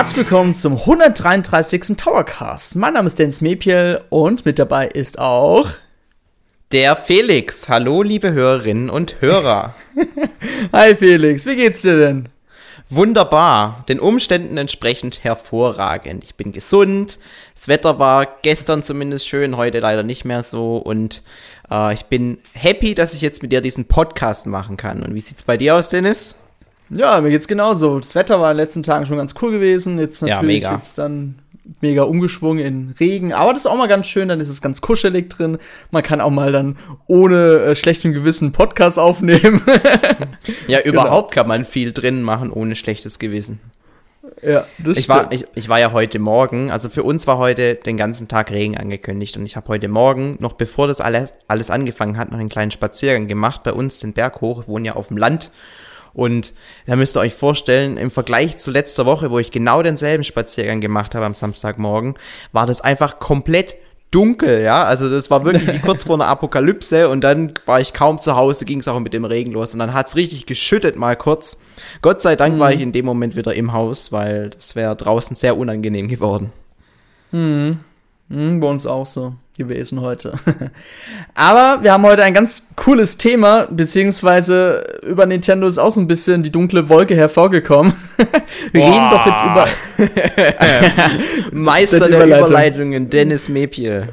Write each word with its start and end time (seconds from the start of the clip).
Herzlich 0.00 0.30
willkommen 0.30 0.54
zum 0.54 0.78
133. 0.78 1.94
Towercast. 1.98 2.74
Mein 2.76 2.94
Name 2.94 3.06
ist 3.06 3.18
Dennis 3.18 3.42
Mepiel 3.42 4.00
und 4.08 4.46
mit 4.46 4.58
dabei 4.58 4.88
ist 4.88 5.18
auch 5.18 5.68
der 6.72 6.96
Felix. 6.96 7.68
Hallo, 7.68 8.02
liebe 8.02 8.32
Hörerinnen 8.32 8.88
und 8.88 9.20
Hörer. 9.20 9.74
Hi 10.72 10.96
Felix, 10.96 11.44
wie 11.44 11.54
geht's 11.54 11.82
dir 11.82 11.98
denn? 11.98 12.30
Wunderbar, 12.88 13.84
den 13.90 14.00
Umständen 14.00 14.56
entsprechend 14.56 15.22
hervorragend. 15.22 16.24
Ich 16.24 16.34
bin 16.34 16.52
gesund, 16.52 17.18
das 17.54 17.68
Wetter 17.68 17.98
war 17.98 18.26
gestern 18.40 18.82
zumindest 18.82 19.28
schön, 19.28 19.58
heute 19.58 19.80
leider 19.80 20.02
nicht 20.02 20.24
mehr 20.24 20.42
so 20.42 20.78
und 20.78 21.22
äh, 21.70 21.92
ich 21.92 22.06
bin 22.06 22.38
happy, 22.54 22.94
dass 22.94 23.12
ich 23.12 23.20
jetzt 23.20 23.42
mit 23.42 23.52
dir 23.52 23.60
diesen 23.60 23.84
Podcast 23.84 24.46
machen 24.46 24.78
kann. 24.78 25.02
Und 25.02 25.14
wie 25.14 25.20
sieht's 25.20 25.42
bei 25.42 25.58
dir 25.58 25.76
aus, 25.76 25.90
Dennis? 25.90 26.36
Ja, 26.90 27.20
mir 27.20 27.30
geht's 27.30 27.48
genauso. 27.48 27.98
Das 27.98 28.14
Wetter 28.14 28.40
war 28.40 28.50
in 28.50 28.56
den 28.56 28.64
letzten 28.64 28.82
Tagen 28.82 29.06
schon 29.06 29.16
ganz 29.16 29.34
cool 29.40 29.52
gewesen. 29.52 29.98
Jetzt 29.98 30.22
natürlich 30.22 30.64
ja, 30.64 30.74
jetzt 30.74 30.98
dann 30.98 31.36
mega 31.80 32.02
umgeschwungen 32.02 32.64
in 32.64 32.94
Regen. 32.98 33.32
Aber 33.32 33.52
das 33.52 33.64
ist 33.64 33.70
auch 33.70 33.76
mal 33.76 33.88
ganz 33.88 34.08
schön, 34.08 34.28
dann 34.28 34.40
ist 34.40 34.48
es 34.48 34.60
ganz 34.60 34.80
kuschelig 34.80 35.30
drin. 35.30 35.58
Man 35.90 36.02
kann 36.02 36.20
auch 36.20 36.30
mal 36.30 36.52
dann 36.52 36.76
ohne 37.06 37.60
äh, 37.60 37.76
schlechtem 37.76 38.12
Gewissen 38.12 38.52
Podcast 38.52 38.98
aufnehmen. 38.98 39.62
ja, 40.66 40.80
genau. 40.82 41.02
überhaupt 41.02 41.32
genau. 41.32 41.42
kann 41.42 41.48
man 41.48 41.64
viel 41.64 41.92
drin 41.92 42.22
machen 42.22 42.50
ohne 42.50 42.76
schlechtes 42.76 43.18
Gewissen. 43.18 43.60
Ja, 44.42 44.66
das 44.78 44.98
ich 44.98 45.08
war, 45.08 45.32
ich, 45.32 45.44
ich, 45.54 45.68
war 45.68 45.80
ja 45.80 45.92
heute 45.92 46.18
Morgen, 46.18 46.70
also 46.70 46.88
für 46.88 47.02
uns 47.02 47.26
war 47.26 47.36
heute 47.36 47.74
den 47.74 47.96
ganzen 47.96 48.26
Tag 48.26 48.50
Regen 48.50 48.76
angekündigt 48.76 49.36
und 49.36 49.44
ich 49.44 49.56
habe 49.56 49.68
heute 49.68 49.88
Morgen, 49.88 50.36
noch 50.40 50.54
bevor 50.54 50.86
das 50.86 51.00
alles, 51.00 51.34
alles 51.46 51.70
angefangen 51.70 52.16
hat, 52.16 52.30
noch 52.30 52.38
einen 52.38 52.48
kleinen 52.48 52.70
Spaziergang 52.70 53.28
gemacht, 53.28 53.62
bei 53.62 53.72
uns 53.72 53.98
den 53.98 54.12
Berg 54.12 54.40
hoch, 54.40 54.66
wir 54.66 54.68
wohnen 54.68 54.84
ja 54.84 54.94
auf 54.94 55.08
dem 55.08 55.18
Land 55.18 55.50
und 56.12 56.52
da 56.86 56.96
müsst 56.96 57.16
ihr 57.16 57.20
euch 57.20 57.34
vorstellen, 57.34 57.96
im 57.96 58.10
Vergleich 58.10 58.56
zu 58.58 58.70
letzter 58.70 59.06
Woche, 59.06 59.30
wo 59.30 59.38
ich 59.38 59.50
genau 59.50 59.82
denselben 59.82 60.24
Spaziergang 60.24 60.80
gemacht 60.80 61.14
habe 61.14 61.26
am 61.26 61.34
Samstagmorgen, 61.34 62.14
war 62.52 62.66
das 62.66 62.80
einfach 62.80 63.18
komplett 63.18 63.74
dunkel, 64.10 64.62
ja. 64.62 64.84
Also 64.84 65.08
das 65.08 65.30
war 65.30 65.44
wirklich 65.44 65.72
wie 65.72 65.78
kurz 65.78 66.04
vor 66.04 66.16
einer 66.16 66.26
Apokalypse 66.28 67.08
und 67.08 67.22
dann 67.22 67.54
war 67.66 67.80
ich 67.80 67.92
kaum 67.92 68.18
zu 68.18 68.36
Hause, 68.36 68.64
ging 68.64 68.80
es 68.80 68.88
auch 68.88 68.98
mit 68.98 69.12
dem 69.12 69.24
Regen 69.24 69.52
los 69.52 69.72
und 69.72 69.78
dann 69.78 69.94
hat 69.94 70.08
es 70.08 70.16
richtig 70.16 70.46
geschüttet 70.46 70.96
mal 70.96 71.16
kurz. 71.16 71.60
Gott 72.02 72.20
sei 72.20 72.36
Dank 72.36 72.56
mhm. 72.56 72.58
war 72.58 72.72
ich 72.72 72.80
in 72.80 72.92
dem 72.92 73.04
Moment 73.04 73.36
wieder 73.36 73.54
im 73.54 73.72
Haus, 73.72 74.12
weil 74.12 74.50
das 74.50 74.74
wäre 74.74 74.96
draußen 74.96 75.36
sehr 75.36 75.56
unangenehm 75.56 76.08
geworden. 76.08 76.52
Mhm. 77.30 77.80
Mhm, 78.30 78.60
bei 78.60 78.68
uns 78.68 78.86
auch 78.86 79.06
so 79.06 79.34
gewesen 79.58 80.00
heute. 80.00 80.38
Aber 81.34 81.82
wir 81.82 81.92
haben 81.92 82.04
heute 82.04 82.22
ein 82.22 82.32
ganz 82.32 82.62
cooles 82.76 83.18
Thema, 83.18 83.66
beziehungsweise 83.70 85.00
über 85.02 85.26
Nintendo 85.26 85.66
ist 85.66 85.78
auch 85.78 85.90
so 85.90 86.00
ein 86.00 86.06
bisschen 86.06 86.42
die 86.42 86.52
dunkle 86.52 86.88
Wolke 86.88 87.16
hervorgekommen. 87.16 87.92
wir 88.72 88.80
Boah. 88.80 88.88
reden 88.88 89.10
doch 89.10 89.26
jetzt 89.26 89.44
über 89.44 89.66
Meister 91.52 92.08
der 92.08 92.24
Überleitungen, 92.24 93.10
Dennis 93.10 93.48
Mepiel. 93.48 94.08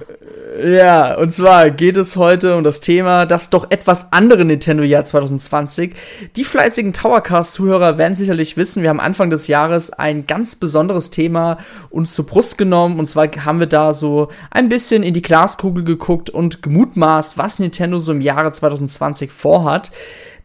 Ja, 0.59 1.16
und 1.17 1.31
zwar 1.31 1.69
geht 1.69 1.97
es 1.97 2.16
heute 2.16 2.55
um 2.55 2.63
das 2.63 2.80
Thema 2.80 3.27
das 3.27 3.52
doch 3.52 3.69
etwas 3.69 4.11
andere 4.11 4.44
Nintendo-Jahr 4.44 5.05
2020. 5.05 5.94
Die 6.36 6.44
fleißigen 6.44 6.94
Towercast-Zuhörer 6.94 7.99
werden 7.99 8.16
sicherlich 8.16 8.58
wissen, 8.58 8.81
wir 8.81 8.89
haben 8.89 8.99
Anfang 8.99 9.30
des 9.30 9.47
Jahres 9.47 9.91
ein 9.91 10.25
ganz 10.25 10.55
besonderes 10.55 11.11
Thema 11.11 11.59
uns 11.91 12.16
zur 12.16 12.25
Brust 12.25 12.58
genommen. 12.58 12.97
Und 12.97 13.05
zwar 13.05 13.27
haben 13.45 13.59
wir 13.59 13.67
da 13.67 13.93
so 13.93 14.30
ein 14.49 14.67
bisschen 14.67 15.04
in 15.04 15.14
die 15.14 15.21
Glaskugel 15.21 15.83
geguckt 15.83 16.32
und 16.32 16.64
gemutmaßt, 16.64 17.37
was 17.37 17.59
Nintendo 17.59 17.99
so 17.99 18.11
im 18.11 18.21
Jahre 18.21 18.52
2020 18.52 19.32
vorhat. 19.32 19.92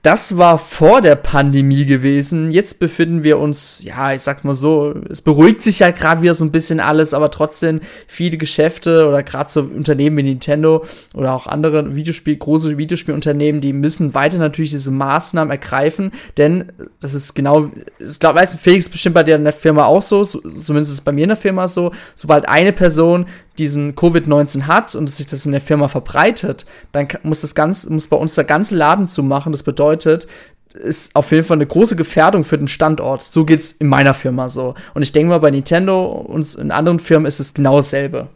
Das 0.02 0.36
war 0.36 0.58
vor 0.58 1.00
der 1.00 1.14
Pandemie 1.14 1.84
gewesen. 1.84 2.50
Jetzt 2.50 2.80
befinden 2.80 3.22
wir 3.22 3.38
uns, 3.38 3.80
ja, 3.84 4.12
ich 4.12 4.20
sag 4.22 4.42
mal 4.44 4.52
so, 4.52 4.96
es 5.08 5.22
beruhigt 5.22 5.62
sich 5.62 5.78
ja 5.78 5.92
gerade 5.92 6.22
wieder 6.22 6.34
so 6.34 6.44
ein 6.44 6.50
bisschen 6.50 6.80
alles, 6.80 7.14
aber 7.14 7.30
trotzdem 7.30 7.80
viele 8.08 8.36
Geschäfte 8.36 9.06
oder 9.06 9.22
gerade 9.22 9.48
so 9.48 9.60
Unternehmen 9.60 10.16
wie 10.16 10.24
Nintendo 10.24 10.84
oder 11.14 11.32
auch 11.32 11.46
andere 11.46 11.94
Videospiel, 11.94 12.34
große 12.34 12.76
Videospielunternehmen, 12.78 13.60
die 13.60 13.72
müssen 13.72 14.12
weiter 14.12 14.38
natürlich 14.38 14.70
diese 14.70 14.90
Maßnahmen 14.90 15.52
ergreifen, 15.52 16.10
denn 16.36 16.72
das 17.00 17.14
ist 17.14 17.34
genau, 17.34 17.70
ich 18.00 18.18
glaube, 18.18 18.40
weiß 18.40 18.56
Felix 18.56 18.88
bestimmt 18.88 19.14
bei 19.14 19.22
dir 19.22 19.36
in 19.36 19.44
der 19.44 19.52
Firma 19.52 19.84
auch 19.84 20.02
so, 20.02 20.24
so, 20.24 20.40
zumindest 20.40 20.90
ist 20.90 20.98
es 20.98 21.00
bei 21.02 21.12
mir 21.12 21.22
in 21.22 21.28
der 21.28 21.36
Firma 21.36 21.68
so, 21.68 21.92
sobald 22.16 22.48
eine 22.48 22.72
Person 22.72 23.26
diesen 23.58 23.94
Covid-19 23.94 24.62
hat 24.62 24.94
und 24.94 25.08
sich 25.08 25.26
das 25.26 25.44
in 25.44 25.52
der 25.52 25.60
Firma 25.60 25.88
verbreitet, 25.88 26.66
dann 26.92 27.08
muss 27.22 27.42
das 27.42 27.54
ganz, 27.54 27.88
muss 27.88 28.08
bei 28.08 28.16
uns 28.16 28.34
der 28.34 28.44
ganze 28.44 28.76
Laden 28.76 29.06
zu 29.06 29.22
machen. 29.22 29.52
Das 29.52 29.62
bedeutet, 29.62 30.26
ist 30.74 31.14
auf 31.14 31.30
jeden 31.32 31.44
Fall 31.44 31.58
eine 31.58 31.66
große 31.66 31.96
Gefährdung 31.96 32.44
für 32.44 32.58
den 32.58 32.68
Standort. 32.68 33.22
So 33.22 33.44
geht's 33.44 33.72
in 33.72 33.88
meiner 33.88 34.14
Firma 34.14 34.48
so. 34.48 34.74
Und 34.94 35.02
ich 35.02 35.12
denke 35.12 35.30
mal, 35.30 35.38
bei 35.38 35.50
Nintendo 35.50 36.06
und 36.06 36.54
in 36.54 36.70
anderen 36.70 36.98
Firmen 36.98 37.26
ist 37.26 37.40
es 37.40 37.54
genau 37.54 37.76
dasselbe. 37.76 38.28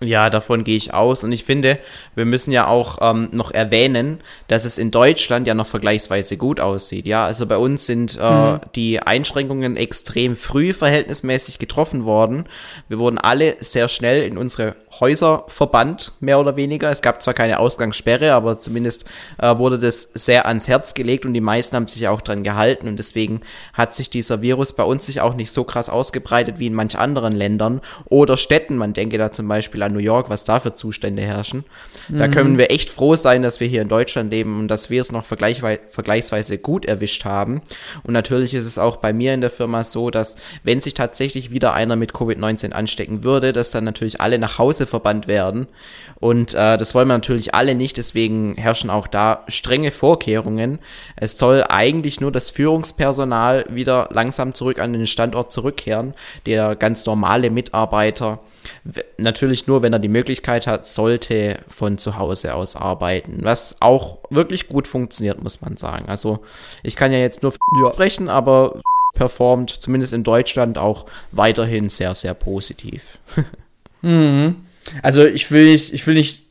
Ja, 0.00 0.28
davon 0.28 0.64
gehe 0.64 0.76
ich 0.76 0.92
aus. 0.92 1.22
Und 1.22 1.30
ich 1.30 1.44
finde, 1.44 1.78
wir 2.16 2.24
müssen 2.24 2.50
ja 2.50 2.66
auch 2.66 2.98
ähm, 3.00 3.28
noch 3.30 3.52
erwähnen, 3.52 4.18
dass 4.48 4.64
es 4.64 4.76
in 4.76 4.90
Deutschland 4.90 5.46
ja 5.46 5.54
noch 5.54 5.68
vergleichsweise 5.68 6.36
gut 6.36 6.58
aussieht. 6.58 7.06
Ja, 7.06 7.24
also 7.24 7.46
bei 7.46 7.56
uns 7.56 7.86
sind 7.86 8.18
äh, 8.20 8.30
mhm. 8.30 8.60
die 8.74 9.00
Einschränkungen 9.00 9.76
extrem 9.76 10.34
früh 10.34 10.72
verhältnismäßig 10.72 11.60
getroffen 11.60 12.04
worden. 12.04 12.44
Wir 12.88 12.98
wurden 12.98 13.18
alle 13.18 13.56
sehr 13.60 13.88
schnell 13.88 14.24
in 14.24 14.36
unsere 14.36 14.74
Häuser 14.98 15.44
verbannt, 15.46 16.12
mehr 16.20 16.40
oder 16.40 16.56
weniger. 16.56 16.90
Es 16.90 17.02
gab 17.02 17.22
zwar 17.22 17.34
keine 17.34 17.60
Ausgangssperre, 17.60 18.32
aber 18.32 18.60
zumindest 18.60 19.04
äh, 19.38 19.56
wurde 19.58 19.78
das 19.78 20.02
sehr 20.14 20.46
ans 20.46 20.66
Herz 20.66 20.94
gelegt 20.94 21.24
und 21.24 21.34
die 21.34 21.40
meisten 21.40 21.76
haben 21.76 21.88
sich 21.88 22.08
auch 22.08 22.20
dran 22.20 22.42
gehalten. 22.42 22.88
Und 22.88 22.96
deswegen 22.96 23.42
hat 23.72 23.94
sich 23.94 24.10
dieser 24.10 24.42
Virus 24.42 24.72
bei 24.72 24.84
uns 24.84 25.06
sich 25.06 25.20
auch 25.20 25.34
nicht 25.34 25.52
so 25.52 25.62
krass 25.62 25.88
ausgebreitet 25.88 26.58
wie 26.58 26.66
in 26.66 26.74
manch 26.74 26.98
anderen 26.98 27.32
Ländern 27.34 27.80
oder 28.06 28.36
Städten. 28.36 28.76
Man 28.76 28.92
denke 28.92 29.18
da 29.18 29.30
zum 29.30 29.46
Beispiel 29.46 29.83
an 29.84 29.92
New 29.92 29.98
York, 29.98 30.30
was 30.30 30.44
da 30.44 30.60
für 30.60 30.74
Zustände 30.74 31.22
herrschen. 31.22 31.64
Mhm. 32.08 32.18
Da 32.18 32.28
können 32.28 32.58
wir 32.58 32.70
echt 32.70 32.90
froh 32.90 33.14
sein, 33.14 33.42
dass 33.42 33.60
wir 33.60 33.68
hier 33.68 33.82
in 33.82 33.88
Deutschland 33.88 34.30
leben 34.30 34.58
und 34.58 34.68
dass 34.68 34.90
wir 34.90 35.00
es 35.00 35.12
noch 35.12 35.24
vergleichsweise 35.24 36.58
gut 36.58 36.84
erwischt 36.84 37.24
haben. 37.24 37.62
Und 38.02 38.12
natürlich 38.12 38.54
ist 38.54 38.64
es 38.64 38.78
auch 38.78 38.96
bei 38.96 39.12
mir 39.12 39.34
in 39.34 39.40
der 39.40 39.50
Firma 39.50 39.84
so, 39.84 40.10
dass 40.10 40.36
wenn 40.62 40.80
sich 40.80 40.94
tatsächlich 40.94 41.50
wieder 41.50 41.74
einer 41.74 41.96
mit 41.96 42.12
Covid-19 42.12 42.72
anstecken 42.72 43.24
würde, 43.24 43.52
dass 43.52 43.70
dann 43.70 43.84
natürlich 43.84 44.20
alle 44.20 44.38
nach 44.38 44.58
Hause 44.58 44.86
verbannt 44.86 45.28
werden. 45.28 45.66
Und 46.16 46.54
äh, 46.54 46.76
das 46.76 46.94
wollen 46.94 47.08
wir 47.08 47.14
natürlich 47.14 47.54
alle 47.54 47.74
nicht, 47.74 47.96
deswegen 47.96 48.54
herrschen 48.56 48.90
auch 48.90 49.06
da 49.06 49.44
strenge 49.48 49.90
Vorkehrungen. 49.90 50.78
Es 51.16 51.38
soll 51.38 51.64
eigentlich 51.68 52.20
nur 52.20 52.32
das 52.32 52.50
Führungspersonal 52.50 53.66
wieder 53.68 54.08
langsam 54.12 54.54
zurück 54.54 54.78
an 54.78 54.92
den 54.92 55.06
Standort 55.06 55.52
zurückkehren. 55.52 56.14
Der 56.46 56.76
ganz 56.76 57.06
normale 57.06 57.50
Mitarbeiter 57.50 58.40
natürlich 59.18 59.66
nur, 59.66 59.82
wenn 59.82 59.92
er 59.92 59.98
die 59.98 60.08
Möglichkeit 60.08 60.66
hat, 60.66 60.86
sollte 60.86 61.58
von 61.68 61.98
zu 61.98 62.18
Hause 62.18 62.54
aus 62.54 62.76
arbeiten. 62.76 63.38
Was 63.42 63.76
auch 63.80 64.18
wirklich 64.30 64.68
gut 64.68 64.86
funktioniert, 64.86 65.42
muss 65.42 65.60
man 65.60 65.76
sagen. 65.76 66.08
Also 66.08 66.40
ich 66.82 66.96
kann 66.96 67.12
ja 67.12 67.18
jetzt 67.18 67.42
nur 67.42 67.54
ja. 67.82 67.92
sprechen, 67.92 68.28
aber 68.28 68.80
performt 69.14 69.70
zumindest 69.70 70.12
in 70.12 70.24
Deutschland 70.24 70.76
auch 70.76 71.06
weiterhin 71.32 71.88
sehr, 71.88 72.14
sehr 72.14 72.34
positiv. 72.34 73.18
mhm. 74.02 74.56
Also 75.02 75.24
ich 75.24 75.50
will 75.50 75.64
nicht, 75.64 75.94
ich 75.94 76.06
will 76.06 76.14
nicht 76.14 76.42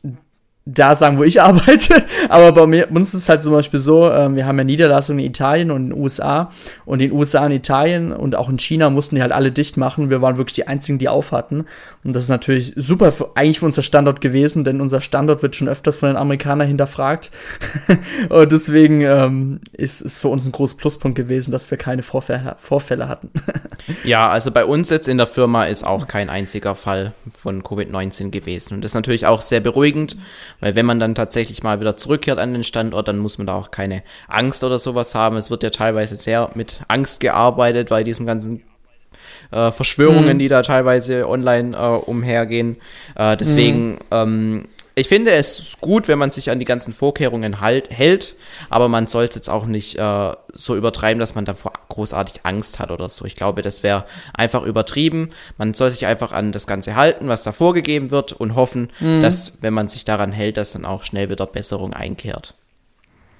da 0.66 0.94
sagen, 0.94 1.18
wo 1.18 1.24
ich 1.24 1.40
arbeite. 1.42 2.04
Aber 2.28 2.52
bei, 2.52 2.66
mir, 2.66 2.90
uns 2.90 3.14
ist 3.14 3.22
es 3.22 3.28
halt 3.28 3.42
zum 3.42 3.52
Beispiel 3.52 3.80
so, 3.80 4.10
äh, 4.10 4.34
wir 4.34 4.46
haben 4.46 4.58
ja 4.58 4.64
Niederlassungen 4.64 5.22
in 5.24 5.30
Italien 5.30 5.70
und 5.70 5.82
in 5.84 5.90
den 5.90 5.98
USA. 6.00 6.50
Und 6.84 7.00
in 7.00 7.10
den 7.10 7.18
USA 7.18 7.44
und 7.46 7.52
Italien 7.52 8.12
und 8.12 8.34
auch 8.34 8.48
in 8.48 8.58
China 8.58 8.90
mussten 8.90 9.16
die 9.16 9.22
halt 9.22 9.32
alle 9.32 9.52
dicht 9.52 9.76
machen. 9.76 10.10
Wir 10.10 10.22
waren 10.22 10.36
wirklich 10.36 10.54
die 10.54 10.66
einzigen, 10.66 10.98
die 10.98 11.08
auf 11.08 11.32
hatten. 11.32 11.66
Und 12.02 12.14
das 12.14 12.22
ist 12.22 12.28
natürlich 12.28 12.72
super 12.76 13.12
für, 13.12 13.30
eigentlich 13.34 13.60
für 13.60 13.66
unser 13.66 13.82
Standort 13.82 14.20
gewesen, 14.20 14.64
denn 14.64 14.80
unser 14.80 15.00
Standort 15.00 15.42
wird 15.42 15.56
schon 15.56 15.68
öfters 15.68 15.96
von 15.96 16.08
den 16.08 16.16
Amerikanern 16.16 16.66
hinterfragt. 16.66 17.30
und 18.30 18.52
deswegen 18.52 19.02
ähm, 19.02 19.60
ist 19.72 20.00
es 20.00 20.18
für 20.18 20.28
uns 20.28 20.46
ein 20.46 20.52
großer 20.52 20.76
Pluspunkt 20.76 21.16
gewesen, 21.16 21.52
dass 21.52 21.70
wir 21.70 21.78
keine 21.78 22.02
Vorfälle, 22.02 22.56
Vorfälle 22.58 23.08
hatten. 23.08 23.30
ja, 24.04 24.30
also 24.30 24.50
bei 24.50 24.64
uns 24.64 24.90
jetzt 24.90 25.08
in 25.08 25.18
der 25.18 25.26
Firma 25.26 25.64
ist 25.64 25.84
auch 25.86 26.08
kein 26.08 26.30
einziger 26.30 26.74
Fall 26.74 27.12
von 27.32 27.62
Covid-19 27.62 28.30
gewesen. 28.30 28.74
Und 28.74 28.82
das 28.82 28.92
ist 28.92 28.94
natürlich 28.94 29.26
auch 29.26 29.42
sehr 29.42 29.60
beruhigend 29.60 30.16
weil 30.60 30.74
wenn 30.74 30.86
man 30.86 31.00
dann 31.00 31.14
tatsächlich 31.14 31.62
mal 31.62 31.80
wieder 31.80 31.96
zurückkehrt 31.96 32.38
an 32.38 32.52
den 32.52 32.64
Standort, 32.64 33.08
dann 33.08 33.18
muss 33.18 33.38
man 33.38 33.46
da 33.46 33.54
auch 33.54 33.70
keine 33.70 34.02
Angst 34.28 34.64
oder 34.64 34.78
sowas 34.78 35.14
haben. 35.14 35.36
Es 35.36 35.50
wird 35.50 35.62
ja 35.62 35.70
teilweise 35.70 36.16
sehr 36.16 36.50
mit 36.54 36.80
Angst 36.88 37.20
gearbeitet 37.20 37.88
bei 37.88 38.04
diesen 38.04 38.26
ganzen 38.26 38.62
äh, 39.50 39.70
Verschwörungen, 39.70 40.34
mhm. 40.34 40.38
die 40.38 40.48
da 40.48 40.62
teilweise 40.62 41.28
online 41.28 41.76
äh, 41.76 41.80
umhergehen. 41.80 42.76
Äh, 43.14 43.36
deswegen 43.36 43.92
mhm. 43.92 43.98
ähm, 44.10 44.68
ich 44.96 45.08
finde 45.08 45.32
es 45.32 45.76
gut, 45.80 46.06
wenn 46.06 46.18
man 46.18 46.30
sich 46.30 46.50
an 46.50 46.58
die 46.58 46.64
ganzen 46.64 46.94
Vorkehrungen 46.94 47.60
halt, 47.60 47.90
hält, 47.90 48.34
aber 48.70 48.88
man 48.88 49.08
soll 49.08 49.24
es 49.24 49.34
jetzt 49.34 49.50
auch 49.50 49.66
nicht 49.66 49.98
äh, 49.98 50.32
so 50.52 50.76
übertreiben, 50.76 51.18
dass 51.18 51.34
man 51.34 51.44
davor 51.44 51.72
großartig 51.88 52.40
Angst 52.44 52.78
hat 52.78 52.90
oder 52.90 53.08
so. 53.08 53.24
Ich 53.24 53.34
glaube, 53.34 53.62
das 53.62 53.82
wäre 53.82 54.04
einfach 54.32 54.62
übertrieben. 54.62 55.30
Man 55.58 55.74
soll 55.74 55.90
sich 55.90 56.06
einfach 56.06 56.30
an 56.30 56.52
das 56.52 56.66
Ganze 56.66 56.94
halten, 56.94 57.26
was 57.26 57.42
da 57.42 57.50
vorgegeben 57.50 58.12
wird 58.12 58.32
und 58.32 58.54
hoffen, 58.54 58.90
mhm. 59.00 59.22
dass, 59.22 59.54
wenn 59.62 59.74
man 59.74 59.88
sich 59.88 60.04
daran 60.04 60.30
hält, 60.30 60.56
dass 60.56 60.72
dann 60.72 60.84
auch 60.84 61.02
schnell 61.02 61.28
wieder 61.28 61.46
Besserung 61.46 61.92
einkehrt. 61.92 62.54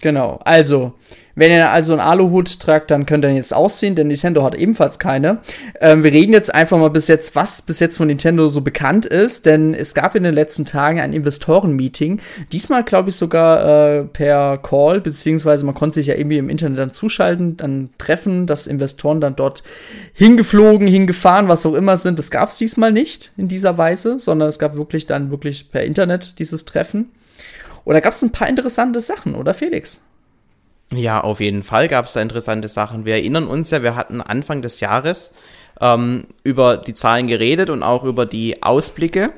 Genau, 0.01 0.41
also 0.45 0.93
Wenn 1.37 1.51
ihr 1.51 1.71
also 1.71 1.95
einen 1.95 2.01
Aluhut 2.01 2.61
tragt, 2.61 2.91
dann 2.93 3.07
könnt 3.07 3.25
ihr 3.25 3.31
ihn 3.31 3.37
jetzt 3.37 3.53
ausziehen, 3.53 3.97
denn 3.97 4.07
Nintendo 4.07 4.45
hat 4.45 4.55
ebenfalls 4.55 5.01
keine. 5.01 5.39
Ähm, 5.81 6.05
wir 6.05 6.13
reden 6.13 6.33
jetzt 6.33 6.55
einfach 6.55 6.79
mal 6.79 6.91
bis 6.91 7.09
jetzt, 7.09 7.35
was 7.35 7.63
bis 7.63 7.81
jetzt 7.81 7.97
von 7.97 8.07
Nintendo 8.07 8.47
so 8.49 8.61
bekannt 8.61 9.05
ist, 9.05 9.45
denn 9.45 9.75
es 9.75 9.95
gab 9.95 10.15
in 10.15 10.23
den 10.23 10.35
letzten 10.35 10.65
Tagen 10.65 11.01
ein 11.01 11.13
Investoren-Meeting. 11.13 12.21
Diesmal, 12.53 12.85
glaube 12.85 13.09
ich, 13.09 13.17
sogar 13.17 13.99
äh, 13.99 14.05
per 14.05 14.59
Call, 14.59 15.01
beziehungsweise 15.01 15.67
man 15.67 15.75
konnte 15.75 15.95
sich 15.95 16.07
ja 16.07 16.15
irgendwie 16.15 16.39
im 16.39 16.49
Internet 16.49 16.79
dann 16.79 16.93
zuschalten, 16.93 17.57
dann 17.57 17.91
treffen, 17.99 18.47
dass 18.47 18.69
Investoren 18.69 19.21
dann 19.21 19.35
dort 19.35 19.65
hingeflogen, 20.13 20.87
hingefahren, 20.87 21.49
was 21.49 21.67
auch 21.67 21.75
immer 21.75 21.97
sind. 21.97 22.21
Das 22.21 22.31
gab 22.31 22.51
es 22.51 22.57
diesmal 22.57 22.93
nicht 22.93 23.33
in 23.37 23.49
dieser 23.49 23.77
Weise, 23.77 24.21
sondern 24.21 24.49
es 24.49 24.61
gab 24.61 24.77
wirklich 24.77 25.07
dann 25.07 25.33
wirklich 25.33 25.73
per 25.73 25.83
Internet 25.83 26.39
dieses 26.39 26.65
Treffen. 26.65 27.11
Oder 27.85 28.01
gab 28.01 28.13
es 28.13 28.23
ein 28.23 28.33
paar 28.33 28.49
interessante 28.49 29.01
Sachen, 29.01 29.35
oder 29.35 29.55
Felix? 29.55 30.01
Ja, 30.93 31.21
auf 31.21 31.41
jeden 31.41 31.63
Fall 31.63 31.89
gab 31.89 32.07
es 32.07 32.13
da 32.13 32.23
interessante 32.23 32.69
Sachen. 32.69 33.05
Wir 33.05 33.15
erinnern 33.15 33.47
uns 33.47 33.71
ja, 33.71 33.83
wir 33.83 33.97
hatten 33.97 34.21
Anfang 34.21 34.63
des 34.63 34.81
Jahres 34.81 35.35
ähm, 35.81 36.25
über 36.43 36.77
die 36.77 36.95
Zahlen 36.95 37.27
geredet 37.27 37.71
und 37.71 37.83
auch 37.83 38.05
über 38.05 38.27
die 38.27 38.63
Ausblicke. 38.63 39.33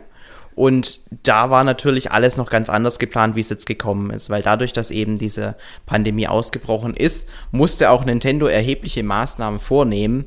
Und 0.55 1.01
da 1.23 1.51
war 1.51 1.65
natürlich 1.65 2.13
alles 2.13 2.39
noch 2.39 2.49
ganz 2.49 2.71
anders 2.71 2.99
geplant, 2.99 3.37
wie 3.37 3.41
es 3.41 3.51
jetzt 3.51 3.67
gekommen 3.67 4.11
ist, 4.11 4.31
weil 4.31 4.41
dadurch, 4.41 4.73
dass 4.73 4.91
eben 4.91 5.19
diese 5.19 5.55
Pandemie 5.85 6.29
ausgebrochen 6.29 6.95
ist, 6.95 7.29
musste 7.51 7.91
auch 7.91 8.07
Nintendo 8.07 8.47
erhebliche 8.47 9.03
Maßnahmen 9.03 9.61
vornehmen, 9.61 10.25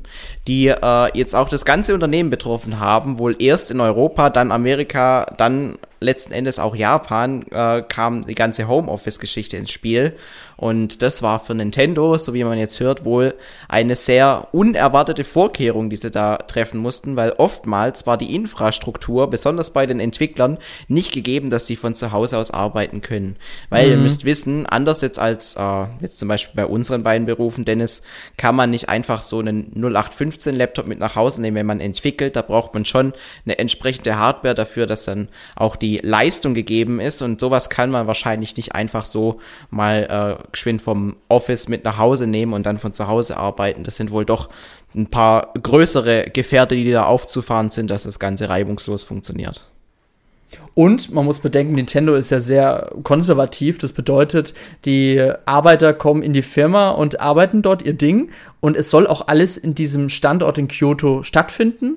die 0.50 0.66
äh, 0.66 1.16
jetzt 1.16 1.36
auch 1.36 1.48
das 1.48 1.64
ganze 1.64 1.94
Unternehmen 1.94 2.28
betroffen 2.28 2.80
haben, 2.80 3.20
wohl 3.20 3.36
erst 3.40 3.70
in 3.70 3.80
Europa, 3.80 4.30
dann 4.30 4.50
Amerika, 4.50 5.32
dann 5.36 5.78
letzten 6.00 6.32
Endes 6.32 6.58
auch 6.58 6.74
Japan, 6.74 7.44
äh, 7.52 7.82
kam 7.82 8.26
die 8.26 8.34
ganze 8.34 8.66
Homeoffice-Geschichte 8.66 9.56
ins 9.56 9.70
Spiel. 9.70 10.16
Und 10.56 11.00
das 11.00 11.22
war 11.22 11.40
für 11.40 11.54
Nintendo, 11.54 12.18
so 12.18 12.34
wie 12.34 12.44
man 12.44 12.58
jetzt 12.58 12.80
hört, 12.80 13.06
wohl 13.06 13.34
eine 13.66 13.96
sehr 13.96 14.48
unerwartete 14.52 15.24
Vorkehrung, 15.24 15.88
die 15.88 15.96
sie 15.96 16.10
da 16.10 16.36
treffen 16.36 16.80
mussten, 16.80 17.16
weil 17.16 17.32
oftmals 17.38 18.06
war 18.06 18.18
die 18.18 18.34
Infrastruktur, 18.34 19.30
besonders 19.30 19.72
bei 19.72 19.86
den 19.86 20.00
Entwicklern, 20.00 20.58
nicht 20.86 21.12
gegeben, 21.12 21.48
dass 21.48 21.66
sie 21.66 21.76
von 21.76 21.94
zu 21.94 22.12
Hause 22.12 22.36
aus 22.36 22.50
arbeiten 22.50 23.00
können. 23.00 23.36
Weil 23.70 23.86
mhm. 23.86 23.92
ihr 23.92 23.98
müsst 23.98 24.26
wissen, 24.26 24.66
anders 24.66 25.00
jetzt 25.00 25.18
als 25.18 25.56
äh, 25.56 25.86
jetzt 26.00 26.18
zum 26.18 26.28
Beispiel 26.28 26.56
bei 26.56 26.66
unseren 26.66 27.02
beiden 27.04 27.26
Berufen, 27.26 27.64
Dennis, 27.64 28.02
kann 28.36 28.54
man 28.54 28.68
nicht 28.70 28.90
einfach 28.90 29.22
so 29.22 29.38
einen 29.38 29.72
0815 29.74 30.39
Laptop 30.46 30.86
mit 30.86 30.98
nach 30.98 31.16
Hause 31.16 31.42
nehmen, 31.42 31.56
wenn 31.56 31.66
man 31.66 31.80
entwickelt. 31.80 32.36
Da 32.36 32.42
braucht 32.42 32.72
man 32.74 32.84
schon 32.84 33.12
eine 33.44 33.58
entsprechende 33.58 34.18
Hardware 34.18 34.54
dafür, 34.54 34.86
dass 34.86 35.04
dann 35.04 35.28
auch 35.56 35.76
die 35.76 35.98
Leistung 36.02 36.54
gegeben 36.54 37.00
ist. 37.00 37.22
Und 37.22 37.40
sowas 37.40 37.68
kann 37.68 37.90
man 37.90 38.06
wahrscheinlich 38.06 38.56
nicht 38.56 38.74
einfach 38.74 39.04
so 39.04 39.40
mal 39.70 40.38
äh, 40.40 40.48
geschwind 40.52 40.82
vom 40.82 41.16
Office 41.28 41.68
mit 41.68 41.84
nach 41.84 41.98
Hause 41.98 42.26
nehmen 42.26 42.52
und 42.52 42.64
dann 42.64 42.78
von 42.78 42.92
zu 42.92 43.06
Hause 43.08 43.36
arbeiten. 43.36 43.84
Das 43.84 43.96
sind 43.96 44.10
wohl 44.10 44.24
doch 44.24 44.48
ein 44.94 45.06
paar 45.06 45.52
größere 45.60 46.30
Gefährte, 46.30 46.74
die 46.74 46.90
da 46.90 47.04
aufzufahren 47.04 47.70
sind, 47.70 47.90
dass 47.90 48.04
das 48.04 48.18
Ganze 48.18 48.48
reibungslos 48.48 49.04
funktioniert. 49.04 49.69
Und 50.74 51.12
man 51.12 51.24
muss 51.24 51.40
bedenken, 51.40 51.74
Nintendo 51.74 52.14
ist 52.14 52.30
ja 52.30 52.40
sehr 52.40 52.90
konservativ. 53.02 53.78
Das 53.78 53.92
bedeutet, 53.92 54.54
die 54.84 55.32
Arbeiter 55.44 55.92
kommen 55.92 56.22
in 56.22 56.32
die 56.32 56.42
Firma 56.42 56.90
und 56.90 57.20
arbeiten 57.20 57.62
dort 57.62 57.82
ihr 57.82 57.94
Ding. 57.94 58.30
Und 58.60 58.76
es 58.76 58.90
soll 58.90 59.06
auch 59.06 59.28
alles 59.28 59.56
in 59.56 59.74
diesem 59.74 60.08
Standort 60.08 60.58
in 60.58 60.68
Kyoto 60.68 61.22
stattfinden 61.22 61.96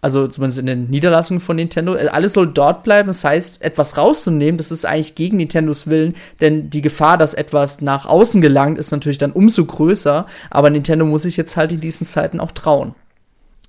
also 0.00 0.28
zumindest 0.28 0.60
in 0.60 0.66
den 0.66 0.90
Niederlassungen 0.90 1.40
von 1.40 1.56
Nintendo, 1.56 1.94
alles 1.94 2.34
soll 2.34 2.46
dort 2.46 2.84
bleiben. 2.84 3.08
Das 3.08 3.24
heißt, 3.24 3.62
etwas 3.62 3.96
rauszunehmen, 3.96 4.56
das 4.56 4.70
ist 4.70 4.84
eigentlich 4.84 5.16
gegen 5.16 5.38
Nintendos 5.38 5.88
Willen, 5.88 6.14
denn 6.40 6.70
die 6.70 6.82
Gefahr, 6.82 7.18
dass 7.18 7.34
etwas 7.34 7.80
nach 7.80 8.06
außen 8.06 8.40
gelangt, 8.40 8.78
ist 8.78 8.92
natürlich 8.92 9.18
dann 9.18 9.32
umso 9.32 9.64
größer. 9.64 10.26
Aber 10.50 10.70
Nintendo 10.70 11.04
muss 11.04 11.22
sich 11.22 11.36
jetzt 11.36 11.56
halt 11.56 11.72
in 11.72 11.80
diesen 11.80 12.06
Zeiten 12.06 12.38
auch 12.38 12.52
trauen. 12.52 12.94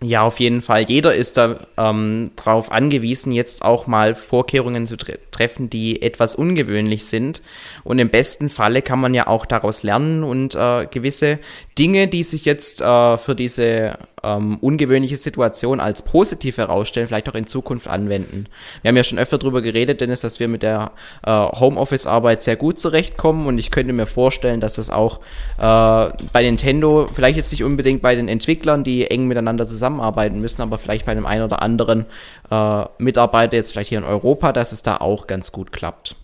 Ja, 0.02 0.24
auf 0.24 0.40
jeden 0.40 0.62
Fall. 0.62 0.84
Jeder 0.84 1.14
ist 1.14 1.36
da 1.36 1.60
ähm, 1.78 2.32
darauf 2.38 2.72
angewiesen, 2.72 3.34
jetzt 3.34 3.64
auch 3.64 3.86
mal 3.86 4.16
Vorkehrungen 4.16 4.88
zu 4.88 4.96
tre 4.96 5.20
treffen, 5.32 5.70
die 5.70 6.02
etwas 6.02 6.36
ungewöhnlich 6.36 7.06
sind. 7.06 7.42
Und 7.84 8.00
im 8.00 8.10
besten 8.10 8.50
Falle 8.50 8.82
kann 8.82 9.02
man 9.02 9.14
ja 9.14 9.28
auch 9.28 9.46
daraus 9.46 9.84
lernen 9.84 10.24
und 10.24 10.56
äh, 10.56 10.86
gewisse 10.90 11.40
Dinge, 11.78 12.08
die 12.08 12.24
sich 12.24 12.46
jetzt 12.46 12.80
äh, 12.80 13.18
für 13.18 13.36
diese 13.36 13.98
ähm, 14.24 14.58
ungewöhnliche 14.60 15.18
Situation 15.18 15.80
als 15.80 16.02
positiv 16.02 16.58
herausstellen, 16.58 17.08
vielleicht 17.08 17.30
auch 17.30 17.36
in 17.36 17.48
Zukunft 17.48 17.88
anwenden. 17.88 18.48
Wir 18.82 18.90
haben 18.90 18.98
ja 18.98 19.04
schon 19.04 19.20
öfter 19.20 19.38
darüber 19.38 19.62
geredet, 19.62 20.02
Dennis, 20.02 20.22
dass 20.22 20.40
wir 20.40 20.48
mit 20.48 20.62
der 20.62 20.92
äh, 21.26 21.32
Homeoffice-Arbeit 21.32 22.44
sehr 22.44 22.56
gut 22.56 22.80
zurechtkommen 22.80 23.48
und 23.48 23.58
ich 23.58 23.72
könnte 23.72 23.94
mir 23.94 24.06
vorstellen, 24.06 24.60
dass 24.60 24.76
das 24.76 24.90
auch 24.90 25.20
äh, 25.58 25.62
bei 25.62 26.42
Nintendo, 26.42 27.08
vielleicht 27.14 27.38
jetzt 27.38 27.52
nicht 27.52 27.64
unbedingt 27.64 28.02
bei 28.02 28.16
den 28.16 28.28
Entwicklern, 28.28 28.84
die 28.84 29.10
eng 29.10 29.28
miteinander 29.28 29.66
zusammenarbeiten 29.90 30.40
müssen, 30.40 30.62
aber 30.62 30.78
vielleicht 30.78 31.06
bei 31.06 31.12
einem 31.12 31.26
einen 31.26 31.44
oder 31.44 31.62
anderen 31.62 32.06
äh, 32.50 32.86
Mitarbeiter 32.98 33.56
jetzt 33.56 33.72
vielleicht 33.72 33.90
hier 33.90 33.98
in 33.98 34.04
Europa, 34.04 34.54
dass 34.54 34.72
es 34.72 34.84
da 34.84 34.98
auch 34.98 35.28
ganz 35.28 35.52
gut 35.52 35.72
klappt. 35.72 36.16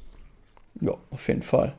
Ja, 0.81 0.93
auf 1.11 1.27
jeden 1.27 1.41
Fall 1.41 1.73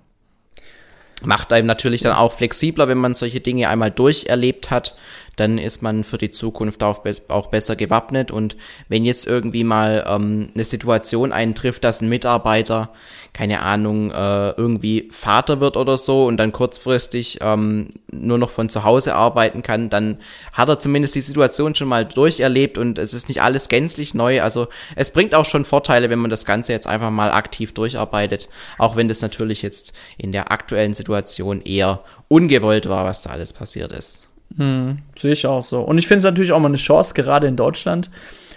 macht 1.22 1.52
einem 1.52 1.66
natürlich 1.66 2.02
dann 2.02 2.12
auch 2.12 2.32
flexibler, 2.32 2.88
wenn 2.88 2.98
man 2.98 3.14
solche 3.14 3.40
Dinge 3.40 3.68
einmal 3.68 3.90
durcherlebt 3.90 4.70
hat 4.70 4.94
dann 5.36 5.58
ist 5.58 5.82
man 5.82 6.02
für 6.02 6.18
die 6.18 6.30
Zukunft 6.30 6.82
auch, 6.82 7.04
auch 7.28 7.46
besser 7.48 7.76
gewappnet. 7.76 8.30
Und 8.30 8.56
wenn 8.88 9.04
jetzt 9.04 9.26
irgendwie 9.26 9.64
mal 9.64 10.04
ähm, 10.08 10.48
eine 10.54 10.64
Situation 10.64 11.30
eintrifft, 11.30 11.84
dass 11.84 12.00
ein 12.00 12.08
Mitarbeiter, 12.08 12.90
keine 13.34 13.60
Ahnung, 13.60 14.10
äh, 14.10 14.50
irgendwie 14.52 15.08
Vater 15.12 15.60
wird 15.60 15.76
oder 15.76 15.98
so 15.98 16.26
und 16.26 16.38
dann 16.38 16.52
kurzfristig 16.52 17.38
ähm, 17.42 17.88
nur 18.10 18.38
noch 18.38 18.48
von 18.48 18.70
zu 18.70 18.82
Hause 18.84 19.14
arbeiten 19.14 19.62
kann, 19.62 19.90
dann 19.90 20.18
hat 20.52 20.70
er 20.70 20.80
zumindest 20.80 21.14
die 21.14 21.20
Situation 21.20 21.74
schon 21.74 21.88
mal 21.88 22.06
durcherlebt 22.06 22.78
und 22.78 22.96
es 22.98 23.12
ist 23.12 23.28
nicht 23.28 23.42
alles 23.42 23.68
gänzlich 23.68 24.14
neu. 24.14 24.40
Also 24.40 24.68
es 24.96 25.10
bringt 25.10 25.34
auch 25.34 25.44
schon 25.44 25.66
Vorteile, 25.66 26.08
wenn 26.08 26.18
man 26.18 26.30
das 26.30 26.46
Ganze 26.46 26.72
jetzt 26.72 26.86
einfach 26.86 27.10
mal 27.10 27.30
aktiv 27.30 27.74
durcharbeitet, 27.74 28.48
auch 28.78 28.96
wenn 28.96 29.08
das 29.08 29.20
natürlich 29.20 29.60
jetzt 29.60 29.92
in 30.16 30.32
der 30.32 30.50
aktuellen 30.50 30.94
Situation 30.94 31.60
eher 31.60 32.02
ungewollt 32.28 32.88
war, 32.88 33.04
was 33.04 33.20
da 33.20 33.30
alles 33.30 33.52
passiert 33.52 33.92
ist. 33.92 34.25
Hm, 34.56 34.98
sehe 35.16 35.32
ich 35.32 35.46
auch 35.46 35.62
so. 35.62 35.80
Und 35.80 35.98
ich 35.98 36.06
finde 36.06 36.18
es 36.18 36.24
natürlich 36.24 36.52
auch 36.52 36.60
mal 36.60 36.68
eine 36.68 36.76
Chance, 36.76 37.14
gerade 37.14 37.46
in 37.46 37.56
Deutschland, 37.56 38.10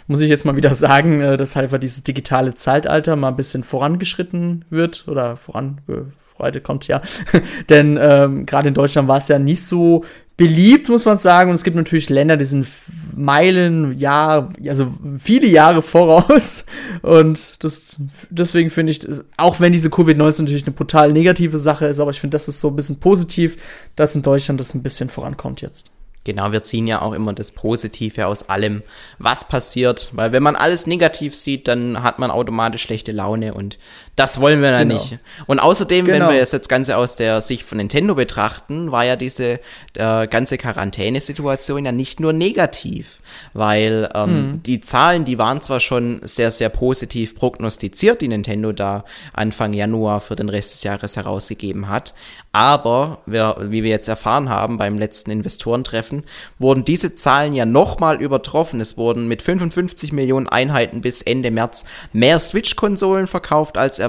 muss 0.09 0.21
ich 0.21 0.29
jetzt 0.29 0.43
mal 0.43 0.57
wieder 0.57 0.73
sagen, 0.73 1.21
äh, 1.21 1.37
dass 1.37 1.55
einfach 1.55 1.79
dieses 1.79 2.03
digitale 2.03 2.53
Zeitalter 2.55 3.15
mal 3.15 3.29
ein 3.29 3.35
bisschen 3.37 3.63
vorangeschritten 3.63 4.65
wird 4.69 5.07
oder 5.07 5.37
vorangeschreitet 5.37 6.63
kommt, 6.63 6.87
ja. 6.87 7.01
Denn 7.69 7.97
ähm, 8.01 8.45
gerade 8.45 8.67
in 8.67 8.73
Deutschland 8.73 9.07
war 9.07 9.17
es 9.17 9.27
ja 9.29 9.39
nicht 9.39 9.63
so 9.63 10.03
beliebt, 10.35 10.87
muss 10.87 11.05
man 11.05 11.17
sagen. 11.17 11.49
Und 11.49 11.57
es 11.57 11.65
gibt 11.65 11.75
natürlich 11.75 12.09
Länder, 12.09 12.37
die 12.37 12.45
sind 12.45 12.65
Meilen, 13.13 13.99
Jahr, 13.99 14.53
also 14.67 14.93
viele 15.19 15.47
Jahre 15.47 15.81
voraus. 15.81 16.65
Und 17.01 17.63
das, 17.63 18.01
deswegen 18.29 18.69
finde 18.69 18.91
ich, 18.91 19.01
auch 19.37 19.59
wenn 19.59 19.73
diese 19.73 19.89
Covid-19 19.89 20.43
natürlich 20.43 20.65
eine 20.65 20.75
brutal 20.75 21.11
negative 21.11 21.57
Sache 21.57 21.85
ist, 21.87 21.99
aber 21.99 22.11
ich 22.11 22.21
finde, 22.21 22.35
das 22.35 22.47
ist 22.47 22.61
so 22.61 22.69
ein 22.69 22.75
bisschen 22.77 23.01
positiv, 23.01 23.57
dass 23.95 24.15
in 24.15 24.21
Deutschland 24.21 24.59
das 24.59 24.73
ein 24.73 24.81
bisschen 24.81 25.09
vorankommt 25.09 25.61
jetzt. 25.61 25.91
Genau, 26.25 26.51
wir 26.51 26.61
ziehen 26.63 26.85
ja 26.85 27.01
auch 27.01 27.13
immer 27.13 27.33
das 27.33 27.53
Positive 27.53 28.27
aus 28.27 28.49
allem, 28.49 28.83
was 29.19 29.47
passiert, 29.47 30.09
weil 30.11 30.31
wenn 30.31 30.43
man 30.43 30.57
alles 30.57 30.85
negativ 30.85 31.33
sieht, 31.33 31.67
dann 31.67 32.03
hat 32.03 32.19
man 32.19 32.29
automatisch 32.29 32.81
schlechte 32.81 33.13
Laune 33.13 33.53
und 33.53 33.79
das 34.15 34.41
wollen 34.41 34.61
wir 34.61 34.71
ja 34.71 34.83
genau. 34.83 34.95
nicht. 34.95 35.19
Und 35.47 35.59
außerdem, 35.59 36.05
genau. 36.05 36.27
wenn 36.27 36.33
wir 36.33 36.39
das 36.41 36.51
jetzt 36.51 36.67
Ganze 36.67 36.97
aus 36.97 37.15
der 37.15 37.41
Sicht 37.41 37.63
von 37.63 37.77
Nintendo 37.77 38.15
betrachten, 38.15 38.91
war 38.91 39.05
ja 39.05 39.15
diese 39.15 39.59
äh, 39.93 40.27
ganze 40.27 40.57
Quarantänesituation 40.57 41.85
ja 41.85 41.91
nicht 41.91 42.19
nur 42.19 42.33
negativ, 42.33 43.19
weil 43.53 44.09
ähm, 44.13 44.29
hm. 44.29 44.63
die 44.63 44.81
Zahlen, 44.81 45.23
die 45.23 45.37
waren 45.37 45.61
zwar 45.61 45.79
schon 45.79 46.19
sehr, 46.23 46.51
sehr 46.51 46.69
positiv 46.69 47.35
prognostiziert, 47.35 48.21
die 48.21 48.27
Nintendo 48.27 48.71
da 48.71 49.05
Anfang 49.33 49.73
Januar 49.73 50.19
für 50.19 50.35
den 50.35 50.49
Rest 50.49 50.73
des 50.73 50.83
Jahres 50.83 51.15
herausgegeben 51.15 51.87
hat, 51.87 52.13
aber, 52.51 53.19
wir, 53.27 53.57
wie 53.59 53.83
wir 53.83 53.91
jetzt 53.91 54.07
erfahren 54.07 54.49
haben 54.49 54.79
beim 54.79 54.97
letzten 54.97 55.29
Investorentreffen, 55.29 56.23
wurden 56.57 56.83
diese 56.83 57.13
Zahlen 57.13 57.53
ja 57.53 57.65
nochmal 57.65 58.19
übertroffen. 58.21 58.81
Es 58.81 58.97
wurden 58.97 59.27
mit 59.27 59.43
55 59.43 60.11
Millionen 60.13 60.47
Einheiten 60.47 61.01
bis 61.01 61.21
Ende 61.21 61.51
März 61.51 61.85
mehr 62.11 62.39
Switch-Konsolen 62.39 63.27
verkauft 63.27 63.77
als 63.77 63.99
erwartet 63.99 64.08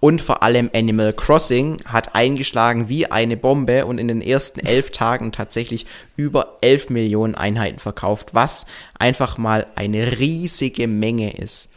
und 0.00 0.20
vor 0.20 0.42
allem 0.42 0.70
Animal 0.74 1.12
Crossing 1.12 1.78
hat 1.84 2.14
eingeschlagen 2.14 2.88
wie 2.88 3.10
eine 3.10 3.36
Bombe 3.36 3.86
und 3.86 3.98
in 3.98 4.08
den 4.08 4.22
ersten 4.22 4.60
elf 4.66 4.90
Tagen 4.90 5.32
tatsächlich 5.32 5.86
über 6.16 6.58
11 6.60 6.90
Millionen 6.90 7.34
Einheiten 7.34 7.78
verkauft, 7.78 8.30
was 8.32 8.66
einfach 8.98 9.38
mal 9.38 9.66
eine 9.74 10.18
riesige 10.18 10.88
Menge 10.88 11.36
ist. 11.36 11.68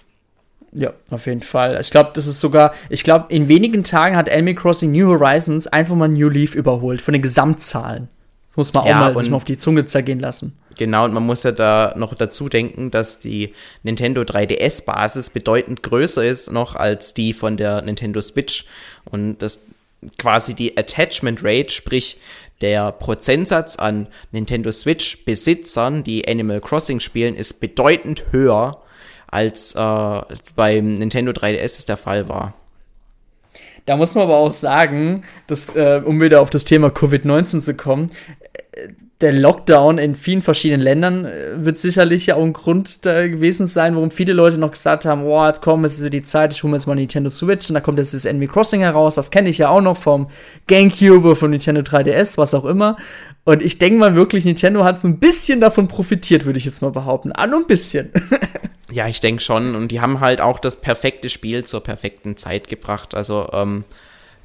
Ja, 0.72 0.92
auf 1.10 1.26
jeden 1.26 1.42
Fall. 1.42 1.80
Ich 1.80 1.90
glaube, 1.90 2.12
das 2.14 2.28
ist 2.28 2.42
sogar, 2.42 2.74
ich 2.90 3.04
glaube, 3.04 3.28
in 3.30 3.48
wenigen 3.48 3.86
Tagen 3.86 4.18
hat 4.18 4.30
Animal 4.30 4.56
Crossing 4.56 4.92
New 4.92 5.08
Horizons 5.08 5.68
einfach 5.68 5.96
mal 5.96 6.10
New 6.10 6.28
Leaf 6.28 6.54
überholt 6.54 7.02
von 7.02 7.14
den 7.14 7.22
Gesamtzahlen. 7.22 8.10
Das 8.50 8.58
muss 8.58 8.74
man 8.74 8.86
ja, 8.86 8.96
auch 8.96 9.00
mal 9.00 9.16
sich 9.16 9.30
mal 9.30 9.38
auf 9.38 9.46
die 9.46 9.58
Zunge 9.58 9.86
zergehen 9.86 10.20
lassen. 10.20 10.58
Genau, 10.78 11.06
und 11.06 11.14
man 11.14 11.24
muss 11.24 11.44
ja 11.44 11.52
da 11.52 11.94
noch 11.96 12.14
dazu 12.16 12.50
denken, 12.50 12.92
dass 12.92 13.20
die 13.20 13.54
Nintendo 13.84 14.22
3DS-Basis 14.22 15.30
bedeutend 15.30 15.84
größer 15.84 16.26
ist 16.26 16.52
noch 16.52 16.76
als 16.76 17.14
die 17.14 17.34
von 17.34 17.58
der 17.58 17.82
Nintendo 17.82 18.22
Switch. 18.22 18.66
Und 19.06 19.38
das 19.40 19.62
quasi 20.18 20.54
die 20.54 20.78
Attachment 20.78 21.44
Rate, 21.44 21.72
sprich 21.72 22.20
der 22.62 22.92
Prozentsatz 22.92 23.78
an 23.78 24.08
Nintendo 24.32 24.72
Switch 24.72 25.26
Besitzern, 25.26 26.04
die 26.04 26.28
Animal 26.28 26.62
Crossing 26.62 27.00
spielen, 27.00 27.36
ist 27.36 27.60
bedeutend 27.60 28.26
höher 28.32 28.82
als 29.28 29.76
äh, 29.76 30.22
beim 30.56 30.94
Nintendo 30.96 31.32
3DS 31.32 31.64
es 31.64 31.86
der 31.86 31.98
Fall 31.98 32.30
war. 32.30 32.54
Da 33.86 33.98
muss 33.98 34.16
man 34.16 34.24
aber 34.24 34.38
auch 34.38 34.52
sagen, 34.52 35.24
dass, 35.48 35.76
äh, 35.76 36.02
um 36.04 36.20
wieder 36.22 36.42
auf 36.42 36.50
das 36.50 36.64
Thema 36.64 36.88
Covid-19 36.88 37.60
zu 37.60 37.76
kommen, 37.76 38.10
äh, 38.72 38.90
der 39.22 39.32
Lockdown 39.32 39.98
in 39.98 40.14
vielen 40.14 40.42
verschiedenen 40.42 40.82
Ländern 40.82 41.26
äh, 41.26 41.64
wird 41.64 41.80
sicherlich 41.80 42.26
ja 42.26 42.36
auch 42.36 42.44
ein 42.44 42.52
Grund 42.52 43.06
da 43.06 43.28
gewesen 43.28 43.66
sein, 43.66 43.96
warum 43.96 44.12
viele 44.12 44.34
Leute 44.34 44.58
noch 44.58 44.72
gesagt 44.72 45.06
haben, 45.06 45.24
boah, 45.24 45.48
jetzt 45.48 45.62
komm, 45.62 45.86
es 45.86 46.00
ist 46.00 46.14
die 46.14 46.24
Zeit, 46.24 46.54
ich 46.54 46.62
hole 46.64 46.72
mir 46.72 46.78
jetzt 46.78 46.86
mal 46.86 46.96
Nintendo 46.96 47.30
Switch 47.30 47.70
und 47.70 47.76
da 47.76 47.80
kommt 47.80 47.98
jetzt 47.98 48.14
das 48.14 48.26
Enemy 48.26 48.48
Crossing 48.48 48.82
heraus, 48.82 49.16
das 49.16 49.32
kenne 49.32 49.50
ich 49.50 49.58
ja 49.58 49.70
auch 49.70 49.82
noch 49.82 49.96
vom 49.96 50.28
Gamecube, 50.68 51.36
vom 51.36 51.52
Nintendo 51.52 51.82
3DS, 51.82 52.38
was 52.38 52.54
auch 52.54 52.66
immer. 52.66 52.98
Und 53.46 53.62
ich 53.62 53.78
denke 53.78 54.00
mal 54.00 54.16
wirklich, 54.16 54.44
Nintendo 54.44 54.84
hat 54.84 55.00
so 55.00 55.08
ein 55.08 55.20
bisschen 55.20 55.62
davon 55.62 55.88
profitiert, 55.88 56.46
würde 56.46 56.58
ich 56.58 56.66
jetzt 56.66 56.82
mal 56.82 56.92
behaupten. 56.92 57.32
Ah, 57.32 57.46
nur 57.46 57.60
ein 57.60 57.68
bisschen. 57.68 58.12
ja, 58.92 59.08
ich 59.08 59.20
denke 59.20 59.42
schon. 59.42 59.76
Und 59.76 59.92
die 59.92 60.02
haben 60.02 60.20
halt 60.20 60.42
auch 60.42 60.58
das 60.58 60.82
perfekte 60.82 61.30
Spiel 61.30 61.64
zur 61.64 61.84
perfekten 61.84 62.38
Zeit 62.38 62.68
gebracht. 62.68 63.14
Also, 63.14 63.48
ähm, 63.54 63.84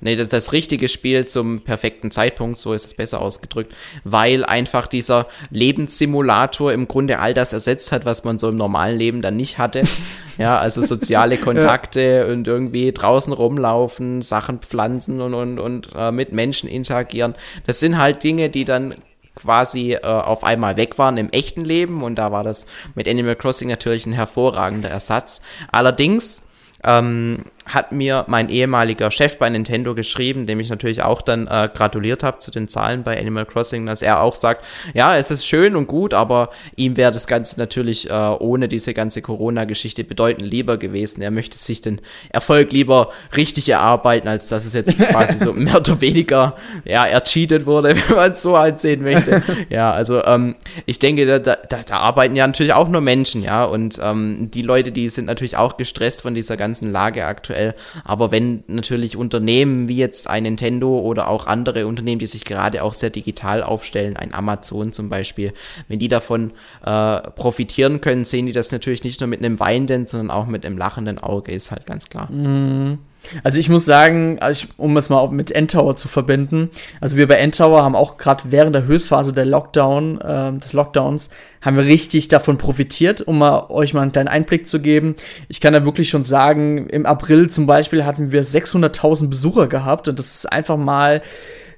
nee, 0.00 0.16
das, 0.16 0.28
das 0.28 0.52
richtige 0.52 0.88
Spiel 0.88 1.26
zum 1.26 1.62
perfekten 1.62 2.10
Zeitpunkt, 2.10 2.58
so 2.58 2.72
ist 2.72 2.84
es 2.84 2.94
besser 2.94 3.20
ausgedrückt, 3.20 3.74
weil 4.04 4.44
einfach 4.44 4.86
dieser 4.86 5.26
Lebenssimulator 5.50 6.72
im 6.72 6.88
Grunde 6.88 7.18
all 7.18 7.34
das 7.34 7.52
ersetzt 7.52 7.92
hat, 7.92 8.04
was 8.04 8.24
man 8.24 8.38
so 8.38 8.48
im 8.48 8.56
normalen 8.56 8.98
Leben 8.98 9.22
dann 9.22 9.36
nicht 9.36 9.58
hatte. 9.58 9.82
ja, 10.38 10.58
also 10.58 10.82
soziale 10.82 11.36
Kontakte 11.36 12.00
ja. 12.00 12.32
und 12.32 12.46
irgendwie 12.48 12.92
draußen 12.92 13.32
rumlaufen, 13.32 14.22
Sachen 14.22 14.60
pflanzen 14.60 15.20
und, 15.20 15.34
und, 15.34 15.58
und 15.58 15.88
äh, 15.96 16.12
mit 16.12 16.32
Menschen 16.32 16.68
interagieren. 16.68 17.34
Das 17.66 17.80
sind 17.80 17.98
halt 17.98 18.22
Dinge, 18.22 18.50
die 18.50 18.64
dann 18.64 18.94
quasi 19.34 19.92
äh, 19.92 20.00
auf 20.00 20.44
einmal 20.44 20.76
weg 20.76 20.98
waren 20.98 21.16
im 21.16 21.30
echten 21.30 21.64
Leben 21.64 22.02
und 22.02 22.16
da 22.16 22.32
war 22.32 22.44
das 22.44 22.66
mit 22.94 23.08
Animal 23.08 23.36
Crossing 23.36 23.68
natürlich 23.68 24.06
ein 24.06 24.12
hervorragender 24.12 24.90
Ersatz. 24.90 25.42
Allerdings 25.70 26.42
ähm, 26.84 27.44
hat 27.66 27.92
mir 27.92 28.24
mein 28.26 28.48
ehemaliger 28.48 29.10
Chef 29.10 29.38
bei 29.38 29.48
Nintendo 29.48 29.94
geschrieben, 29.94 30.46
dem 30.46 30.60
ich 30.60 30.70
natürlich 30.70 31.02
auch 31.02 31.22
dann 31.22 31.46
äh, 31.46 31.68
gratuliert 31.72 32.22
habe 32.22 32.38
zu 32.38 32.50
den 32.50 32.68
Zahlen 32.68 33.02
bei 33.02 33.18
Animal 33.18 33.46
Crossing, 33.46 33.86
dass 33.86 34.02
er 34.02 34.22
auch 34.22 34.34
sagt, 34.34 34.64
ja, 34.94 35.16
es 35.16 35.30
ist 35.30 35.46
schön 35.46 35.76
und 35.76 35.86
gut, 35.86 36.14
aber 36.14 36.50
ihm 36.76 36.96
wäre 36.96 37.12
das 37.12 37.26
Ganze 37.26 37.60
natürlich 37.60 38.10
äh, 38.10 38.12
ohne 38.12 38.66
diese 38.66 38.94
ganze 38.94 39.22
Corona-Geschichte 39.22 40.04
bedeutend 40.04 40.50
lieber 40.50 40.78
gewesen. 40.78 41.22
Er 41.22 41.30
möchte 41.30 41.58
sich 41.58 41.80
den 41.80 42.00
Erfolg 42.30 42.72
lieber 42.72 43.10
richtig 43.36 43.68
erarbeiten, 43.68 44.26
als 44.26 44.48
dass 44.48 44.64
es 44.64 44.72
jetzt 44.72 44.98
quasi 44.98 45.38
so 45.38 45.52
mehr 45.52 45.76
oder 45.76 46.00
weniger, 46.00 46.56
ja, 46.84 47.04
ercheatet 47.06 47.66
wurde, 47.66 47.94
wenn 48.08 48.16
man 48.16 48.32
es 48.32 48.42
so 48.42 48.56
ansehen 48.56 49.02
möchte. 49.02 49.42
ja, 49.68 49.92
also 49.92 50.24
ähm, 50.24 50.56
ich 50.86 50.98
denke, 50.98 51.26
da, 51.26 51.38
da, 51.38 51.56
da 51.56 51.96
arbeiten 51.98 52.34
ja 52.36 52.46
natürlich 52.46 52.72
auch 52.72 52.88
nur 52.88 53.00
Menschen, 53.00 53.42
ja, 53.42 53.64
und 53.64 54.00
ähm, 54.02 54.50
die 54.50 54.62
Leute, 54.62 54.92
die 54.92 55.08
sind 55.08 55.26
natürlich 55.26 55.56
auch 55.56 55.76
gestresst 55.76 56.22
von 56.22 56.34
dieser 56.34 56.56
ganzen 56.56 56.90
Lage 56.90 57.26
aktuell 57.26 57.49
aktuell. 57.50 57.74
Aber 58.04 58.30
wenn 58.30 58.64
natürlich 58.66 59.16
Unternehmen 59.16 59.88
wie 59.88 59.96
jetzt 59.96 60.28
ein 60.28 60.44
Nintendo 60.44 60.98
oder 60.98 61.28
auch 61.28 61.46
andere 61.46 61.86
Unternehmen, 61.86 62.18
die 62.18 62.26
sich 62.26 62.44
gerade 62.44 62.82
auch 62.82 62.94
sehr 62.94 63.10
digital 63.10 63.62
aufstellen, 63.62 64.16
ein 64.16 64.34
Amazon 64.34 64.92
zum 64.92 65.08
Beispiel, 65.08 65.52
wenn 65.88 65.98
die 65.98 66.08
davon 66.08 66.52
äh, 66.84 67.20
profitieren 67.20 68.00
können, 68.00 68.24
sehen 68.24 68.46
die 68.46 68.52
das 68.52 68.70
natürlich 68.72 69.04
nicht 69.04 69.20
nur 69.20 69.28
mit 69.28 69.40
einem 69.40 69.60
weinenden, 69.60 70.06
sondern 70.06 70.30
auch 70.30 70.46
mit 70.46 70.64
einem 70.64 70.78
lachenden 70.78 71.18
Auge, 71.18 71.52
ist 71.52 71.70
halt 71.70 71.86
ganz 71.86 72.08
klar. 72.08 72.30
Mhm. 72.30 72.98
Also 73.44 73.58
ich 73.58 73.68
muss 73.68 73.84
sagen, 73.84 74.38
also 74.40 74.64
ich, 74.64 74.78
um 74.78 74.96
es 74.96 75.08
mal 75.08 75.28
mit 75.28 75.50
Endtower 75.50 75.94
zu 75.94 76.08
verbinden, 76.08 76.70
also 77.00 77.16
wir 77.16 77.28
bei 77.28 77.36
Endtower 77.36 77.82
haben 77.82 77.94
auch 77.94 78.16
gerade 78.16 78.44
während 78.46 78.74
der 78.74 78.84
Höchstphase 78.84 79.32
der 79.32 79.46
Lockdown, 79.46 80.20
äh, 80.20 80.52
des 80.58 80.72
Lockdowns, 80.72 81.30
haben 81.60 81.76
wir 81.76 81.84
richtig 81.84 82.28
davon 82.28 82.58
profitiert, 82.58 83.20
um 83.22 83.38
mal, 83.38 83.66
euch 83.68 83.94
mal 83.94 84.02
einen 84.02 84.12
kleinen 84.12 84.28
Einblick 84.28 84.66
zu 84.66 84.80
geben. 84.80 85.14
Ich 85.48 85.60
kann 85.60 85.72
da 85.72 85.84
wirklich 85.84 86.08
schon 86.08 86.24
sagen, 86.24 86.88
im 86.88 87.06
April 87.06 87.50
zum 87.50 87.66
Beispiel 87.66 88.04
hatten 88.04 88.32
wir 88.32 88.42
600.000 88.44 89.28
Besucher 89.28 89.66
gehabt 89.66 90.08
und 90.08 90.18
das 90.18 90.34
ist 90.34 90.52
einfach 90.52 90.76
mal, 90.76 91.22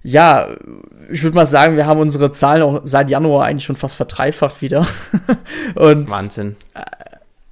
ja, 0.03 0.49
ich 1.11 1.23
würde 1.23 1.37
mal 1.37 1.47
sagen, 1.47 1.77
wir 1.77 1.87
haben 1.87 2.01
unsere 2.01 2.33
Zahlen 2.33 2.63
auch 2.63 2.81
seit 2.85 3.11
Januar 3.11 3.45
eigentlich 3.45 3.65
schon 3.65 3.77
fast 3.77 3.97
verdreifacht 3.97 4.63
wieder. 4.63 4.87
und 5.75 6.11
Wahnsinn. 6.11 6.57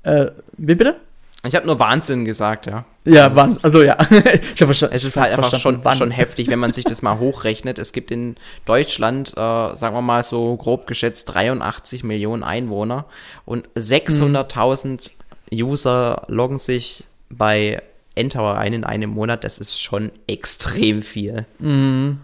Äh, 0.02 0.22
äh, 0.22 0.30
wie 0.56 0.74
bitte? 0.74 0.96
Ich 1.42 1.54
habe 1.54 1.66
nur 1.66 1.78
Wahnsinn 1.78 2.26
gesagt, 2.26 2.66
ja. 2.66 2.84
Ja, 3.04 3.34
Wahnsinn. 3.34 3.64
Also 3.64 3.82
ja. 3.82 3.96
ich 4.54 4.60
habe 4.60 4.72
Es 4.72 4.82
ist 4.82 5.16
halt 5.16 5.32
einfach 5.32 5.58
schon, 5.58 5.82
schon 5.94 6.10
heftig, 6.10 6.48
wenn 6.48 6.58
man 6.58 6.74
sich 6.74 6.84
das 6.84 7.00
mal 7.00 7.18
hochrechnet. 7.18 7.78
Es 7.78 7.92
gibt 7.92 8.10
in 8.10 8.36
Deutschland, 8.66 9.30
äh, 9.30 9.34
sagen 9.76 9.94
wir 9.94 10.02
mal 10.02 10.22
so 10.22 10.54
grob 10.56 10.86
geschätzt, 10.86 11.32
83 11.32 12.04
Millionen 12.04 12.42
Einwohner 12.42 13.06
und 13.46 13.68
600.000 13.70 15.10
mhm. 15.50 15.64
User 15.64 16.24
loggen 16.28 16.58
sich 16.58 17.04
bei 17.30 17.82
Endtower 18.14 18.58
ein 18.58 18.74
in 18.74 18.84
einem 18.84 19.10
Monat. 19.10 19.42
Das 19.42 19.58
ist 19.58 19.80
schon 19.80 20.10
extrem 20.26 21.02
viel. 21.02 21.46
Mhm. 21.58 22.20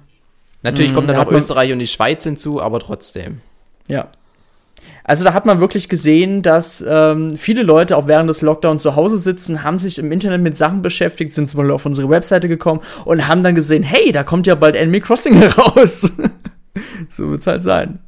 Natürlich 0.62 0.90
mhm, 0.90 0.94
kommt 0.94 1.08
dann 1.08 1.16
auch 1.16 1.30
Österreich 1.30 1.73
und 1.73 1.78
die 1.78 1.87
Schweiz 1.87 2.23
hinzu, 2.25 2.61
aber 2.61 2.80
trotzdem. 2.80 3.40
Ja. 3.88 4.08
Also 5.04 5.24
da 5.24 5.34
hat 5.34 5.46
man 5.46 5.60
wirklich 5.60 5.88
gesehen, 5.88 6.42
dass 6.42 6.84
ähm, 6.86 7.36
viele 7.36 7.62
Leute 7.62 7.96
auch 7.96 8.08
während 8.08 8.28
des 8.28 8.42
Lockdowns 8.42 8.82
zu 8.82 8.96
Hause 8.96 9.18
sitzen, 9.18 9.62
haben 9.62 9.78
sich 9.78 9.98
im 9.98 10.10
Internet 10.10 10.40
mit 10.40 10.56
Sachen 10.56 10.82
beschäftigt, 10.82 11.32
sind 11.32 11.48
zum 11.48 11.58
Beispiel 11.58 11.72
auf 11.72 11.86
unsere 11.86 12.08
Webseite 12.08 12.48
gekommen 12.48 12.80
und 13.04 13.28
haben 13.28 13.44
dann 13.44 13.54
gesehen, 13.54 13.82
hey, 13.82 14.10
da 14.10 14.24
kommt 14.24 14.46
ja 14.46 14.56
bald 14.56 14.74
Enemy 14.74 15.00
Crossing 15.00 15.34
heraus. 15.38 16.10
so 17.08 17.30
wird's 17.30 17.46
halt 17.46 17.62
sein. 17.62 18.00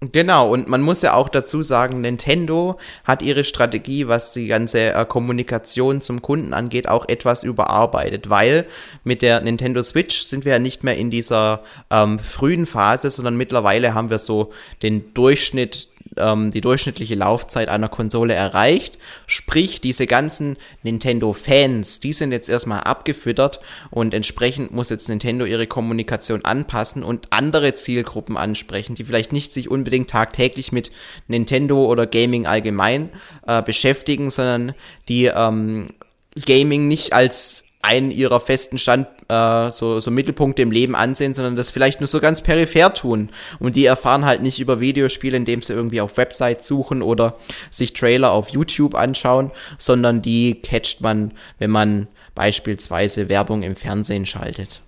Genau, 0.00 0.52
und 0.52 0.68
man 0.68 0.82
muss 0.82 1.00
ja 1.00 1.14
auch 1.14 1.30
dazu 1.30 1.62
sagen, 1.62 2.02
Nintendo 2.02 2.78
hat 3.04 3.22
ihre 3.22 3.44
Strategie, 3.44 4.08
was 4.08 4.32
die 4.34 4.46
ganze 4.46 4.92
äh, 4.92 5.06
Kommunikation 5.06 6.02
zum 6.02 6.20
Kunden 6.20 6.52
angeht, 6.52 6.86
auch 6.86 7.08
etwas 7.08 7.44
überarbeitet, 7.44 8.28
weil 8.28 8.66
mit 9.04 9.22
der 9.22 9.40
Nintendo 9.40 9.82
Switch 9.82 10.20
sind 10.24 10.44
wir 10.44 10.52
ja 10.52 10.58
nicht 10.58 10.84
mehr 10.84 10.98
in 10.98 11.10
dieser 11.10 11.62
ähm, 11.90 12.18
frühen 12.18 12.66
Phase, 12.66 13.10
sondern 13.10 13.38
mittlerweile 13.38 13.94
haben 13.94 14.10
wir 14.10 14.18
so 14.18 14.52
den 14.82 15.14
Durchschnitt 15.14 15.88
ähm, 16.16 16.50
die 16.50 16.60
durchschnittliche 16.60 17.14
Laufzeit 17.14 17.68
einer 17.68 17.88
Konsole 17.88 18.34
erreicht. 18.34 18.98
Sprich, 19.26 19.80
diese 19.80 20.06
ganzen 20.06 20.56
Nintendo-Fans, 20.82 22.00
die 22.00 22.12
sind 22.12 22.32
jetzt 22.32 22.48
erstmal 22.48 22.80
abgefüttert 22.80 23.60
und 23.90 24.14
entsprechend 24.14 24.72
muss 24.72 24.90
jetzt 24.90 25.08
Nintendo 25.08 25.44
ihre 25.44 25.66
Kommunikation 25.66 26.44
anpassen 26.44 27.02
und 27.02 27.32
andere 27.32 27.74
Zielgruppen 27.74 28.36
ansprechen, 28.36 28.94
die 28.94 29.04
vielleicht 29.04 29.32
nicht 29.32 29.52
sich 29.52 29.70
unbedingt 29.70 30.10
tagtäglich 30.10 30.72
mit 30.72 30.90
Nintendo 31.28 31.84
oder 31.84 32.06
Gaming 32.06 32.46
allgemein 32.46 33.10
äh, 33.46 33.62
beschäftigen, 33.62 34.30
sondern 34.30 34.74
die 35.08 35.26
ähm, 35.26 35.90
Gaming 36.44 36.88
nicht 36.88 37.12
als 37.12 37.64
einen 37.82 38.10
ihrer 38.10 38.40
festen 38.40 38.78
Stand, 38.78 39.06
äh, 39.28 39.70
so, 39.70 40.00
so 40.00 40.10
Mittelpunkte 40.10 40.62
im 40.62 40.70
Leben 40.70 40.94
ansehen, 40.94 41.34
sondern 41.34 41.56
das 41.56 41.70
vielleicht 41.70 42.00
nur 42.00 42.08
so 42.08 42.20
ganz 42.20 42.42
peripher 42.42 42.94
tun. 42.94 43.30
Und 43.58 43.76
die 43.76 43.86
erfahren 43.86 44.24
halt 44.24 44.42
nicht 44.42 44.60
über 44.60 44.80
Videospiele, 44.80 45.36
indem 45.36 45.62
sie 45.62 45.72
irgendwie 45.72 46.00
auf 46.00 46.16
Websites 46.16 46.66
suchen 46.66 47.02
oder 47.02 47.34
sich 47.70 47.92
Trailer 47.92 48.32
auf 48.32 48.50
YouTube 48.50 48.94
anschauen, 48.94 49.50
sondern 49.78 50.22
die 50.22 50.60
catcht 50.62 51.00
man, 51.00 51.32
wenn 51.58 51.70
man 51.70 52.08
beispielsweise 52.34 53.28
Werbung 53.28 53.62
im 53.62 53.76
Fernsehen 53.76 54.26
schaltet. 54.26 54.82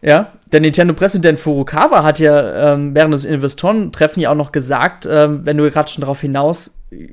Ja, 0.00 0.32
der 0.52 0.60
Nintendo-Präsident 0.60 1.40
Furukawa 1.40 2.04
hat 2.04 2.20
ja 2.20 2.74
ähm, 2.74 2.94
während 2.94 3.14
des 3.14 3.24
Investoren-Treffen 3.24 4.20
ja 4.20 4.30
auch 4.30 4.36
noch 4.36 4.52
gesagt, 4.52 5.08
ähm, 5.10 5.44
wenn 5.44 5.56
du 5.56 5.68
gerade 5.70 5.90
schon 5.90 6.02
darauf 6.02 6.20
hinaus 6.20 6.70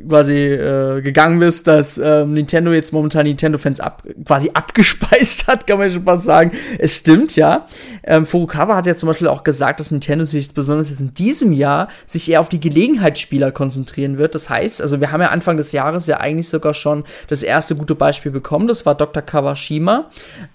quasi 0.08 0.36
äh, 0.36 1.02
gegangen 1.02 1.40
bist, 1.40 1.68
dass 1.68 1.98
ähm, 1.98 2.32
Nintendo 2.32 2.72
jetzt 2.72 2.94
momentan 2.94 3.26
Nintendo-Fans 3.26 3.82
ab, 3.82 4.04
quasi 4.26 4.52
abgespeist 4.54 5.48
hat, 5.48 5.68
kann 5.68 5.78
man 5.78 5.92
schon 5.92 6.04
fast 6.04 6.24
sagen. 6.24 6.52
Es 6.80 6.98
stimmt, 6.98 7.36
ja. 7.36 7.68
Ähm, 8.04 8.26
Furukawa 8.26 8.78
hat 8.78 8.86
ja 8.86 8.96
zum 8.96 9.08
Beispiel 9.08 9.28
auch 9.28 9.44
gesagt, 9.44 9.82
dass 9.82 9.92
Nintendo 9.92 10.24
sich 10.24 10.54
besonders 10.54 10.92
jetzt 10.92 11.02
in 11.02 11.14
diesem 11.14 11.52
Jahr 11.52 11.90
sich 12.06 12.30
eher 12.30 12.40
auf 12.40 12.48
die 12.48 12.62
Gelegenheitsspieler 12.62 13.52
konzentrieren 13.52 14.18
wird. 14.18 14.34
Das 14.34 14.50
heißt, 14.50 14.82
also 14.82 15.02
wir 15.02 15.12
haben 15.12 15.22
ja 15.22 15.30
Anfang 15.30 15.58
des 15.58 15.74
Jahres 15.74 16.08
ja 16.08 16.22
eigentlich 16.22 16.48
sogar 16.48 16.74
schon 16.74 17.04
das 17.28 17.44
erste 17.44 17.76
gute 17.76 17.96
Beispiel 17.96 18.32
bekommen. 18.32 18.68
Das 18.68 18.86
war 18.86 18.96
Dr. 18.96 19.24
Kawashima. 19.24 20.10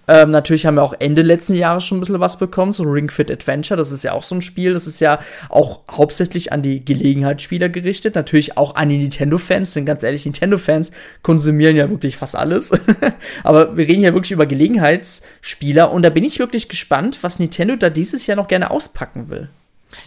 Ähm, 0.09 0.31
natürlich 0.31 0.65
haben 0.65 0.77
wir 0.77 0.83
auch 0.83 0.95
Ende 0.99 1.21
letzten 1.21 1.55
Jahres 1.55 1.85
schon 1.85 1.99
ein 1.99 2.01
bisschen 2.01 2.21
was 2.21 2.39
bekommen, 2.39 2.73
so 2.73 2.85
Ring 2.85 3.11
Fit 3.11 3.31
Adventure. 3.31 3.77
Das 3.77 3.93
ist 3.93 4.03
ja 4.03 4.13
auch 4.13 4.23
so 4.23 4.37
ein 4.37 4.43
Spiel. 4.43 4.73
Das 4.73 4.87
ist 4.87 5.01
ja 5.01 5.19
auch 5.51 5.81
hauptsächlich 5.91 6.53
an 6.53 6.63
die 6.63 6.83
Gelegenheitsspieler 6.83 7.69
gerichtet. 7.69 8.15
Natürlich 8.15 8.57
auch 8.57 8.77
an 8.77 8.89
die 8.89 9.10
Nintendo-Fans, 9.11 9.75
denn 9.75 9.85
ganz 9.85 10.03
ehrlich, 10.03 10.25
Nintendo-Fans 10.25 10.93
konsumieren 11.23 11.77
ja 11.77 11.91
wirklich 11.91 12.17
fast 12.17 12.37
alles. 12.37 12.73
Aber 13.43 13.77
wir 13.77 13.87
reden 13.89 14.03
ja 14.03 14.15
wirklich 14.15 14.33
über 14.33 14.47
Gelegenheitsspieler 14.47 15.91
und 15.91 16.03
da 16.03 16.11
bin 16.11 16.25
ich 16.25 16.39
wirklich 16.39 16.69
gespannt, 16.69 17.19
was 17.23 17.39
Nintendo 17.39 17.77
da 17.77 17.91
dieses 17.91 18.27
Jahr 18.27 18.37
noch 18.37 18.49
gerne 18.49 18.71
auspacken 18.71 19.29
will. 19.29 19.49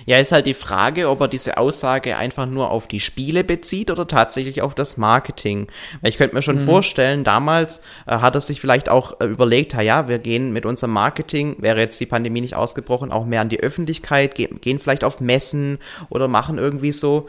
Ja, 0.05 0.17
ist 0.17 0.31
halt 0.31 0.45
die 0.45 0.53
Frage, 0.53 1.09
ob 1.09 1.21
er 1.21 1.27
diese 1.27 1.57
Aussage 1.57 2.17
einfach 2.17 2.45
nur 2.45 2.71
auf 2.71 2.87
die 2.87 2.99
Spiele 2.99 3.43
bezieht 3.43 3.91
oder 3.91 4.07
tatsächlich 4.07 4.61
auf 4.61 4.75
das 4.75 4.97
Marketing. 4.97 5.67
Ich 6.01 6.17
könnte 6.17 6.35
mir 6.35 6.41
schon 6.41 6.61
mhm. 6.61 6.65
vorstellen, 6.65 7.23
damals 7.23 7.81
äh, 8.07 8.17
hat 8.17 8.35
er 8.35 8.41
sich 8.41 8.61
vielleicht 8.61 8.89
auch 8.89 9.19
äh, 9.19 9.25
überlegt, 9.25 9.73
ja, 9.73 10.07
wir 10.07 10.19
gehen 10.19 10.53
mit 10.53 10.65
unserem 10.65 10.91
Marketing, 10.91 11.55
wäre 11.59 11.79
jetzt 11.79 11.99
die 11.99 12.05
Pandemie 12.05 12.41
nicht 12.41 12.55
ausgebrochen, 12.55 13.11
auch 13.11 13.25
mehr 13.25 13.41
an 13.41 13.49
die 13.49 13.59
Öffentlichkeit, 13.59 14.35
ge 14.35 14.49
gehen 14.61 14.79
vielleicht 14.79 15.03
auf 15.03 15.19
Messen 15.19 15.79
oder 16.09 16.27
machen 16.27 16.57
irgendwie 16.57 16.91
so. 16.91 17.27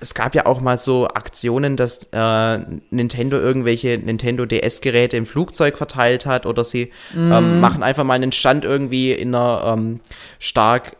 Es 0.00 0.14
gab 0.14 0.34
ja 0.34 0.46
auch 0.46 0.60
mal 0.60 0.78
so 0.78 1.08
Aktionen, 1.08 1.76
dass 1.76 2.08
äh, 2.12 2.58
Nintendo 2.90 3.38
irgendwelche 3.38 3.98
Nintendo 3.98 4.46
DS-Geräte 4.46 5.16
im 5.16 5.26
Flugzeug 5.26 5.76
verteilt 5.76 6.24
hat 6.24 6.46
oder 6.46 6.64
sie 6.64 6.92
ähm, 7.14 7.26
mhm. 7.26 7.32
ähm, 7.32 7.60
machen 7.60 7.82
einfach 7.82 8.04
mal 8.04 8.14
einen 8.14 8.32
Stand 8.32 8.64
irgendwie 8.64 9.12
in 9.12 9.34
einer 9.34 9.74
ähm, 9.76 10.00
stark 10.38 10.96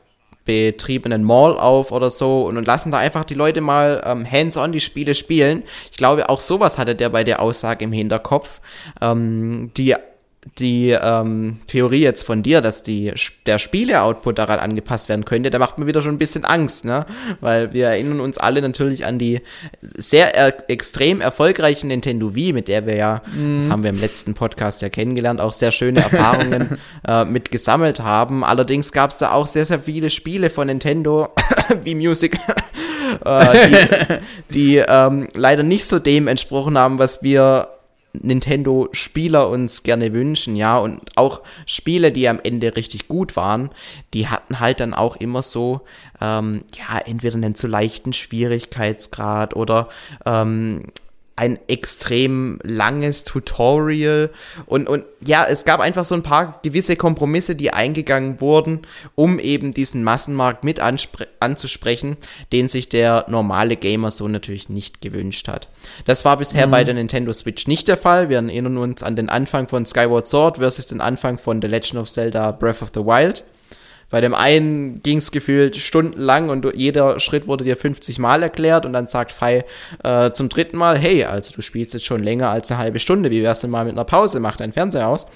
betriebenen 0.49 1.25
Mall 1.25 1.59
auf 1.59 1.93
oder 1.93 2.11
so 2.11 2.47
und, 2.47 2.57
und 2.57 2.67
lassen 2.67 2.90
da 2.90 2.97
einfach 2.97 3.25
die 3.25 3.35
Leute 3.35 3.61
mal 3.61 4.02
ähm, 4.07 4.25
hands-on 4.28 4.73
die 4.73 4.81
Spiele 4.81 5.14
spielen. 5.14 5.62
Ich 5.90 5.99
glaube, 5.99 6.31
auch 6.31 6.40
sowas 6.40 6.78
hatte 6.78 6.97
der 6.97 7.11
bei 7.11 7.23
der 7.23 7.43
Aussage 7.43 7.85
im 7.85 7.93
Hinterkopf, 7.93 8.62
ähm, 9.02 9.71
die 9.76 9.95
die 10.59 10.90
ähm, 10.90 11.59
Theorie 11.67 12.00
jetzt 12.00 12.23
von 12.25 12.43
dir, 12.43 12.61
dass 12.61 12.83
die, 12.83 13.12
der 13.47 13.59
Spiele-Output 13.59 14.38
daran 14.38 14.59
angepasst 14.59 15.09
werden 15.09 15.25
könnte, 15.25 15.50
da 15.50 15.59
macht 15.59 15.78
mir 15.78 15.87
wieder 15.87 16.00
schon 16.00 16.14
ein 16.14 16.19
bisschen 16.19 16.45
Angst, 16.45 16.85
ne? 16.85 17.07
Weil 17.40 17.73
wir 17.73 17.88
erinnern 17.88 18.21
uns 18.21 18.38
alle 18.38 18.62
natürlich 18.62 19.05
an 19.05 19.19
die 19.19 19.40
sehr 19.97 20.35
er 20.35 20.71
extrem 20.71 21.21
erfolgreichen 21.21 21.88
Nintendo 21.88 22.35
Wii, 22.35 22.52
mit 22.52 22.69
der 22.69 22.87
wir 22.87 22.97
ja, 22.97 23.23
mm. 23.35 23.59
das 23.59 23.69
haben 23.69 23.83
wir 23.83 23.90
im 23.90 24.00
letzten 24.00 24.35
Podcast 24.35 24.83
ja 24.83 24.88
kennengelernt, 24.88 25.40
auch 25.40 25.52
sehr 25.52 25.73
schöne 25.73 26.00
Erfahrungen 26.00 26.78
äh, 27.07 27.25
mit 27.25 27.50
gesammelt 27.50 28.00
haben. 28.00 28.45
Allerdings 28.45 28.93
gab 28.93 29.11
es 29.11 29.19
da 29.19 29.33
auch 29.33 29.47
sehr, 29.47 29.67
sehr 29.67 29.81
viele 29.81 30.11
Spiele 30.11 30.50
von 30.50 30.69
Nintendo, 30.69 31.28
wie 31.85 31.95
Music, 31.95 32.38
äh, 33.25 33.69
die, 33.69 34.14
die 34.55 34.85
ähm, 34.87 35.28
leider 35.35 35.62
nicht 35.62 35.85
so 35.85 35.99
dem 35.99 36.28
entsprochen 36.28 36.78
haben, 36.78 36.99
was 36.99 37.23
wir 37.23 37.69
Nintendo-Spieler 38.12 39.48
uns 39.48 39.82
gerne 39.82 40.12
wünschen, 40.12 40.56
ja, 40.56 40.78
und 40.78 41.00
auch 41.16 41.42
Spiele, 41.66 42.12
die 42.12 42.28
am 42.28 42.40
Ende 42.42 42.76
richtig 42.76 43.08
gut 43.08 43.36
waren, 43.36 43.70
die 44.14 44.28
hatten 44.28 44.60
halt 44.60 44.80
dann 44.80 44.94
auch 44.94 45.16
immer 45.16 45.42
so, 45.42 45.82
ähm, 46.20 46.64
ja, 46.74 46.98
entweder 46.98 47.36
einen 47.36 47.54
zu 47.54 47.66
leichten 47.66 48.12
Schwierigkeitsgrad 48.12 49.54
oder 49.54 49.88
ähm, 50.26 50.84
ein 51.38 51.59
extrem 51.68 52.59
langes 52.64 53.23
Tutorial 53.23 54.30
und, 54.66 54.88
und 54.88 55.04
ja, 55.25 55.47
es 55.49 55.64
gab 55.64 55.78
einfach 55.78 56.04
so 56.04 56.16
ein 56.16 56.25
paar 56.25 56.59
gewisse 56.64 56.97
Kompromisse, 56.97 57.54
die 57.54 57.73
eingegangen 57.73 58.40
wurden, 58.40 58.80
um 59.14 59.38
eben 59.38 59.73
diesen 59.73 60.02
Massenmarkt 60.02 60.64
mit 60.64 60.80
anzusprechen, 60.80 62.16
den 62.52 62.66
sich 62.66 62.88
der 62.88 63.26
normale 63.28 63.76
Gamer 63.76 64.11
so 64.11 64.26
natürlich 64.26 64.68
nicht 64.68 65.00
gewünscht 65.00 65.47
hat. 65.47 65.68
Das 66.07 66.25
war 66.25 66.37
bisher 66.38 66.66
mhm. 66.66 66.73
bei 66.73 66.83
der 66.83 66.95
Nintendo 66.95 67.33
Switch 67.33 67.68
nicht 67.68 67.87
der 67.87 67.97
Fall. 67.97 68.28
Wir 68.28 68.38
erinnern 68.38 68.76
uns 68.76 69.04
an 69.04 69.14
den 69.14 69.28
Anfang 69.28 69.68
von 69.68 69.87
Skyward 69.87 70.26
Sword 70.26 70.57
versus 70.59 70.87
den 70.87 71.00
Anfang 71.00 71.38
von 71.38 71.62
The 71.62 71.68
Legend 71.68 72.00
of 72.00 72.11
Zelda 72.11 72.50
Breath 72.50 72.83
of 72.83 72.90
the 72.95 73.00
Wild. 73.00 73.45
Bei 74.10 74.20
dem 74.20 74.34
einen 74.34 75.02
ging 75.02 75.18
es 75.18 75.30
gefühlt 75.30 75.76
stundenlang 75.76 76.48
und 76.48 76.66
jeder 76.74 77.20
Schritt 77.20 77.46
wurde 77.46 77.64
dir 77.64 77.76
50 77.76 78.18
Mal 78.18 78.42
erklärt 78.42 78.86
und 78.86 78.92
dann 78.94 79.06
sagt 79.06 79.32
Fei 79.32 79.64
äh, 80.02 80.30
zum 80.30 80.48
dritten 80.48 80.78
Mal, 80.78 80.98
hey, 80.98 81.24
also 81.24 81.52
du 81.54 81.60
spielst 81.60 81.92
jetzt 81.92 82.06
schon 82.06 82.22
länger 82.22 82.48
als 82.48 82.70
eine 82.70 82.78
halbe 82.78 82.98
Stunde, 82.98 83.30
wie 83.30 83.42
wär's 83.42 83.60
denn 83.60 83.70
mal 83.70 83.84
mit 83.84 83.92
einer 83.92 84.04
Pause, 84.04 84.40
mach 84.40 84.56
dein 84.56 84.72
Fernseher 84.72 85.08
aus. 85.08 85.28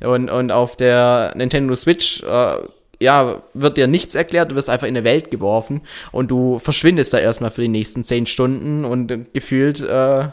Und, 0.00 0.30
und 0.30 0.52
auf 0.52 0.76
der 0.76 1.32
Nintendo 1.36 1.74
Switch 1.74 2.22
äh, 2.22 2.56
ja, 3.00 3.42
wird 3.52 3.76
dir 3.76 3.86
nichts 3.86 4.14
erklärt, 4.14 4.50
du 4.50 4.56
wirst 4.56 4.70
einfach 4.70 4.86
in 4.86 4.96
eine 4.96 5.04
Welt 5.04 5.30
geworfen 5.30 5.82
und 6.12 6.30
du 6.30 6.58
verschwindest 6.58 7.12
da 7.12 7.18
erstmal 7.18 7.50
für 7.50 7.62
die 7.62 7.68
nächsten 7.68 8.04
zehn 8.04 8.26
Stunden 8.26 8.84
und 8.84 9.34
gefühlt 9.34 9.82
äh, 9.82 10.28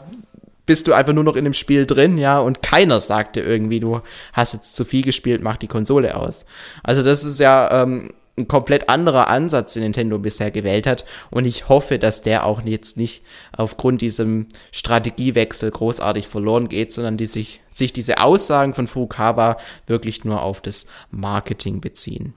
bist 0.66 0.86
du 0.86 0.92
einfach 0.92 1.12
nur 1.12 1.24
noch 1.24 1.36
in 1.36 1.44
dem 1.44 1.54
Spiel 1.54 1.86
drin, 1.86 2.18
ja, 2.18 2.38
und 2.38 2.62
keiner 2.62 3.00
sagte 3.00 3.40
irgendwie, 3.40 3.80
du 3.80 4.00
hast 4.32 4.52
jetzt 4.52 4.76
zu 4.76 4.84
viel 4.84 5.02
gespielt, 5.02 5.42
mach 5.42 5.56
die 5.56 5.68
Konsole 5.68 6.16
aus. 6.16 6.46
Also 6.82 7.02
das 7.02 7.24
ist 7.24 7.40
ja 7.40 7.82
ähm, 7.82 8.10
ein 8.38 8.48
komplett 8.48 8.88
anderer 8.88 9.28
Ansatz, 9.28 9.74
den 9.74 9.82
Nintendo 9.82 10.18
bisher 10.18 10.50
gewählt 10.50 10.86
hat. 10.86 11.04
Und 11.30 11.44
ich 11.44 11.68
hoffe, 11.68 11.98
dass 11.98 12.22
der 12.22 12.46
auch 12.46 12.62
jetzt 12.62 12.96
nicht 12.96 13.22
aufgrund 13.56 14.00
diesem 14.00 14.46
Strategiewechsel 14.70 15.70
großartig 15.70 16.28
verloren 16.28 16.68
geht, 16.68 16.92
sondern 16.92 17.16
die 17.16 17.26
sich, 17.26 17.60
sich 17.70 17.92
diese 17.92 18.20
Aussagen 18.20 18.74
von 18.74 18.88
Furukawa 18.88 19.58
wirklich 19.86 20.24
nur 20.24 20.42
auf 20.42 20.60
das 20.60 20.86
Marketing 21.10 21.80
beziehen. 21.80 22.34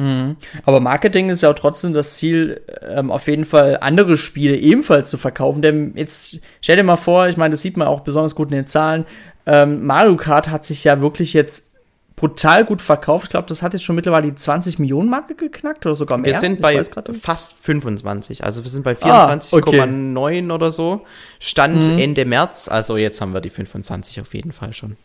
Mhm. 0.00 0.36
Aber 0.64 0.80
Marketing 0.80 1.28
ist 1.28 1.42
ja 1.42 1.50
auch 1.50 1.54
trotzdem 1.54 1.92
das 1.92 2.16
Ziel, 2.16 2.62
ähm, 2.88 3.10
auf 3.10 3.26
jeden 3.26 3.44
Fall 3.44 3.76
andere 3.82 4.16
Spiele 4.16 4.56
ebenfalls 4.56 5.10
zu 5.10 5.18
verkaufen. 5.18 5.60
Denn 5.60 5.92
jetzt 5.94 6.40
stell 6.62 6.76
dir 6.76 6.84
mal 6.84 6.96
vor, 6.96 7.28
ich 7.28 7.36
meine, 7.36 7.52
das 7.52 7.60
sieht 7.60 7.76
man 7.76 7.86
auch 7.86 8.00
besonders 8.00 8.34
gut 8.34 8.48
in 8.50 8.56
den 8.56 8.66
Zahlen. 8.66 9.04
Ähm, 9.44 9.84
Mario 9.84 10.16
Kart 10.16 10.48
hat 10.48 10.64
sich 10.64 10.84
ja 10.84 11.02
wirklich 11.02 11.34
jetzt 11.34 11.70
brutal 12.16 12.64
gut 12.64 12.80
verkauft. 12.80 13.24
Ich 13.24 13.30
glaube, 13.30 13.48
das 13.48 13.62
hat 13.62 13.74
jetzt 13.74 13.82
schon 13.82 13.96
mittlerweile 13.96 14.28
die 14.28 14.34
20 14.34 14.78
Millionen 14.78 15.10
Marke 15.10 15.34
geknackt 15.34 15.84
oder 15.84 15.94
sogar 15.94 16.18
mehr. 16.18 16.32
Wir 16.32 16.40
sind 16.40 16.62
bei 16.62 16.82
fast 17.20 17.54
25. 17.60 18.44
Also 18.44 18.64
wir 18.64 18.70
sind 18.70 18.82
bei 18.82 18.92
24,9 18.92 19.58
ah, 19.58 20.16
okay. 20.16 20.50
oder 20.50 20.70
so. 20.70 21.02
Stand 21.40 21.86
mhm. 21.86 21.98
Ende 21.98 22.24
März. 22.24 22.68
Also 22.68 22.96
jetzt 22.96 23.20
haben 23.20 23.34
wir 23.34 23.40
die 23.40 23.50
25 23.50 24.20
auf 24.20 24.34
jeden 24.34 24.52
Fall 24.52 24.72
schon. 24.72 24.96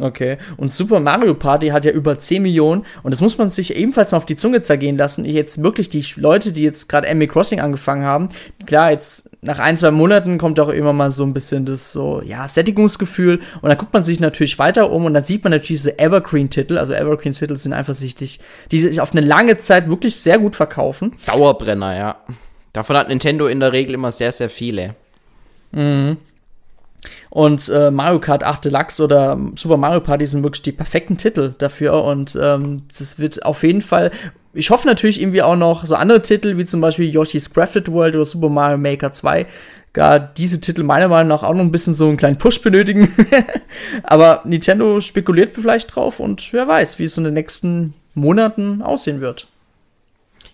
Okay. 0.00 0.38
Und 0.56 0.72
Super 0.72 1.00
Mario 1.00 1.34
Party 1.34 1.68
hat 1.68 1.84
ja 1.84 1.92
über 1.92 2.18
10 2.18 2.42
Millionen 2.42 2.86
und 3.02 3.10
das 3.10 3.20
muss 3.20 3.36
man 3.36 3.50
sich 3.50 3.76
ebenfalls 3.76 4.12
mal 4.12 4.18
auf 4.18 4.26
die 4.26 4.36
Zunge 4.36 4.62
zergehen 4.62 4.96
lassen. 4.96 5.24
Jetzt 5.26 5.62
wirklich 5.62 5.90
die 5.90 6.04
Leute, 6.16 6.52
die 6.52 6.62
jetzt 6.62 6.88
gerade 6.88 7.08
Animal 7.08 7.28
Crossing 7.28 7.60
angefangen 7.60 8.04
haben, 8.04 8.28
klar, 8.64 8.90
jetzt 8.90 9.28
nach 9.42 9.58
ein, 9.58 9.76
zwei 9.76 9.90
Monaten 9.90 10.38
kommt 10.38 10.58
auch 10.60 10.70
immer 10.70 10.94
mal 10.94 11.10
so 11.10 11.24
ein 11.24 11.34
bisschen 11.34 11.66
das 11.66 11.92
so, 11.92 12.22
ja, 12.24 12.48
Sättigungsgefühl 12.48 13.40
und 13.60 13.68
dann 13.68 13.76
guckt 13.76 13.92
man 13.92 14.02
sich 14.02 14.18
natürlich 14.18 14.58
weiter 14.58 14.90
um 14.90 15.04
und 15.04 15.12
dann 15.12 15.24
sieht 15.24 15.44
man 15.44 15.50
natürlich 15.50 15.82
diese 15.82 15.98
Evergreen-Titel. 15.98 16.78
Also 16.78 16.94
Evergreen-Titel 16.94 17.56
sind 17.56 17.74
einfach 17.74 17.94
sich, 17.94 18.14
die 18.16 18.78
sich 18.78 19.00
auf 19.00 19.12
eine 19.12 19.20
lange 19.20 19.58
Zeit 19.58 19.90
wirklich 19.90 20.16
sehr 20.16 20.38
gut 20.38 20.56
verkaufen. 20.56 21.12
Dauerbrenner, 21.26 21.96
ja. 21.96 22.16
Davon 22.72 22.96
hat 22.96 23.08
Nintendo 23.10 23.46
in 23.46 23.60
der 23.60 23.72
Regel 23.72 23.94
immer 23.94 24.10
sehr, 24.10 24.32
sehr 24.32 24.48
viele. 24.48 24.94
Mhm. 25.72 26.16
Und 27.30 27.68
äh, 27.68 27.90
Mario 27.90 28.20
Kart 28.20 28.44
8 28.44 28.64
Deluxe 28.64 29.02
oder 29.02 29.38
Super 29.56 29.76
Mario 29.76 30.00
Party 30.00 30.26
sind 30.26 30.42
wirklich 30.42 30.62
die 30.62 30.72
perfekten 30.72 31.16
Titel 31.16 31.54
dafür. 31.58 32.04
Und 32.04 32.38
ähm, 32.40 32.82
das 32.96 33.18
wird 33.18 33.44
auf 33.44 33.62
jeden 33.62 33.80
Fall. 33.80 34.10
Ich 34.54 34.70
hoffe 34.70 34.86
natürlich 34.86 35.20
irgendwie 35.20 35.42
auch 35.42 35.56
noch 35.56 35.86
so 35.86 35.94
andere 35.94 36.22
Titel, 36.22 36.58
wie 36.58 36.66
zum 36.66 36.80
Beispiel 36.80 37.08
Yoshi's 37.08 37.52
Crafted 37.52 37.90
World 37.90 38.14
oder 38.14 38.24
Super 38.24 38.48
Mario 38.48 38.78
Maker 38.78 39.12
2. 39.12 39.46
Gar 39.94 40.20
diese 40.20 40.60
Titel 40.60 40.82
meiner 40.82 41.08
Meinung 41.08 41.28
nach 41.28 41.42
auch 41.42 41.52
noch 41.52 41.60
ein 41.60 41.72
bisschen 41.72 41.94
so 41.94 42.08
einen 42.08 42.16
kleinen 42.16 42.38
Push 42.38 42.60
benötigen. 42.62 43.08
Aber 44.02 44.42
Nintendo 44.44 45.00
spekuliert 45.00 45.54
vielleicht 45.54 45.94
drauf 45.94 46.20
und 46.20 46.52
wer 46.52 46.68
weiß, 46.68 46.98
wie 46.98 47.04
es 47.04 47.18
in 47.18 47.24
den 47.24 47.34
nächsten 47.34 47.94
Monaten 48.14 48.82
aussehen 48.82 49.20
wird. 49.20 49.48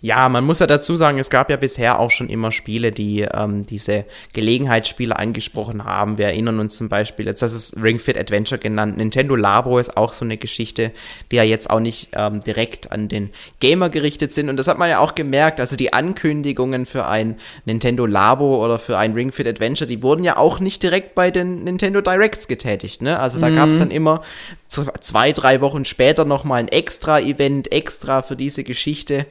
Ja, 0.00 0.28
man 0.28 0.44
muss 0.44 0.61
ja 0.61 0.66
dazu 0.66 0.96
sagen, 0.96 1.18
es 1.18 1.28
gab 1.28 1.50
ja 1.50 1.56
bisher 1.56 1.98
auch 1.98 2.11
schon 2.11 2.28
immer 2.28 2.52
Spiele, 2.52 2.92
die 2.92 3.22
ähm, 3.22 3.66
diese 3.66 4.04
Gelegenheitsspiele 4.32 5.18
angesprochen 5.18 5.84
haben. 5.84 6.18
Wir 6.18 6.26
erinnern 6.26 6.61
uns 6.61 6.76
zum 6.76 6.88
Beispiel, 6.88 7.26
jetzt 7.26 7.42
das 7.42 7.52
ist 7.52 7.76
Ring 7.82 7.98
Fit 7.98 8.16
Adventure 8.16 8.61
genannt. 8.61 8.96
Nintendo 8.96 9.34
Labo 9.34 9.78
ist 9.78 9.96
auch 9.96 10.12
so 10.12 10.24
eine 10.24 10.37
Geschichte, 10.37 10.92
die 11.30 11.37
ja 11.37 11.42
jetzt 11.42 11.68
auch 11.68 11.80
nicht 11.80 12.11
ähm, 12.12 12.40
direkt 12.44 12.92
an 12.92 13.08
den 13.08 13.30
Gamer 13.58 13.88
gerichtet 13.88 14.32
sind. 14.32 14.48
Und 14.48 14.56
das 14.56 14.68
hat 14.68 14.78
man 14.78 14.88
ja 14.88 15.00
auch 15.00 15.16
gemerkt. 15.16 15.58
Also 15.58 15.74
die 15.74 15.92
Ankündigungen 15.92 16.87
für 16.87 17.06
ein 17.06 17.37
Nintendo 17.64 18.06
Labo 18.06 18.64
oder 18.64 18.78
für 18.78 18.98
ein 18.98 19.14
Ring 19.14 19.32
Fit 19.32 19.48
Adventure, 19.48 19.88
die 19.88 20.02
wurden 20.02 20.22
ja 20.22 20.37
auch 20.37 20.61
nicht 20.61 20.82
direkt 20.82 21.16
bei 21.16 21.32
den 21.32 21.64
Nintendo 21.64 22.00
Directs 22.00 22.46
getätigt. 22.46 23.02
Ne? 23.02 23.18
Also 23.18 23.40
da 23.40 23.48
mhm. 23.48 23.56
gab 23.56 23.68
es 23.70 23.78
dann 23.80 23.90
immer 23.90 24.22
zwei, 24.68 25.32
drei 25.32 25.61
Wochen 25.61 25.84
später 25.84 26.24
nochmal 26.24 26.61
ein 26.61 26.68
Extra-Event, 26.68 27.72
extra 27.72 28.22
für 28.22 28.37
diese 28.37 28.64
Geschichte. 28.64 29.26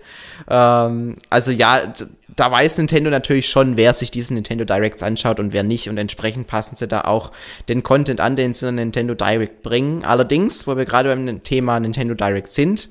Ähm, 0.58 1.16
also 1.30 1.52
ja, 1.52 1.94
da 2.36 2.52
weiß 2.52 2.78
Nintendo 2.78 3.10
natürlich 3.10 3.50
schon, 3.50 3.78
wer 3.78 3.94
sich 3.94 4.12
diesen 4.12 4.36
Nintendo 4.36 4.66
Directs 4.66 5.04
anschaut 5.04 5.40
und 5.40 5.54
wer 5.54 5.64
nicht. 5.64 5.90
Und 5.90 5.98
entsprechend 5.98 6.48
passen 6.48 6.76
sie 6.76 6.88
da 6.88 7.02
auch 7.02 7.32
den 7.70 7.84
Content 7.84 8.20
an, 8.20 8.36
den 8.36 8.54
sie 8.54 8.68
in 8.68 8.76
Nintendo 8.76 9.14
Direct 9.14 9.62
bringen. 9.62 10.04
Allerdings, 10.04 10.68
wo 10.68 10.78
wir 10.78 10.86
gerade 10.86 11.10
beim 11.10 11.44
Thema 11.44 11.80
Nintendo 11.80 12.16
Direct 12.16 12.52
sind, 12.52 12.90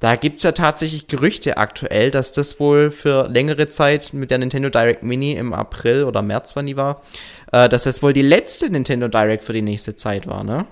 da 0.00 0.14
gibt 0.14 0.38
es 0.38 0.44
ja 0.44 0.52
tatsächlich 0.52 1.08
Gerüchte 1.08 1.56
aktuell, 1.56 2.12
dass 2.12 2.30
das 2.30 2.60
wohl 2.60 2.92
für 2.92 3.28
längere 3.28 3.68
Zeit 3.68 4.12
mit 4.12 4.30
der 4.30 4.38
Nintendo 4.38 4.70
Direct 4.70 5.02
Mini 5.02 5.32
im 5.32 5.52
April 5.52 6.04
oder 6.04 6.22
März, 6.22 6.54
wann 6.54 6.66
die 6.66 6.76
war, 6.76 7.02
äh, 7.52 7.68
dass 7.68 7.82
das 7.82 8.02
wohl 8.02 8.12
die 8.12 8.22
letzte 8.22 8.70
Nintendo 8.70 9.08
Direct 9.08 9.42
für 9.42 9.52
die 9.52 9.62
nächste 9.62 9.96
Zeit 9.96 10.28
war, 10.28 10.44
ne? 10.44 10.66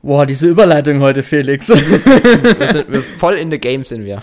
Boah, 0.00 0.26
diese 0.26 0.46
Überleitung 0.46 1.00
heute, 1.00 1.24
Felix. 1.24 1.68
wir 1.70 2.68
sind 2.68 2.92
wir 2.92 3.02
voll 3.02 3.34
in 3.34 3.50
the 3.50 3.58
game 3.58 3.84
sind 3.84 4.04
wir. 4.04 4.22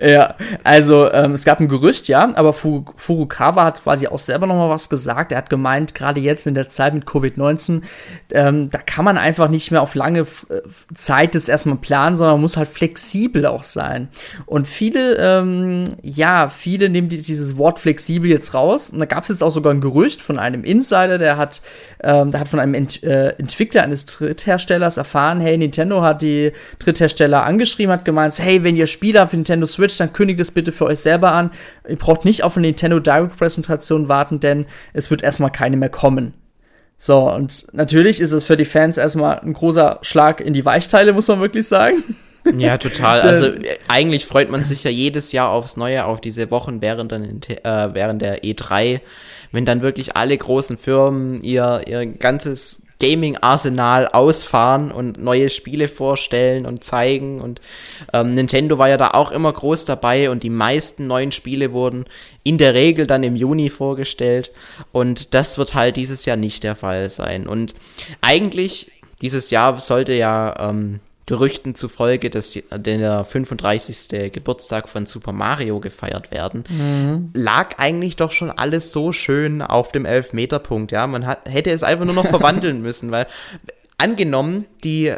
ja, 0.00 0.34
also 0.64 1.12
ähm, 1.12 1.34
es 1.34 1.44
gab 1.44 1.60
ein 1.60 1.68
Gerücht, 1.68 2.08
ja, 2.08 2.28
aber 2.34 2.52
Furukawa 2.52 3.66
hat 3.66 3.80
quasi 3.84 4.08
auch 4.08 4.18
selber 4.18 4.48
noch 4.48 4.56
mal 4.56 4.68
was 4.68 4.88
gesagt. 4.88 5.30
Er 5.30 5.38
hat 5.38 5.48
gemeint, 5.48 5.94
gerade 5.94 6.20
jetzt 6.20 6.48
in 6.48 6.56
der 6.56 6.66
Zeit 6.66 6.92
mit 6.92 7.04
Covid-19, 7.04 7.82
ähm, 8.32 8.68
da 8.70 8.78
kann 8.78 9.04
man 9.04 9.16
einfach 9.16 9.48
nicht 9.48 9.70
mehr 9.70 9.80
auf 9.80 9.94
lange 9.94 10.22
äh, 10.22 10.24
Zeit 10.92 11.36
das 11.36 11.48
erstmal 11.48 11.76
planen, 11.76 12.16
sondern 12.16 12.34
man 12.34 12.42
muss 12.42 12.56
halt 12.56 12.68
flexibel 12.68 13.46
auch 13.46 13.62
sein. 13.62 14.08
Und 14.44 14.66
viele, 14.66 15.14
ähm, 15.18 15.84
ja, 16.02 16.48
viele 16.48 16.88
nehmen 16.88 17.08
dieses 17.08 17.56
Wort 17.56 17.78
flexibel 17.78 18.28
jetzt 18.28 18.54
raus. 18.54 18.90
Und 18.90 18.98
da 18.98 19.04
gab 19.04 19.22
es 19.22 19.28
jetzt 19.28 19.44
auch 19.44 19.52
sogar 19.52 19.72
ein 19.72 19.80
Gerücht 19.80 20.20
von 20.20 20.40
einem 20.40 20.64
Insider, 20.64 21.16
der 21.16 21.36
hat, 21.36 21.62
ähm, 22.02 22.32
der 22.32 22.40
hat 22.40 22.48
von 22.48 22.58
einem 22.58 22.74
Ent 22.74 23.04
äh, 23.04 23.30
Entwickler 23.38 23.84
eines 23.84 24.06
Drittherstellers 24.06 24.79
Drittherstellers 24.80 24.96
erfahren, 24.96 25.40
hey, 25.40 25.56
Nintendo 25.56 26.02
hat 26.02 26.22
die 26.22 26.52
Dritthersteller 26.78 27.44
angeschrieben, 27.44 27.92
hat 27.92 28.04
gemeint, 28.04 28.38
hey, 28.38 28.64
wenn 28.64 28.76
ihr 28.76 28.86
Spieler 28.86 29.28
für 29.28 29.36
Nintendo 29.36 29.66
Switch, 29.66 29.96
dann 29.98 30.12
kündigt 30.12 30.40
es 30.40 30.50
bitte 30.50 30.72
für 30.72 30.86
euch 30.86 30.98
selber 30.98 31.32
an. 31.32 31.50
Ihr 31.88 31.96
braucht 31.96 32.24
nicht 32.24 32.42
auf 32.42 32.56
eine 32.56 32.66
Nintendo 32.66 32.98
Direct 32.98 33.36
Präsentation 33.36 34.08
warten, 34.08 34.40
denn 34.40 34.66
es 34.92 35.10
wird 35.10 35.22
erstmal 35.22 35.50
keine 35.50 35.76
mehr 35.76 35.90
kommen. 35.90 36.34
So, 36.98 37.30
und 37.30 37.66
natürlich 37.72 38.20
ist 38.20 38.32
es 38.32 38.44
für 38.44 38.56
die 38.56 38.64
Fans 38.64 38.98
erstmal 38.98 39.40
ein 39.40 39.54
großer 39.54 39.98
Schlag 40.02 40.40
in 40.40 40.52
die 40.52 40.64
Weichteile, 40.64 41.12
muss 41.12 41.28
man 41.28 41.40
wirklich 41.40 41.66
sagen. 41.66 42.02
Ja, 42.56 42.78
total. 42.78 43.20
Also 43.22 43.50
eigentlich 43.88 44.26
freut 44.26 44.50
man 44.50 44.64
sich 44.64 44.84
ja 44.84 44.90
jedes 44.90 45.32
Jahr 45.32 45.50
aufs 45.50 45.76
Neue, 45.76 46.04
auf 46.04 46.20
diese 46.20 46.50
Wochen 46.50 46.80
während 46.80 47.12
der, 47.12 47.64
äh, 47.64 47.94
während 47.94 48.22
der 48.22 48.42
E3, 48.42 49.00
wenn 49.52 49.66
dann 49.66 49.82
wirklich 49.82 50.16
alle 50.16 50.36
großen 50.36 50.78
Firmen 50.78 51.42
ihr, 51.42 51.82
ihr 51.86 52.06
ganzes 52.06 52.82
Gaming-Arsenal 53.00 54.06
ausfahren 54.08 54.92
und 54.92 55.20
neue 55.20 55.50
Spiele 55.50 55.88
vorstellen 55.88 56.66
und 56.66 56.84
zeigen. 56.84 57.40
Und 57.40 57.60
ähm, 58.12 58.34
Nintendo 58.34 58.78
war 58.78 58.88
ja 58.88 58.96
da 58.96 59.08
auch 59.08 59.32
immer 59.32 59.52
groß 59.52 59.84
dabei 59.84 60.30
und 60.30 60.44
die 60.44 60.50
meisten 60.50 61.06
neuen 61.06 61.32
Spiele 61.32 61.72
wurden 61.72 62.04
in 62.44 62.58
der 62.58 62.74
Regel 62.74 63.06
dann 63.06 63.24
im 63.24 63.34
Juni 63.34 63.68
vorgestellt. 63.68 64.52
Und 64.92 65.34
das 65.34 65.58
wird 65.58 65.74
halt 65.74 65.96
dieses 65.96 66.24
Jahr 66.24 66.36
nicht 66.36 66.62
der 66.62 66.76
Fall 66.76 67.10
sein. 67.10 67.48
Und 67.48 67.74
eigentlich, 68.20 68.92
dieses 69.20 69.50
Jahr 69.50 69.80
sollte 69.80 70.12
ja 70.12 70.70
ähm, 70.70 71.00
Gerüchten 71.30 71.76
zufolge, 71.76 72.28
dass 72.28 72.58
der 72.72 73.24
35. 73.24 74.32
Geburtstag 74.32 74.88
von 74.88 75.06
Super 75.06 75.30
Mario 75.30 75.78
gefeiert 75.78 76.32
werden, 76.32 76.64
mhm. 76.68 77.30
lag 77.34 77.78
eigentlich 77.78 78.16
doch 78.16 78.32
schon 78.32 78.50
alles 78.50 78.90
so 78.90 79.12
schön 79.12 79.62
auf 79.62 79.92
dem 79.92 80.06
Elfmeterpunkt. 80.06 80.90
Ja, 80.90 81.06
man 81.06 81.28
hat, 81.28 81.48
hätte 81.48 81.70
es 81.70 81.84
einfach 81.84 82.04
nur 82.04 82.16
noch 82.16 82.26
verwandeln 82.26 82.82
müssen, 82.82 83.12
weil 83.12 83.28
angenommen, 83.96 84.64
die, 84.82 85.14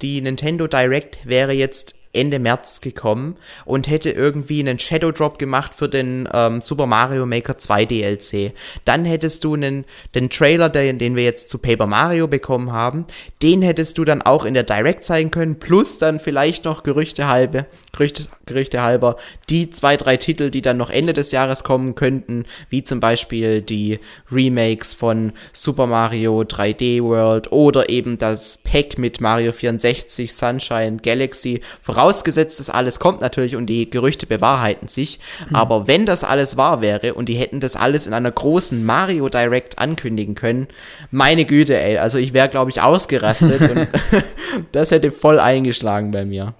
die 0.00 0.20
Nintendo 0.20 0.68
Direct 0.68 1.18
wäre 1.24 1.50
jetzt 1.50 1.96
Ende 2.12 2.38
März 2.38 2.80
gekommen 2.80 3.36
und 3.64 3.88
hätte 3.88 4.10
irgendwie 4.10 4.60
einen 4.60 4.78
Shadow 4.78 5.10
Drop 5.10 5.38
gemacht 5.38 5.74
für 5.74 5.88
den 5.88 6.28
ähm, 6.32 6.60
Super 6.60 6.86
Mario 6.86 7.26
Maker 7.26 7.58
2 7.58 7.84
DLC. 7.84 8.52
Dann 8.84 9.04
hättest 9.04 9.44
du 9.44 9.54
einen, 9.54 9.84
den 10.14 10.30
Trailer, 10.30 10.68
den, 10.68 10.98
den 10.98 11.16
wir 11.16 11.24
jetzt 11.24 11.48
zu 11.48 11.58
Paper 11.58 11.86
Mario 11.86 12.26
bekommen 12.26 12.72
haben, 12.72 13.06
den 13.42 13.62
hättest 13.62 13.98
du 13.98 14.04
dann 14.04 14.22
auch 14.22 14.44
in 14.44 14.54
der 14.54 14.62
Direct 14.62 15.04
zeigen 15.04 15.30
können, 15.30 15.58
plus 15.58 15.98
dann 15.98 16.20
vielleicht 16.20 16.64
noch 16.64 16.82
Gerüchte 16.82 17.28
halbe, 17.28 17.66
Gerüchte, 17.92 18.26
Gerüchte 18.46 18.82
halber, 18.82 19.16
die 19.50 19.70
zwei, 19.70 19.96
drei 19.96 20.16
Titel, 20.16 20.50
die 20.50 20.62
dann 20.62 20.76
noch 20.76 20.90
Ende 20.90 21.12
des 21.12 21.32
Jahres 21.32 21.64
kommen 21.64 21.94
könnten, 21.94 22.44
wie 22.70 22.82
zum 22.82 23.00
Beispiel 23.00 23.60
die 23.60 23.98
Remakes 24.30 24.94
von 24.94 25.32
Super 25.52 25.86
Mario 25.86 26.40
3D 26.40 27.02
World 27.02 27.52
oder 27.52 27.88
eben 27.88 28.18
das 28.18 28.58
Pack 28.58 28.98
mit 28.98 29.20
Mario 29.20 29.52
64, 29.52 30.32
Sunshine, 30.32 30.98
Galaxy, 31.02 31.60
vorausgesetzt, 31.98 32.60
das 32.60 32.70
alles 32.70 33.00
kommt 33.00 33.20
natürlich 33.20 33.56
und 33.56 33.66
die 33.66 33.90
Gerüchte 33.90 34.26
bewahrheiten 34.26 34.86
sich, 34.86 35.18
mhm. 35.48 35.56
aber 35.56 35.88
wenn 35.88 36.06
das 36.06 36.22
alles 36.22 36.56
wahr 36.56 36.80
wäre 36.80 37.14
und 37.14 37.28
die 37.28 37.34
hätten 37.34 37.60
das 37.60 37.74
alles 37.74 38.06
in 38.06 38.12
einer 38.12 38.30
großen 38.30 38.84
Mario 38.84 39.28
Direct 39.28 39.78
ankündigen 39.78 40.34
können, 40.36 40.68
meine 41.10 41.44
Güte, 41.44 41.76
ey, 41.76 41.98
also 41.98 42.18
ich 42.18 42.32
wäre, 42.32 42.48
glaube 42.48 42.70
ich, 42.70 42.80
ausgerastet 42.80 43.60
und 43.62 43.88
das 44.72 44.92
hätte 44.92 45.10
voll 45.10 45.40
eingeschlagen 45.40 46.12
bei 46.12 46.24
mir. 46.24 46.54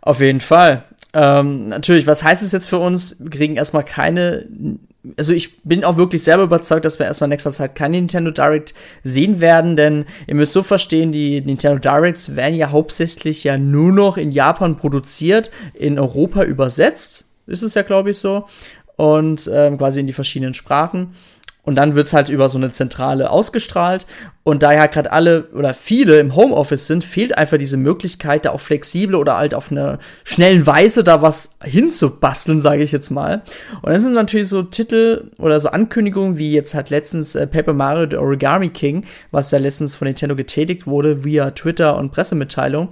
Auf 0.00 0.20
jeden 0.20 0.40
Fall. 0.40 0.84
Ähm, 1.12 1.66
natürlich, 1.66 2.06
was 2.06 2.22
heißt 2.22 2.42
es 2.42 2.52
jetzt 2.52 2.68
für 2.68 2.78
uns? 2.78 3.16
Wir 3.20 3.30
kriegen 3.30 3.56
erstmal 3.56 3.84
keine. 3.84 4.46
Also 5.16 5.32
ich 5.32 5.62
bin 5.62 5.84
auch 5.84 5.96
wirklich 5.96 6.22
selber 6.22 6.44
überzeugt, 6.44 6.84
dass 6.84 6.98
wir 6.98 7.06
erstmal 7.06 7.26
in 7.26 7.32
nächster 7.32 7.50
Zeit 7.50 7.74
keine 7.74 7.96
Nintendo 7.96 8.30
Direct 8.30 8.72
sehen 9.02 9.40
werden, 9.40 9.76
denn 9.76 10.04
ihr 10.28 10.36
müsst 10.36 10.52
so 10.52 10.62
verstehen, 10.62 11.10
die 11.10 11.40
Nintendo 11.40 11.78
Directs 11.78 12.36
werden 12.36 12.54
ja 12.54 12.70
hauptsächlich 12.70 13.42
ja 13.42 13.58
nur 13.58 13.92
noch 13.92 14.16
in 14.16 14.30
Japan 14.30 14.76
produziert, 14.76 15.50
in 15.74 15.98
Europa 15.98 16.44
übersetzt, 16.44 17.26
ist 17.48 17.62
es 17.62 17.74
ja 17.74 17.82
glaube 17.82 18.10
ich 18.10 18.18
so, 18.18 18.46
und 18.96 19.50
ähm, 19.52 19.78
quasi 19.78 19.98
in 19.98 20.06
die 20.06 20.12
verschiedenen 20.12 20.54
Sprachen. 20.54 21.14
Und 21.64 21.76
dann 21.76 21.94
wird's 21.94 22.12
halt 22.12 22.28
über 22.28 22.48
so 22.48 22.58
eine 22.58 22.72
Zentrale 22.72 23.30
ausgestrahlt. 23.30 24.06
Und 24.42 24.64
da 24.64 24.72
ja 24.72 24.86
gerade 24.86 25.12
alle 25.12 25.44
oder 25.54 25.74
viele 25.74 26.18
im 26.18 26.34
Homeoffice 26.34 26.88
sind, 26.88 27.04
fehlt 27.04 27.38
einfach 27.38 27.56
diese 27.56 27.76
Möglichkeit, 27.76 28.44
da 28.44 28.50
auch 28.50 28.60
flexibel 28.60 29.14
oder 29.14 29.36
halt 29.36 29.54
auf 29.54 29.70
eine 29.70 30.00
schnellen 30.24 30.66
Weise 30.66 31.04
da 31.04 31.22
was 31.22 31.56
hinzubasteln, 31.62 32.60
sage 32.60 32.82
ich 32.82 32.90
jetzt 32.90 33.10
mal. 33.10 33.42
Und 33.82 33.92
dann 33.92 34.00
sind 34.00 34.14
natürlich 34.14 34.48
so 34.48 34.64
Titel 34.64 35.30
oder 35.38 35.60
so 35.60 35.68
Ankündigungen 35.68 36.36
wie 36.36 36.50
jetzt 36.50 36.74
halt 36.74 36.90
letztens 36.90 37.36
äh, 37.36 37.46
Paper 37.46 37.74
Mario 37.74 38.10
The 38.10 38.16
Origami 38.16 38.70
King, 38.70 39.04
was 39.30 39.52
ja 39.52 39.58
letztens 39.58 39.94
von 39.94 40.08
Nintendo 40.08 40.34
getätigt 40.34 40.88
wurde 40.88 41.24
via 41.24 41.52
Twitter 41.52 41.96
und 41.96 42.10
Pressemitteilung. 42.10 42.88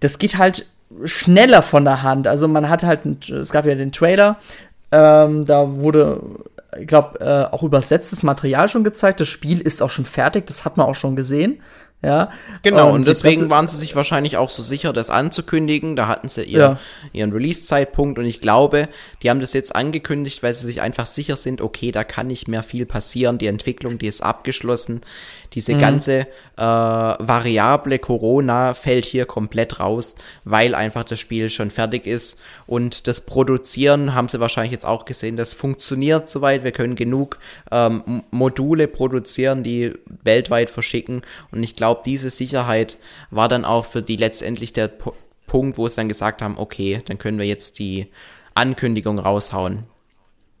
Das 0.00 0.18
geht 0.18 0.38
halt 0.38 0.66
schneller 1.04 1.62
von 1.62 1.84
der 1.84 2.02
Hand. 2.02 2.26
Also 2.26 2.48
man 2.48 2.68
hat 2.68 2.82
halt, 2.82 3.30
es 3.30 3.52
gab 3.52 3.64
ja 3.64 3.76
den 3.76 3.92
Trailer, 3.92 4.38
ähm, 4.90 5.44
da 5.44 5.70
wurde 5.74 6.20
ich 6.80 6.86
glaube, 6.86 7.20
äh, 7.20 7.54
auch 7.54 7.62
übersetztes 7.62 8.22
Material 8.22 8.68
schon 8.68 8.84
gezeigt. 8.84 9.20
Das 9.20 9.28
Spiel 9.28 9.60
ist 9.60 9.82
auch 9.82 9.90
schon 9.90 10.04
fertig, 10.04 10.46
das 10.46 10.64
hat 10.64 10.76
man 10.76 10.86
auch 10.86 10.94
schon 10.94 11.16
gesehen. 11.16 11.60
Ja. 12.00 12.30
Genau, 12.62 12.90
und, 12.90 12.94
und 12.94 13.06
deswegen 13.08 13.50
waren 13.50 13.66
sie 13.66 13.76
sich 13.76 13.96
wahrscheinlich 13.96 14.36
auch 14.36 14.50
so 14.50 14.62
sicher, 14.62 14.92
das 14.92 15.10
anzukündigen. 15.10 15.96
Da 15.96 16.06
hatten 16.06 16.28
sie 16.28 16.44
ihr, 16.44 16.58
ja. 16.58 16.78
ihren 17.12 17.32
Release-Zeitpunkt 17.32 18.20
und 18.20 18.24
ich 18.24 18.40
glaube, 18.40 18.88
die 19.22 19.30
haben 19.30 19.40
das 19.40 19.52
jetzt 19.52 19.74
angekündigt, 19.74 20.42
weil 20.44 20.54
sie 20.54 20.66
sich 20.66 20.80
einfach 20.80 21.06
sicher 21.06 21.36
sind, 21.36 21.60
okay, 21.60 21.90
da 21.90 22.04
kann 22.04 22.28
nicht 22.28 22.46
mehr 22.46 22.62
viel 22.62 22.86
passieren. 22.86 23.38
Die 23.38 23.48
Entwicklung, 23.48 23.98
die 23.98 24.06
ist 24.06 24.22
abgeschlossen. 24.22 25.02
Diese 25.54 25.74
mhm. 25.74 25.78
ganze 25.78 26.20
äh, 26.20 26.26
Variable 26.56 27.98
Corona 27.98 28.74
fällt 28.74 29.04
hier 29.04 29.26
komplett 29.26 29.80
raus, 29.80 30.16
weil 30.44 30.74
einfach 30.74 31.04
das 31.04 31.18
Spiel 31.18 31.50
schon 31.50 31.70
fertig 31.70 32.06
ist. 32.06 32.40
Und 32.66 33.06
das 33.06 33.22
Produzieren 33.22 34.14
haben 34.14 34.28
sie 34.28 34.40
wahrscheinlich 34.40 34.72
jetzt 34.72 34.86
auch 34.86 35.04
gesehen, 35.04 35.36
das 35.36 35.54
funktioniert 35.54 36.28
soweit. 36.28 36.64
Wir 36.64 36.72
können 36.72 36.94
genug 36.94 37.38
ähm, 37.70 38.22
Module 38.30 38.88
produzieren, 38.88 39.62
die 39.62 39.94
weltweit 40.22 40.70
verschicken. 40.70 41.22
Und 41.50 41.62
ich 41.62 41.76
glaube, 41.76 42.02
diese 42.04 42.30
Sicherheit 42.30 42.98
war 43.30 43.48
dann 43.48 43.64
auch 43.64 43.86
für 43.86 44.02
die 44.02 44.16
letztendlich 44.16 44.72
der 44.72 44.88
P 44.88 45.10
Punkt, 45.48 45.78
wo 45.78 45.88
sie 45.88 45.96
dann 45.96 46.08
gesagt 46.08 46.42
haben, 46.42 46.58
okay, 46.58 47.02
dann 47.06 47.18
können 47.18 47.38
wir 47.38 47.46
jetzt 47.46 47.78
die 47.78 48.08
Ankündigung 48.54 49.18
raushauen. 49.18 49.84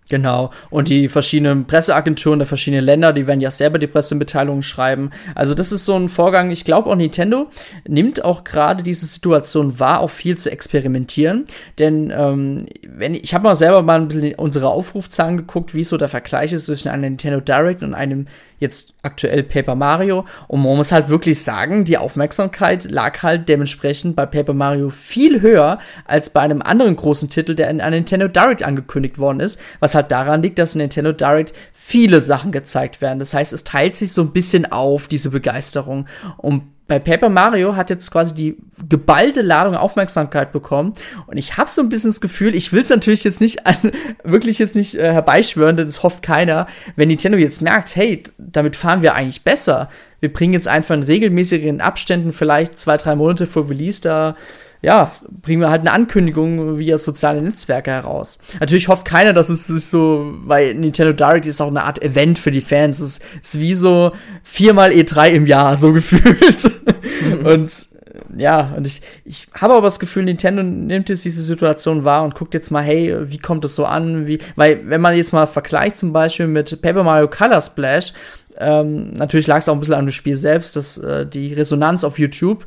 Genau. 0.08 0.50
Und 0.70 0.88
die 0.88 1.08
verschiedenen 1.08 1.66
Presseagenturen 1.66 2.38
der 2.38 2.46
verschiedenen 2.46 2.84
Länder, 2.84 3.12
die 3.12 3.26
werden 3.26 3.40
ja 3.40 3.50
selber 3.50 3.78
die 3.78 3.86
Pressemitteilungen 3.86 4.62
schreiben. 4.62 5.10
Also 5.34 5.54
das 5.54 5.70
ist 5.70 5.84
so 5.84 5.94
ein 5.96 6.08
Vorgang. 6.08 6.50
Ich 6.50 6.64
glaube 6.64 6.88
auch 6.88 6.96
Nintendo 6.96 7.48
nimmt 7.86 8.24
auch 8.24 8.44
gerade 8.44 8.82
diese 8.82 9.06
Situation 9.06 9.78
wahr, 9.78 10.00
auch 10.00 10.10
viel 10.10 10.38
zu 10.38 10.50
experimentieren. 10.50 11.44
Denn 11.78 12.12
ähm, 12.16 12.66
wenn 12.86 13.14
ich 13.14 13.34
habe 13.34 13.44
mal 13.44 13.54
selber 13.54 13.82
mal 13.82 14.00
ein 14.00 14.08
bisschen 14.08 14.34
unsere 14.36 14.68
Aufrufzahlen 14.68 15.36
geguckt, 15.36 15.74
wie 15.74 15.84
so 15.84 15.98
der 15.98 16.08
Vergleich 16.08 16.52
ist 16.52 16.66
zwischen 16.66 16.88
einem 16.88 17.02
Nintendo 17.02 17.40
Direct 17.40 17.82
und 17.82 17.94
einem 17.94 18.26
jetzt 18.58 18.94
aktuell 19.02 19.42
Paper 19.42 19.74
Mario. 19.74 20.24
Und 20.46 20.62
man 20.62 20.76
muss 20.76 20.92
halt 20.92 21.08
wirklich 21.08 21.42
sagen, 21.42 21.84
die 21.84 21.98
Aufmerksamkeit 21.98 22.84
lag 22.84 23.22
halt 23.22 23.48
dementsprechend 23.48 24.16
bei 24.16 24.26
Paper 24.26 24.54
Mario 24.54 24.90
viel 24.90 25.40
höher 25.40 25.78
als 26.04 26.30
bei 26.30 26.40
einem 26.40 26.62
anderen 26.62 26.96
großen 26.96 27.28
Titel, 27.28 27.54
der 27.54 27.70
in 27.70 27.80
einem 27.80 27.98
Nintendo 27.98 28.28
Direct 28.28 28.62
angekündigt 28.62 29.18
worden 29.18 29.40
ist, 29.40 29.60
was 29.80 29.94
halt 29.94 30.10
daran 30.10 30.42
liegt, 30.42 30.58
dass 30.58 30.74
in 30.74 30.78
Nintendo 30.78 31.12
Direct 31.12 31.52
viele 31.72 32.20
Sachen 32.20 32.52
gezeigt 32.52 33.00
werden. 33.00 33.18
Das 33.18 33.34
heißt, 33.34 33.52
es 33.52 33.64
teilt 33.64 33.96
sich 33.96 34.12
so 34.12 34.22
ein 34.22 34.32
bisschen 34.32 34.70
auf, 34.70 35.08
diese 35.08 35.30
Begeisterung. 35.30 36.06
Und 36.36 36.62
bei 36.88 36.98
Paper 36.98 37.28
Mario 37.28 37.76
hat 37.76 37.90
jetzt 37.90 38.10
quasi 38.10 38.34
die 38.34 38.56
geballte 38.88 39.42
Ladung 39.42 39.76
Aufmerksamkeit 39.76 40.52
bekommen. 40.52 40.94
Und 41.26 41.36
ich 41.36 41.58
habe 41.58 41.68
so 41.68 41.82
ein 41.82 41.90
bisschen 41.90 42.10
das 42.10 42.22
Gefühl, 42.22 42.54
ich 42.54 42.72
will 42.72 42.80
es 42.80 42.88
natürlich 42.88 43.24
jetzt 43.24 43.42
nicht 43.42 43.66
an, 43.66 43.76
wirklich 44.24 44.58
jetzt 44.58 44.74
nicht 44.74 44.94
äh, 44.94 45.12
herbeischwören, 45.12 45.76
denn 45.76 45.86
das 45.86 46.02
hofft 46.02 46.22
keiner, 46.22 46.66
wenn 46.96 47.08
Nintendo 47.08 47.36
jetzt 47.36 47.60
merkt, 47.60 47.94
hey, 47.94 48.22
damit 48.38 48.74
fahren 48.74 49.02
wir 49.02 49.14
eigentlich 49.14 49.44
besser. 49.44 49.90
Wir 50.20 50.32
bringen 50.32 50.54
jetzt 50.54 50.66
einfach 50.66 50.96
in 50.96 51.02
regelmäßigen 51.02 51.82
Abständen 51.82 52.32
vielleicht 52.32 52.78
zwei, 52.80 52.96
drei 52.96 53.14
Monate 53.14 53.46
vor 53.46 53.68
Release 53.68 54.00
da 54.00 54.34
ja, 54.80 55.12
bringen 55.28 55.60
wir 55.60 55.70
halt 55.70 55.80
eine 55.80 55.92
Ankündigung 55.92 56.78
via 56.78 56.98
soziale 56.98 57.42
Netzwerke 57.42 57.90
heraus. 57.90 58.38
Natürlich 58.60 58.88
hofft 58.88 59.04
keiner, 59.04 59.32
dass 59.32 59.48
es 59.48 59.66
sich 59.66 59.86
so, 59.86 60.34
weil 60.44 60.74
Nintendo 60.74 61.12
Direct 61.12 61.46
ist 61.46 61.60
auch 61.60 61.68
eine 61.68 61.82
Art 61.82 62.02
Event 62.02 62.38
für 62.38 62.50
die 62.50 62.60
Fans. 62.60 63.00
Es 63.00 63.20
ist 63.42 63.60
wie 63.60 63.74
so 63.74 64.12
viermal 64.42 64.90
E3 64.90 65.30
im 65.30 65.46
Jahr, 65.46 65.76
so 65.76 65.92
gefühlt. 65.94 66.70
und 67.44 67.88
ja, 68.36 68.74
und 68.76 68.86
ich, 68.86 69.00
ich 69.24 69.46
habe 69.54 69.74
aber 69.74 69.86
das 69.86 69.98
Gefühl, 69.98 70.24
Nintendo 70.24 70.62
nimmt 70.62 71.08
jetzt 71.08 71.24
diese 71.24 71.42
Situation 71.42 72.04
wahr 72.04 72.24
und 72.24 72.34
guckt 72.34 72.54
jetzt 72.54 72.70
mal, 72.70 72.82
hey, 72.82 73.16
wie 73.30 73.38
kommt 73.38 73.64
das 73.64 73.74
so 73.74 73.84
an? 73.84 74.26
Wie, 74.26 74.38
weil, 74.54 74.88
wenn 74.88 75.00
man 75.00 75.16
jetzt 75.16 75.32
mal 75.32 75.46
vergleicht, 75.46 75.98
zum 75.98 76.12
Beispiel 76.12 76.46
mit 76.46 76.80
Paper 76.82 77.02
Mario 77.02 77.28
Color 77.28 77.60
Splash, 77.60 78.12
ähm, 78.60 79.12
natürlich 79.12 79.46
lag 79.46 79.58
es 79.58 79.68
auch 79.68 79.74
ein 79.74 79.80
bisschen 79.80 79.94
an 79.94 80.06
dem 80.06 80.12
Spiel 80.12 80.36
selbst, 80.36 80.74
dass 80.76 80.98
äh, 80.98 81.26
die 81.26 81.54
Resonanz 81.54 82.02
auf 82.04 82.18
YouTube 82.18 82.66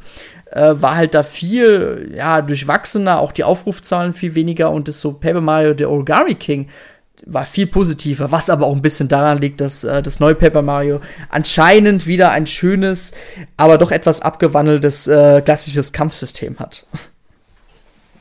äh, 0.52 0.74
war 0.76 0.96
halt 0.96 1.16
da 1.16 1.24
viel, 1.24 2.14
ja, 2.16 2.42
durchwachsener, 2.42 3.20
auch 3.20 3.32
die 3.32 3.44
Aufrufzahlen 3.44 4.14
viel 4.14 4.36
weniger 4.36 4.72
und 4.72 4.88
das 4.88 5.02
so 5.02 5.14
Paper 5.14 5.42
Mario 5.42 5.74
The 5.78 5.86
Origami 5.86 6.36
King 6.36 6.68
war 7.26 7.46
viel 7.46 7.68
positiver, 7.68 8.32
was 8.32 8.50
aber 8.50 8.66
auch 8.66 8.76
ein 8.76 8.82
bisschen 8.82 9.08
daran 9.08 9.40
liegt, 9.40 9.62
dass 9.62 9.84
äh, 9.84 10.02
das 10.02 10.20
neue 10.20 10.36
Paper 10.36 10.62
Mario 10.62 11.02
anscheinend 11.30 12.08
wieder 12.08 12.32
ein 12.32 12.48
schönes, 12.48 13.14
aber 13.58 13.78
doch 13.78 13.92
etwas 13.92 14.22
abgewandeltes 14.22 15.08
äh, 15.08 15.42
klassisches 15.42 15.94
Kampfsystem 15.94 16.60
hat. 16.60 16.86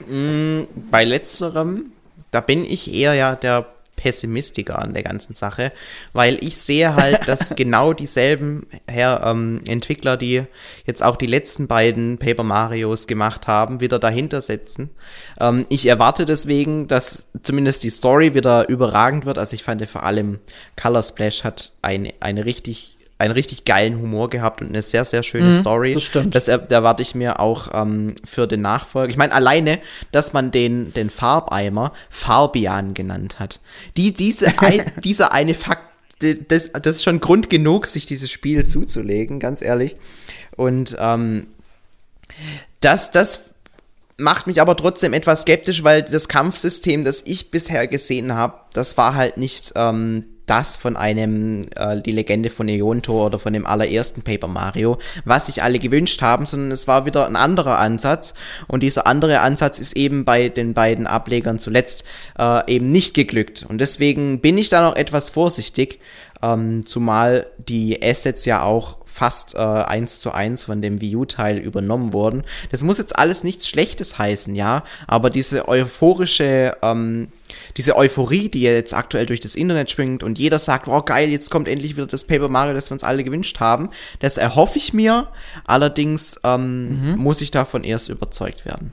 Mm, 0.06 0.62
bei 0.90 1.04
letzterem, 1.04 1.86
da 2.30 2.40
bin 2.40 2.64
ich 2.64 2.92
eher 2.92 3.14
ja 3.14 3.34
der 3.34 3.66
Pessimistiker 4.00 4.78
an 4.78 4.94
der 4.94 5.02
ganzen 5.02 5.34
Sache, 5.34 5.72
weil 6.14 6.42
ich 6.42 6.56
sehe 6.56 6.96
halt, 6.96 7.20
dass 7.28 7.54
genau 7.54 7.92
dieselben 7.92 8.66
Herr, 8.86 9.22
ähm, 9.26 9.60
Entwickler, 9.66 10.16
die 10.16 10.44
jetzt 10.86 11.02
auch 11.02 11.16
die 11.16 11.26
letzten 11.26 11.66
beiden 11.66 12.16
Paper 12.16 12.42
Marios 12.42 13.06
gemacht 13.06 13.46
haben, 13.46 13.80
wieder 13.80 13.98
dahinter 13.98 14.40
setzen. 14.40 14.90
Ähm, 15.38 15.66
ich 15.68 15.86
erwarte 15.86 16.24
deswegen, 16.24 16.88
dass 16.88 17.30
zumindest 17.42 17.82
die 17.82 17.90
Story 17.90 18.34
wieder 18.34 18.68
überragend 18.68 19.26
wird. 19.26 19.36
Also 19.36 19.54
ich 19.54 19.62
fand 19.62 19.80
vor 19.86 20.02
allem 20.02 20.38
Color 20.80 21.02
Splash 21.02 21.44
hat 21.44 21.72
eine, 21.82 22.14
eine 22.20 22.44
richtig 22.44 22.96
einen 23.20 23.32
richtig 23.32 23.64
geilen 23.64 23.98
Humor 24.00 24.30
gehabt 24.30 24.62
und 24.62 24.68
eine 24.68 24.82
sehr, 24.82 25.04
sehr 25.04 25.22
schöne 25.22 25.48
mhm, 25.48 25.60
Story. 25.60 25.94
Das 25.94 26.04
stimmt. 26.04 26.34
Das 26.34 26.48
erwarte 26.48 27.02
ich 27.02 27.14
mir 27.14 27.38
auch 27.38 27.68
ähm, 27.74 28.14
für 28.24 28.46
den 28.46 28.62
Nachfolger. 28.62 29.10
Ich 29.10 29.18
meine, 29.18 29.34
alleine, 29.34 29.78
dass 30.10 30.32
man 30.32 30.50
den, 30.50 30.92
den 30.94 31.10
Farbeimer 31.10 31.92
Farbian 32.08 32.94
genannt 32.94 33.38
hat. 33.38 33.60
Die, 33.96 34.12
diese 34.12 34.58
ein, 34.60 34.90
dieser 35.04 35.32
eine 35.32 35.54
Fakt, 35.54 35.82
das, 36.20 36.72
das 36.72 36.96
ist 36.96 37.04
schon 37.04 37.20
Grund 37.20 37.50
genug, 37.50 37.86
sich 37.86 38.06
dieses 38.06 38.30
Spiel 38.30 38.66
zuzulegen, 38.66 39.38
ganz 39.38 39.60
ehrlich. 39.60 39.96
Und 40.56 40.96
ähm, 40.98 41.46
das, 42.80 43.10
das 43.10 43.50
macht 44.16 44.46
mich 44.46 44.60
aber 44.60 44.76
trotzdem 44.76 45.12
etwas 45.12 45.42
skeptisch, 45.42 45.84
weil 45.84 46.02
das 46.02 46.28
Kampfsystem, 46.28 47.04
das 47.04 47.22
ich 47.22 47.50
bisher 47.50 47.86
gesehen 47.86 48.34
habe, 48.34 48.54
das 48.72 48.96
war 48.96 49.14
halt 49.14 49.36
nicht 49.36 49.72
ähm, 49.76 50.24
das 50.50 50.76
von 50.76 50.96
einem, 50.96 51.68
äh, 51.76 52.02
die 52.02 52.10
Legende 52.10 52.50
von 52.50 52.68
Ionto 52.68 53.24
oder 53.24 53.38
von 53.38 53.52
dem 53.52 53.66
allerersten 53.66 54.22
Paper 54.22 54.48
Mario, 54.48 54.98
was 55.24 55.46
sich 55.46 55.62
alle 55.62 55.78
gewünscht 55.78 56.22
haben, 56.22 56.44
sondern 56.44 56.72
es 56.72 56.88
war 56.88 57.06
wieder 57.06 57.26
ein 57.26 57.36
anderer 57.36 57.78
Ansatz. 57.78 58.34
Und 58.66 58.82
dieser 58.82 59.06
andere 59.06 59.40
Ansatz 59.40 59.78
ist 59.78 59.96
eben 59.96 60.24
bei 60.24 60.48
den 60.48 60.74
beiden 60.74 61.06
Ablegern 61.06 61.60
zuletzt 61.60 62.02
äh, 62.38 62.72
eben 62.72 62.90
nicht 62.90 63.14
geglückt. 63.14 63.64
Und 63.68 63.80
deswegen 63.80 64.40
bin 64.40 64.58
ich 64.58 64.68
da 64.68 64.82
noch 64.82 64.96
etwas 64.96 65.30
vorsichtig, 65.30 66.00
ähm, 66.42 66.84
zumal 66.84 67.46
die 67.58 68.02
Assets 68.02 68.44
ja 68.44 68.62
auch 68.62 68.96
fast 69.04 69.54
äh, 69.54 69.58
eins 69.58 70.20
zu 70.20 70.32
eins 70.32 70.64
von 70.64 70.80
dem 70.82 71.00
Wii 71.00 71.16
U-Teil 71.16 71.58
übernommen 71.58 72.12
wurden. 72.12 72.44
Das 72.70 72.82
muss 72.82 72.98
jetzt 72.98 73.18
alles 73.18 73.44
nichts 73.44 73.68
Schlechtes 73.68 74.18
heißen, 74.18 74.54
ja, 74.54 74.82
aber 75.06 75.30
diese 75.30 75.68
euphorische, 75.68 76.76
ähm, 76.82 77.28
diese 77.76 77.96
Euphorie, 77.96 78.48
die 78.48 78.62
jetzt 78.62 78.94
aktuell 78.94 79.26
durch 79.26 79.40
das 79.40 79.54
Internet 79.54 79.90
schwingt 79.90 80.22
und 80.22 80.38
jeder 80.38 80.58
sagt, 80.58 80.86
wow, 80.86 81.04
geil, 81.04 81.28
jetzt 81.28 81.50
kommt 81.50 81.68
endlich 81.68 81.96
wieder 81.96 82.06
das 82.06 82.24
Paper 82.24 82.48
Mario, 82.48 82.74
das 82.74 82.90
wir 82.90 82.94
uns 82.94 83.04
alle 83.04 83.24
gewünscht 83.24 83.60
haben, 83.60 83.90
das 84.20 84.36
erhoffe 84.36 84.78
ich 84.78 84.92
mir. 84.92 85.28
Allerdings 85.66 86.40
ähm, 86.44 87.12
mhm. 87.12 87.18
muss 87.18 87.40
ich 87.40 87.50
davon 87.50 87.84
erst 87.84 88.08
überzeugt 88.08 88.64
werden. 88.64 88.92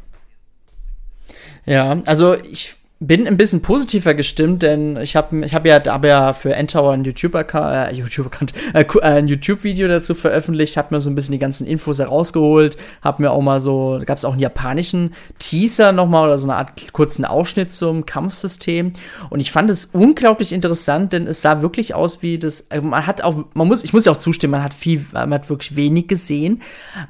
Ja, 1.65 1.99
also 2.05 2.35
ich 2.35 2.75
bin 2.99 3.27
ein 3.27 3.37
bisschen 3.37 3.61
positiver 3.61 4.15
gestimmt, 4.15 4.63
denn 4.63 4.97
ich 4.97 5.15
habe 5.15 5.45
ich 5.45 5.53
hab 5.53 5.67
ja, 5.67 5.79
hab 5.85 6.03
ja 6.03 6.33
für 6.33 6.55
Endtower 6.55 6.93
ein 6.93 7.03
YouTube-Account, 7.03 7.91
äh, 7.93 7.93
YouTube 7.93 8.31
äh, 8.73 8.99
ein 9.01 9.27
YouTube-Video 9.27 9.87
dazu 9.87 10.15
veröffentlicht, 10.15 10.77
habe 10.77 10.95
mir 10.95 10.99
so 10.99 11.09
ein 11.11 11.13
bisschen 11.15 11.33
die 11.33 11.39
ganzen 11.39 11.67
Infos 11.67 11.99
herausgeholt, 11.99 12.75
habe 13.03 13.21
mir 13.21 13.31
auch 13.31 13.41
mal 13.41 13.61
so, 13.61 13.99
gab 14.03 14.17
es 14.17 14.25
auch 14.25 14.31
einen 14.31 14.41
japanischen 14.41 15.13
Teaser 15.37 15.91
nochmal 15.91 16.25
oder 16.25 16.39
so 16.39 16.47
eine 16.47 16.57
Art 16.57 16.91
kurzen 16.91 17.23
Ausschnitt 17.23 17.71
zum 17.71 18.07
Kampfsystem. 18.07 18.93
Und 19.29 19.41
ich 19.41 19.51
fand 19.51 19.69
es 19.69 19.85
unglaublich 19.93 20.51
interessant, 20.51 21.13
denn 21.13 21.27
es 21.27 21.43
sah 21.43 21.61
wirklich 21.61 21.93
aus 21.93 22.23
wie 22.23 22.39
das, 22.39 22.61
äh, 22.71 22.81
man 22.81 23.05
hat 23.05 23.21
auch, 23.21 23.45
man 23.53 23.67
muss, 23.67 23.83
ich 23.83 23.93
muss 23.93 24.05
ja 24.05 24.11
auch 24.11 24.17
zustimmen, 24.17 24.51
man 24.51 24.63
hat 24.63 24.73
viel, 24.73 25.05
man 25.13 25.35
hat 25.35 25.51
wirklich 25.51 25.75
wenig 25.75 26.07
gesehen, 26.07 26.63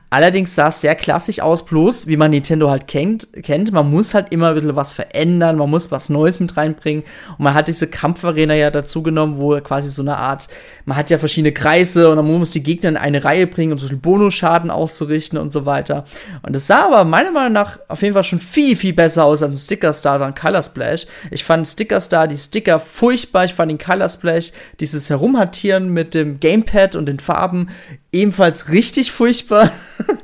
allerdings 0.10 0.54
sah 0.54 0.67
es 0.67 0.82
sehr 0.82 0.95
klassisch 0.95 1.39
aus, 1.39 1.63
bloß 1.63 2.08
wie 2.08 2.17
man 2.17 2.32
Nintendo 2.32 2.69
halt 2.69 2.88
kennt, 2.88 3.30
kennt, 3.41 3.71
man 3.71 3.89
muss 3.89 4.13
halt 4.13 4.34
immer 4.34 4.50
ein 4.50 4.56
bisschen 4.56 4.76
was 4.76 4.91
verändern, 4.91 5.56
man 5.56 5.69
muss 5.69 5.77
muss 5.78 5.92
was 5.92 6.10
Neues 6.10 6.40
mit 6.40 6.58
reinbringen. 6.58 7.04
Und 7.38 7.44
man 7.44 7.54
hat 7.54 7.68
diese 7.68 7.88
Kampfarena 7.88 8.56
ja 8.56 8.72
dazu 8.72 9.04
genommen, 9.04 9.38
wo 9.38 9.60
quasi 9.62 9.90
so 9.90 10.02
eine 10.02 10.18
Art, 10.18 10.48
man 10.86 10.98
hat 10.98 11.12
ja 11.12 11.20
verschiedene 11.20 11.52
Kreise 11.52 12.10
und 12.10 12.18
dann 12.18 12.26
muss 12.26 12.50
die 12.50 12.63
Gegner 12.63 12.90
in 12.90 12.98
eine 12.98 13.24
Reihe 13.24 13.46
bringen, 13.46 13.74
um 13.74 13.80
so 13.80 13.88
viel 13.88 13.98
Bonusschaden 13.98 14.72
auszurichten 14.72 15.38
und 15.38 15.52
so 15.52 15.66
weiter. 15.68 16.06
Und 16.42 16.56
es 16.56 16.66
sah 16.66 16.86
aber 16.86 17.04
meiner 17.04 17.32
Meinung 17.32 17.54
nach 17.54 17.80
auf 17.88 18.02
jeden 18.02 18.16
Fall 18.16 18.24
schon 18.24 18.40
viel, 18.40 18.76
viel 18.76 18.94
besser 18.94 19.26
aus 19.26 19.44
als 19.44 19.52
ein 19.52 19.58
Sticker 19.58 19.94
Star 19.94 20.16
oder 20.16 20.32
Color 20.32 20.63
Splash. 20.63 21.06
Ich 21.30 21.44
fand 21.44 21.68
Sticker 21.68 22.00
Star, 22.00 22.28
die 22.28 22.38
Sticker 22.38 22.80
furchtbar. 22.80 23.46
Ich 23.46 23.54
fand 23.54 23.70
den 23.70 23.78
Color 23.78 24.10
Splash, 24.10 24.52
dieses 24.80 25.10
Herumhattieren 25.10 25.90
mit 25.90 26.16
dem 26.16 26.40
Gamepad 26.40 26.96
und 26.96 27.06
den 27.06 27.20
Farben 27.20 27.70
ebenfalls 28.12 28.70
richtig 28.70 29.12
furchtbar. 29.12 29.72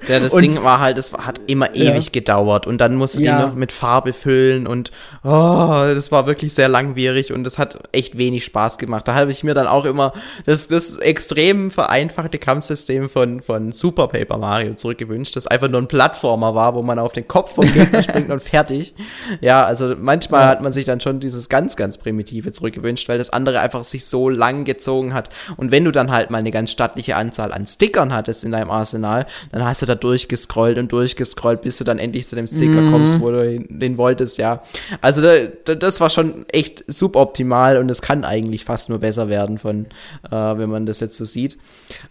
Ja, 0.07 0.19
das 0.19 0.33
und, 0.33 0.41
Ding 0.41 0.61
war 0.63 0.81
halt, 0.81 0.97
es 0.97 1.13
hat 1.13 1.39
immer 1.47 1.75
ewig 1.75 2.05
ja. 2.05 2.11
gedauert 2.11 2.67
und 2.67 2.79
dann 2.79 2.95
musste 2.95 3.23
ja. 3.23 3.37
die 3.37 3.47
noch 3.47 3.55
mit 3.55 3.71
Farbe 3.71 4.11
füllen 4.11 4.67
und 4.67 4.91
oh, 5.23 5.29
das 5.29 6.11
war 6.11 6.27
wirklich 6.27 6.53
sehr 6.53 6.67
langwierig 6.67 7.31
und 7.31 7.45
das 7.45 7.57
hat 7.57 7.79
echt 7.93 8.17
wenig 8.17 8.43
Spaß 8.43 8.77
gemacht. 8.77 9.07
Da 9.07 9.15
habe 9.15 9.31
ich 9.31 9.43
mir 9.43 9.53
dann 9.53 9.65
auch 9.65 9.85
immer 9.85 10.13
das, 10.45 10.67
das 10.67 10.97
extrem 10.97 11.71
vereinfachte 11.71 12.37
Kampfsystem 12.37 13.09
von, 13.09 13.41
von 13.41 13.71
Super 13.71 14.09
Paper 14.09 14.37
Mario 14.37 14.73
zurückgewünscht, 14.75 15.35
das 15.35 15.47
einfach 15.47 15.69
nur 15.69 15.81
ein 15.81 15.87
Plattformer 15.87 16.53
war, 16.53 16.75
wo 16.75 16.81
man 16.83 16.99
auf 16.99 17.13
den 17.13 17.27
Kopf 17.27 17.55
vom 17.55 17.71
Gegner 17.71 18.03
springt 18.03 18.29
und 18.29 18.43
fertig. 18.43 18.93
Ja, 19.39 19.63
also 19.63 19.95
manchmal 19.97 20.41
ja. 20.41 20.47
hat 20.49 20.61
man 20.61 20.73
sich 20.73 20.85
dann 20.85 20.99
schon 20.99 21.21
dieses 21.21 21.47
ganz, 21.47 21.77
ganz 21.77 21.97
primitive 21.97 22.51
zurückgewünscht, 22.51 23.07
weil 23.07 23.17
das 23.17 23.31
andere 23.31 23.61
einfach 23.61 23.85
sich 23.85 24.05
so 24.05 24.29
lang 24.29 24.65
gezogen 24.65 25.13
hat. 25.13 25.29
Und 25.55 25.71
wenn 25.71 25.85
du 25.85 25.91
dann 25.91 26.11
halt 26.11 26.29
mal 26.29 26.39
eine 26.39 26.51
ganz 26.51 26.71
stattliche 26.71 27.15
Anzahl 27.15 27.53
an 27.53 27.65
Stickern 27.83 28.13
hattest 28.13 28.45
in 28.45 28.51
deinem 28.51 28.71
Arsenal, 28.71 29.25
dann 29.51 29.65
hast 29.65 29.81
du 29.81 29.85
da 29.85 29.95
durchgescrollt 29.95 30.77
und 30.77 30.91
durchgescrollt, 30.91 31.61
bis 31.61 31.77
du 31.77 31.83
dann 31.83 31.99
endlich 31.99 32.27
zu 32.27 32.35
dem 32.35 32.47
Sticker 32.47 32.81
mhm. 32.81 32.91
kommst, 32.91 33.19
wo 33.19 33.29
du 33.29 33.59
den 33.59 33.97
wolltest, 33.97 34.37
ja. 34.37 34.63
Also 35.01 35.21
da, 35.21 35.75
das 35.75 35.99
war 35.99 36.09
schon 36.09 36.45
echt 36.49 36.85
suboptimal 36.87 37.77
und 37.77 37.89
es 37.89 38.01
kann 38.01 38.23
eigentlich 38.23 38.63
fast 38.63 38.87
nur 38.87 38.99
besser 38.99 39.27
werden 39.27 39.57
von, 39.57 39.87
äh, 40.23 40.31
wenn 40.31 40.69
man 40.69 40.85
das 40.85 41.01
jetzt 41.01 41.17
so 41.17 41.25
sieht. 41.25 41.57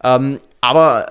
Ähm, 0.04 0.38
aber 0.60 1.06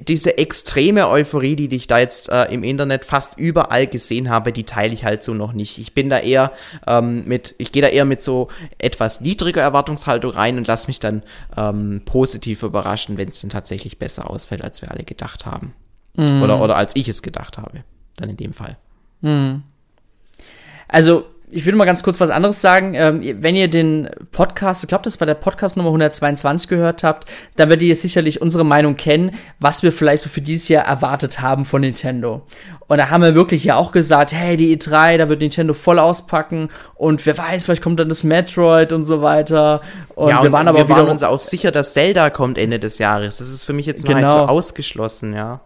diese 0.00 0.38
extreme 0.38 1.08
Euphorie, 1.08 1.54
die 1.54 1.74
ich 1.74 1.86
da 1.86 1.98
jetzt 1.98 2.28
äh, 2.30 2.46
im 2.46 2.64
Internet 2.64 3.04
fast 3.04 3.38
überall 3.38 3.86
gesehen 3.86 4.28
habe, 4.28 4.52
die 4.52 4.64
teile 4.64 4.92
ich 4.92 5.04
halt 5.04 5.22
so 5.22 5.34
noch 5.34 5.52
nicht. 5.52 5.78
Ich 5.78 5.94
bin 5.94 6.10
da 6.10 6.18
eher 6.18 6.52
ähm, 6.86 7.24
mit, 7.26 7.54
ich 7.58 7.70
gehe 7.70 7.82
da 7.82 7.88
eher 7.88 8.04
mit 8.04 8.22
so 8.22 8.48
etwas 8.78 9.20
niedriger 9.20 9.62
Erwartungshaltung 9.62 10.32
rein 10.32 10.58
und 10.58 10.66
lasse 10.66 10.88
mich 10.88 10.98
dann 10.98 11.22
ähm, 11.56 12.02
positiv 12.04 12.64
überraschen, 12.64 13.18
wenn 13.18 13.28
es 13.28 13.40
dann 13.40 13.50
tatsächlich 13.50 13.98
besser 13.98 14.28
ausfällt, 14.28 14.62
als 14.62 14.82
wir 14.82 14.90
alle 14.90 15.04
gedacht 15.04 15.46
haben. 15.46 15.74
Mhm. 16.14 16.42
Oder, 16.42 16.60
oder 16.60 16.76
als 16.76 16.96
ich 16.96 17.08
es 17.08 17.22
gedacht 17.22 17.56
habe. 17.56 17.84
Dann 18.16 18.30
in 18.30 18.36
dem 18.36 18.52
Fall. 18.52 18.76
Mhm. 19.20 19.62
Also, 20.88 21.26
ich 21.50 21.64
würde 21.64 21.76
mal 21.76 21.84
ganz 21.84 22.02
kurz 22.02 22.20
was 22.20 22.30
anderes 22.30 22.60
sagen. 22.60 22.94
Ähm, 22.94 23.22
wenn 23.40 23.56
ihr 23.56 23.68
den 23.68 24.08
Podcast, 24.32 24.84
ich 24.84 24.88
glaube, 24.88 25.04
das 25.04 25.20
war 25.20 25.26
der 25.26 25.34
Podcast 25.34 25.76
Nummer 25.76 25.88
122 25.90 26.68
gehört 26.68 27.04
habt, 27.04 27.28
dann 27.56 27.68
werdet 27.68 27.84
ihr 27.84 27.94
sicherlich 27.94 28.42
unsere 28.42 28.64
Meinung 28.64 28.96
kennen, 28.96 29.32
was 29.58 29.82
wir 29.82 29.92
vielleicht 29.92 30.22
so 30.22 30.28
für 30.28 30.40
dieses 30.40 30.68
Jahr 30.68 30.84
erwartet 30.84 31.40
haben 31.40 31.64
von 31.64 31.80
Nintendo. 31.80 32.42
Und 32.86 32.98
da 32.98 33.10
haben 33.10 33.22
wir 33.22 33.34
wirklich 33.34 33.64
ja 33.64 33.76
auch 33.76 33.92
gesagt, 33.92 34.32
hey, 34.32 34.56
die 34.56 34.76
E3, 34.76 35.18
da 35.18 35.28
wird 35.28 35.40
Nintendo 35.40 35.74
voll 35.74 35.98
auspacken 35.98 36.70
und 36.94 37.24
wer 37.26 37.36
weiß, 37.36 37.64
vielleicht 37.64 37.82
kommt 37.82 38.00
dann 38.00 38.08
das 38.08 38.24
Metroid 38.24 38.92
und 38.92 39.04
so 39.04 39.22
weiter. 39.22 39.82
Und 40.14 40.30
ja, 40.30 40.42
wir 40.42 40.52
waren 40.52 40.68
aber 40.68 40.78
wir 40.78 40.88
waren 40.88 41.08
uns 41.08 41.22
auch 41.22 41.40
sicher, 41.40 41.70
dass 41.70 41.92
Zelda 41.92 42.30
kommt 42.30 42.58
Ende 42.58 42.78
des 42.78 42.98
Jahres. 42.98 43.38
Das 43.38 43.50
ist 43.50 43.64
für 43.64 43.72
mich 43.72 43.86
jetzt 43.86 44.04
genau. 44.04 44.22
halt 44.22 44.32
so 44.32 44.38
ausgeschlossen, 44.38 45.34
ja. 45.34 45.60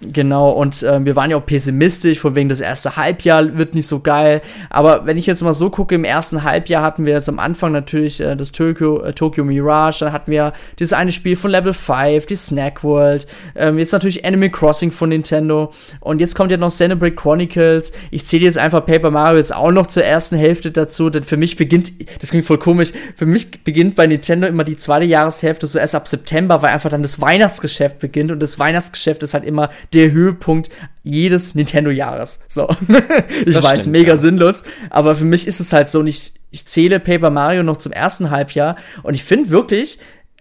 Genau, 0.00 0.52
und 0.52 0.84
äh, 0.84 1.04
wir 1.04 1.16
waren 1.16 1.32
ja 1.32 1.36
auch 1.36 1.44
pessimistisch, 1.44 2.20
von 2.20 2.36
wegen 2.36 2.48
das 2.48 2.60
erste 2.60 2.96
Halbjahr 2.96 3.58
wird 3.58 3.74
nicht 3.74 3.88
so 3.88 3.98
geil. 3.98 4.42
Aber 4.70 5.06
wenn 5.06 5.16
ich 5.16 5.26
jetzt 5.26 5.42
mal 5.42 5.52
so 5.52 5.70
gucke, 5.70 5.96
im 5.96 6.04
ersten 6.04 6.44
Halbjahr 6.44 6.84
hatten 6.84 7.04
wir 7.04 7.14
jetzt 7.14 7.28
am 7.28 7.40
Anfang 7.40 7.72
natürlich 7.72 8.20
äh, 8.20 8.36
das 8.36 8.52
Tokyo, 8.52 9.02
äh, 9.02 9.12
Tokyo 9.12 9.42
Mirage, 9.42 10.04
dann 10.04 10.12
hatten 10.12 10.30
wir 10.30 10.52
dieses 10.78 10.92
eine 10.92 11.10
Spiel 11.10 11.34
von 11.34 11.50
Level 11.50 11.72
5, 11.72 12.26
die 12.26 12.36
Snack 12.36 12.84
World, 12.84 13.26
ähm, 13.56 13.76
jetzt 13.76 13.90
natürlich 13.90 14.24
Animal 14.24 14.50
Crossing 14.50 14.92
von 14.92 15.08
Nintendo 15.08 15.72
und 15.98 16.20
jetzt 16.20 16.36
kommt 16.36 16.52
ja 16.52 16.58
noch 16.58 16.68
Xenoblade 16.68 17.16
Chronicles. 17.16 17.92
Ich 18.12 18.24
zähle 18.24 18.44
jetzt 18.44 18.58
einfach 18.58 18.86
Paper 18.86 19.10
Mario 19.10 19.38
jetzt 19.38 19.52
auch 19.52 19.72
noch 19.72 19.88
zur 19.88 20.04
ersten 20.04 20.36
Hälfte 20.36 20.70
dazu, 20.70 21.10
denn 21.10 21.24
für 21.24 21.36
mich 21.36 21.56
beginnt, 21.56 21.90
das 22.20 22.30
klingt 22.30 22.46
voll 22.46 22.58
komisch, 22.58 22.92
für 23.16 23.26
mich 23.26 23.64
beginnt 23.64 23.96
bei 23.96 24.06
Nintendo 24.06 24.46
immer 24.46 24.62
die 24.62 24.76
zweite 24.76 25.06
Jahreshälfte 25.06 25.66
so 25.66 25.80
erst 25.80 25.96
ab 25.96 26.06
September, 26.06 26.62
weil 26.62 26.70
einfach 26.70 26.90
dann 26.90 27.02
das 27.02 27.20
Weihnachtsgeschäft 27.20 27.98
beginnt 27.98 28.30
und 28.30 28.38
das 28.38 28.60
Weihnachtsgeschäft 28.60 29.24
ist 29.24 29.34
halt 29.34 29.42
immer 29.42 29.70
der 29.92 30.12
Höhepunkt 30.12 30.70
jedes 31.02 31.54
Nintendo-Jahres. 31.54 32.40
So. 32.48 32.68
ich 33.46 33.54
das 33.54 33.64
weiß, 33.64 33.80
stimmt, 33.80 33.92
mega 33.92 34.10
ja. 34.10 34.16
sinnlos, 34.16 34.64
aber 34.90 35.16
für 35.16 35.24
mich 35.24 35.46
ist 35.46 35.60
es 35.60 35.72
halt 35.72 35.90
so, 35.90 36.04
ich, 36.04 36.32
ich 36.50 36.66
zähle 36.66 37.00
Paper 37.00 37.30
Mario 37.30 37.62
noch 37.62 37.76
zum 37.76 37.92
ersten 37.92 38.30
Halbjahr 38.30 38.76
und 39.02 39.14
ich 39.14 39.24
finde 39.24 39.50
wirklich, 39.50 39.98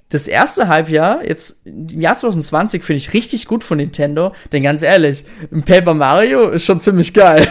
das 0.10 0.30
erste 0.30 0.70
Halbjahr, 0.70 1.28
jetzt 1.28 1.66
im 1.66 2.00
Jahr 2.00 2.16
2020, 2.16 2.82
finde 2.84 2.98
ich 2.98 3.14
richtig 3.14 3.46
gut 3.46 3.64
von 3.64 3.78
Nintendo, 3.78 4.34
denn 4.54 4.64
ganz 4.64 4.82
ehrlich, 4.82 5.26
ein 5.52 5.64
Paper 5.64 5.94
Mario 5.94 6.50
ist 6.50 6.64
schon 6.64 6.80
ziemlich 6.80 7.14
geil. 7.14 7.46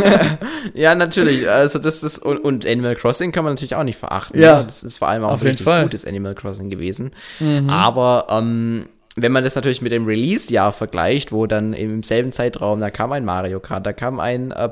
ja, 0.74 0.94
natürlich. 0.94 1.48
Also 1.48 1.80
das 1.80 2.04
ist 2.04 2.18
und, 2.18 2.38
und, 2.38 2.66
Animal 2.66 2.94
Crossing 2.94 3.32
kann 3.32 3.42
man 3.42 3.54
natürlich 3.54 3.74
auch 3.74 3.82
nicht 3.82 3.98
verachten. 3.98 4.40
Ja, 4.40 4.60
ne? 4.60 4.64
das 4.64 4.84
ist 4.84 4.98
vor 4.98 5.08
allem 5.08 5.24
auch 5.24 5.40
ein 5.40 5.46
richtig 5.46 5.66
gutes 5.66 6.04
Animal 6.04 6.36
Crossing 6.36 6.70
gewesen. 6.70 7.10
Mhm. 7.40 7.68
Aber 7.68 8.28
ähm, 8.30 8.86
wenn 9.16 9.32
man 9.32 9.44
das 9.44 9.54
natürlich 9.54 9.82
mit 9.82 9.92
dem 9.92 10.06
Release-Jahr 10.06 10.72
vergleicht, 10.72 11.32
wo 11.32 11.46
dann 11.46 11.74
im 11.74 12.02
selben 12.02 12.32
Zeitraum, 12.32 12.80
da 12.80 12.90
kam 12.90 13.12
ein 13.12 13.24
Mario 13.24 13.60
Kart, 13.60 13.84
da 13.84 13.92
kam 13.92 14.18
ein, 14.20 14.52
äh, 14.52 14.70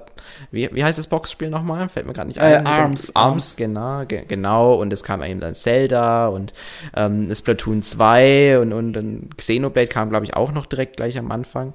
wie, 0.50 0.70
wie 0.72 0.82
heißt 0.82 0.98
das 0.98 1.08
Boxspiel 1.08 1.50
nochmal? 1.50 1.88
Fällt 1.90 2.06
mir 2.06 2.14
gerade 2.14 2.28
nicht 2.28 2.40
ein. 2.40 2.64
Äh, 2.64 2.68
Arms. 2.68 3.14
Arms, 3.14 3.56
genau, 3.56 4.04
ge 4.06 4.24
genau. 4.26 4.74
Und 4.74 4.92
es 4.92 5.04
kam 5.04 5.22
eben 5.22 5.40
dann 5.40 5.54
Zelda 5.54 6.28
und 6.28 6.54
ähm, 6.96 7.34
Splatoon 7.34 7.82
2 7.82 8.60
und, 8.60 8.72
und 8.72 8.92
dann 8.94 9.28
Xenoblade 9.36 9.88
kam, 9.88 10.08
glaube 10.08 10.24
ich, 10.24 10.34
auch 10.34 10.52
noch 10.52 10.64
direkt 10.64 10.96
gleich 10.96 11.18
am 11.18 11.30
Anfang. 11.30 11.74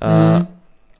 Äh, 0.00 0.38
mhm. 0.38 0.46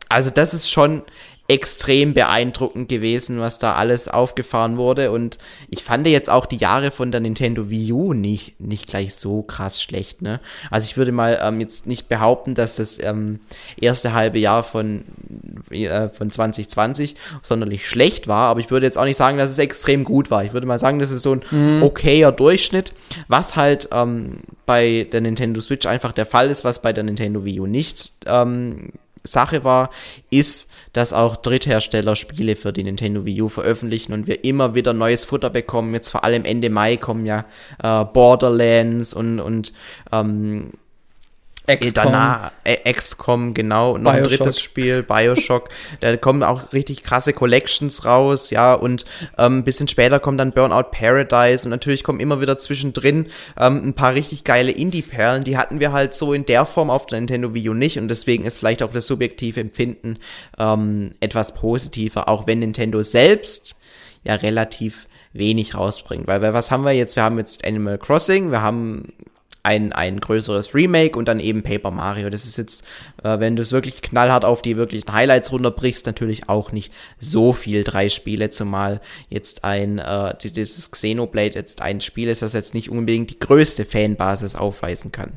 Also 0.08 0.30
das 0.30 0.52
ist 0.52 0.70
schon 0.70 1.02
extrem 1.48 2.12
beeindruckend 2.12 2.88
gewesen, 2.88 3.40
was 3.40 3.58
da 3.58 3.74
alles 3.74 4.08
aufgefahren 4.08 4.76
wurde. 4.76 5.12
Und 5.12 5.38
ich 5.68 5.84
fand 5.84 6.06
jetzt 6.06 6.28
auch 6.28 6.46
die 6.46 6.56
Jahre 6.56 6.90
von 6.90 7.10
der 7.10 7.20
Nintendo 7.20 7.70
Wii 7.70 7.92
U 7.92 8.12
nicht, 8.12 8.60
nicht 8.60 8.88
gleich 8.88 9.14
so 9.14 9.42
krass 9.42 9.80
schlecht. 9.82 10.22
Ne? 10.22 10.40
Also 10.70 10.86
ich 10.86 10.96
würde 10.96 11.12
mal 11.12 11.38
ähm, 11.42 11.60
jetzt 11.60 11.86
nicht 11.86 12.08
behaupten, 12.08 12.54
dass 12.54 12.76
das 12.76 13.02
ähm, 13.02 13.40
erste 13.76 14.12
halbe 14.12 14.38
Jahr 14.38 14.64
von, 14.64 15.04
äh, 15.70 16.08
von 16.08 16.30
2020 16.30 17.14
sonderlich 17.42 17.88
schlecht 17.88 18.26
war, 18.26 18.48
aber 18.48 18.60
ich 18.60 18.70
würde 18.70 18.86
jetzt 18.86 18.98
auch 18.98 19.04
nicht 19.04 19.16
sagen, 19.16 19.38
dass 19.38 19.50
es 19.50 19.58
extrem 19.58 20.04
gut 20.04 20.30
war. 20.30 20.44
Ich 20.44 20.52
würde 20.52 20.66
mal 20.66 20.78
sagen, 20.78 20.98
das 20.98 21.10
ist 21.10 21.22
so 21.22 21.34
ein 21.34 21.42
mhm. 21.50 21.82
okayer 21.82 22.32
Durchschnitt, 22.32 22.92
was 23.28 23.56
halt 23.56 23.88
ähm, 23.92 24.40
bei 24.64 25.06
der 25.10 25.20
Nintendo 25.20 25.60
Switch 25.60 25.86
einfach 25.86 26.12
der 26.12 26.26
Fall 26.26 26.50
ist, 26.50 26.64
was 26.64 26.82
bei 26.82 26.92
der 26.92 27.04
Nintendo 27.04 27.44
Wii 27.44 27.60
U 27.60 27.66
nicht 27.66 28.12
ähm, 28.26 28.92
Sache 29.26 29.64
war, 29.64 29.90
ist, 30.30 30.70
dass 30.92 31.12
auch 31.12 31.36
Dritthersteller 31.36 32.16
Spiele 32.16 32.56
für 32.56 32.72
die 32.72 32.84
Nintendo 32.84 33.24
Wii 33.24 33.42
U 33.42 33.48
veröffentlichen 33.48 34.12
und 34.12 34.26
wir 34.26 34.44
immer 34.44 34.74
wieder 34.74 34.92
neues 34.92 35.24
Futter 35.26 35.50
bekommen. 35.50 35.92
Jetzt 35.92 36.08
vor 36.08 36.24
allem 36.24 36.44
Ende 36.44 36.70
Mai 36.70 36.96
kommen 36.96 37.26
ja 37.26 37.44
äh, 37.82 38.04
Borderlands 38.04 39.12
und, 39.12 39.40
und 39.40 39.72
ähm, 40.12 40.72
XCOM. 41.66 41.92
Danach, 41.94 42.52
äh, 42.64 42.92
XCOM, 42.92 43.54
genau. 43.54 43.98
Noch 43.98 44.12
Bioshock. 44.12 44.32
ein 44.32 44.36
drittes 44.38 44.60
Spiel, 44.60 45.02
Bioshock. 45.02 45.68
da 46.00 46.16
kommen 46.16 46.42
auch 46.42 46.72
richtig 46.72 47.02
krasse 47.02 47.32
Collections 47.32 48.04
raus, 48.04 48.50
ja. 48.50 48.74
Und 48.74 49.04
ähm, 49.36 49.58
ein 49.58 49.64
bisschen 49.64 49.88
später 49.88 50.20
kommt 50.20 50.38
dann 50.38 50.52
Burnout 50.52 50.90
Paradise. 50.92 51.64
Und 51.66 51.70
natürlich 51.70 52.04
kommen 52.04 52.20
immer 52.20 52.40
wieder 52.40 52.58
zwischendrin 52.58 53.26
ähm, 53.58 53.88
ein 53.88 53.94
paar 53.94 54.14
richtig 54.14 54.44
geile 54.44 54.70
Indie-Perlen. 54.70 55.44
Die 55.44 55.58
hatten 55.58 55.80
wir 55.80 55.92
halt 55.92 56.14
so 56.14 56.32
in 56.32 56.46
der 56.46 56.66
Form 56.66 56.90
auf 56.90 57.06
der 57.06 57.18
Nintendo 57.18 57.54
Wii 57.54 57.70
U 57.70 57.74
nicht. 57.74 57.98
Und 57.98 58.08
deswegen 58.08 58.44
ist 58.44 58.58
vielleicht 58.58 58.82
auch 58.82 58.92
das 58.92 59.06
subjektive 59.06 59.60
Empfinden 59.60 60.18
ähm, 60.58 61.12
etwas 61.20 61.54
positiver. 61.54 62.28
Auch 62.28 62.46
wenn 62.46 62.60
Nintendo 62.60 63.02
selbst 63.02 63.76
ja 64.22 64.34
relativ 64.34 65.06
wenig 65.32 65.74
rausbringt. 65.74 66.26
Weil, 66.26 66.42
weil 66.42 66.54
was 66.54 66.70
haben 66.70 66.84
wir 66.84 66.92
jetzt? 66.92 67.16
Wir 67.16 67.22
haben 67.22 67.38
jetzt 67.38 67.66
Animal 67.66 67.98
Crossing, 67.98 68.50
wir 68.50 68.62
haben 68.62 69.12
ein, 69.66 69.92
ein 69.92 70.20
größeres 70.20 70.74
Remake 70.74 71.18
und 71.18 71.26
dann 71.26 71.40
eben 71.40 71.64
Paper 71.64 71.90
Mario. 71.90 72.30
Das 72.30 72.46
ist 72.46 72.56
jetzt, 72.56 72.84
äh, 73.24 73.40
wenn 73.40 73.56
du 73.56 73.62
es 73.62 73.72
wirklich 73.72 74.00
knallhart 74.00 74.44
auf 74.44 74.62
die 74.62 74.76
wirklichen 74.76 75.12
Highlights 75.12 75.50
runterbrichst, 75.50 76.06
natürlich 76.06 76.48
auch 76.48 76.70
nicht 76.70 76.92
so 77.18 77.52
viel. 77.52 77.82
Drei 77.82 78.08
Spiele, 78.08 78.50
zumal 78.50 79.00
jetzt 79.28 79.64
ein, 79.64 79.98
äh, 79.98 80.34
dieses 80.38 80.92
Xenoblade 80.92 81.56
jetzt 81.56 81.82
ein 81.82 82.00
Spiel 82.00 82.28
ist, 82.28 82.42
das 82.42 82.52
jetzt 82.52 82.74
nicht 82.74 82.92
unbedingt 82.92 83.30
die 83.30 83.40
größte 83.40 83.84
Fanbasis 83.84 84.54
aufweisen 84.54 85.10
kann. 85.10 85.32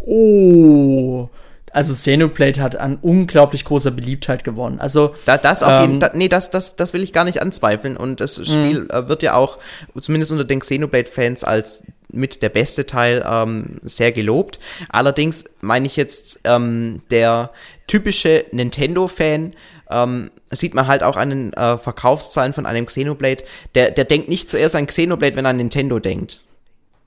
Oh, 0.00 1.28
also 1.70 1.92
Xenoblade 1.92 2.60
hat 2.60 2.74
an 2.74 2.98
unglaublich 3.00 3.64
großer 3.64 3.92
Beliebtheit 3.92 4.42
gewonnen. 4.42 4.80
Also 4.80 5.14
da, 5.26 5.38
das 5.38 5.62
auf 5.62 5.70
ähm, 5.70 5.82
jeden 5.82 6.00
da, 6.00 6.10
nee, 6.12 6.28
das, 6.28 6.50
das, 6.50 6.74
das 6.74 6.92
will 6.92 7.04
ich 7.04 7.12
gar 7.12 7.24
nicht 7.24 7.40
anzweifeln. 7.40 7.96
Und 7.96 8.20
das 8.20 8.34
Spiel 8.34 8.80
mhm. 8.80 8.90
äh, 8.90 9.08
wird 9.08 9.22
ja 9.22 9.34
auch, 9.34 9.58
zumindest 10.00 10.32
unter 10.32 10.44
den 10.44 10.58
Xenoblade-Fans, 10.58 11.44
als 11.44 11.84
mit 12.10 12.42
der 12.42 12.48
beste 12.48 12.86
Teil 12.86 13.24
ähm, 13.28 13.78
sehr 13.82 14.12
gelobt. 14.12 14.58
Allerdings 14.88 15.44
meine 15.60 15.86
ich 15.86 15.96
jetzt 15.96 16.40
ähm, 16.44 17.02
der 17.10 17.50
typische 17.86 18.44
Nintendo-Fan, 18.52 19.54
ähm, 19.90 20.30
sieht 20.50 20.74
man 20.74 20.86
halt 20.86 21.02
auch 21.02 21.16
an 21.16 21.30
den 21.30 21.52
äh, 21.52 21.78
Verkaufszahlen 21.78 22.52
von 22.52 22.66
einem 22.66 22.86
Xenoblade, 22.86 23.44
der, 23.74 23.90
der 23.90 24.04
denkt 24.04 24.28
nicht 24.28 24.50
zuerst 24.50 24.74
an 24.74 24.86
Xenoblade, 24.86 25.36
wenn 25.36 25.44
er 25.44 25.50
an 25.50 25.56
Nintendo 25.56 25.98
denkt. 25.98 26.40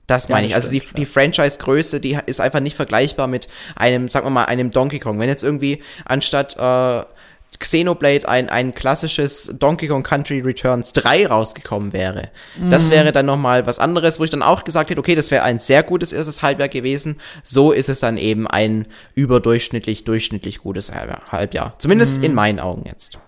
Das 0.06 0.28
meine 0.28 0.46
ich. 0.46 0.54
Also 0.54 0.70
die, 0.70 0.82
die 0.96 1.06
Franchise-Größe, 1.06 2.00
die 2.00 2.18
ist 2.26 2.40
einfach 2.40 2.60
nicht 2.60 2.76
vergleichbar 2.76 3.28
mit 3.28 3.48
einem, 3.76 4.08
sagen 4.08 4.26
wir 4.26 4.30
mal, 4.30 4.44
einem 4.44 4.70
Donkey 4.70 4.98
Kong. 4.98 5.18
Wenn 5.18 5.28
jetzt 5.28 5.44
irgendwie 5.44 5.82
anstatt 6.04 6.56
äh, 6.58 7.04
Xenoblade 7.58 8.28
ein, 8.28 8.48
ein 8.48 8.74
klassisches 8.74 9.50
Donkey 9.58 9.88
Kong 9.88 10.02
Country 10.02 10.40
Returns 10.40 10.92
3 10.92 11.26
rausgekommen 11.26 11.92
wäre. 11.92 12.30
Mhm. 12.58 12.70
Das 12.70 12.90
wäre 12.90 13.12
dann 13.12 13.26
nochmal 13.26 13.66
was 13.66 13.78
anderes, 13.78 14.18
wo 14.18 14.24
ich 14.24 14.30
dann 14.30 14.42
auch 14.42 14.64
gesagt 14.64 14.90
hätte, 14.90 15.00
okay, 15.00 15.14
das 15.14 15.30
wäre 15.30 15.42
ein 15.44 15.58
sehr 15.58 15.82
gutes 15.82 16.12
erstes 16.12 16.42
Halbjahr 16.42 16.68
gewesen. 16.68 17.20
So 17.44 17.72
ist 17.72 17.88
es 17.88 18.00
dann 18.00 18.16
eben 18.16 18.46
ein 18.46 18.86
überdurchschnittlich, 19.14 20.04
durchschnittlich 20.04 20.58
gutes 20.58 20.92
Halbjahr. 20.92 21.74
Zumindest 21.78 22.18
mhm. 22.18 22.24
in 22.24 22.34
meinen 22.34 22.60
Augen 22.60 22.84
jetzt. 22.86 23.18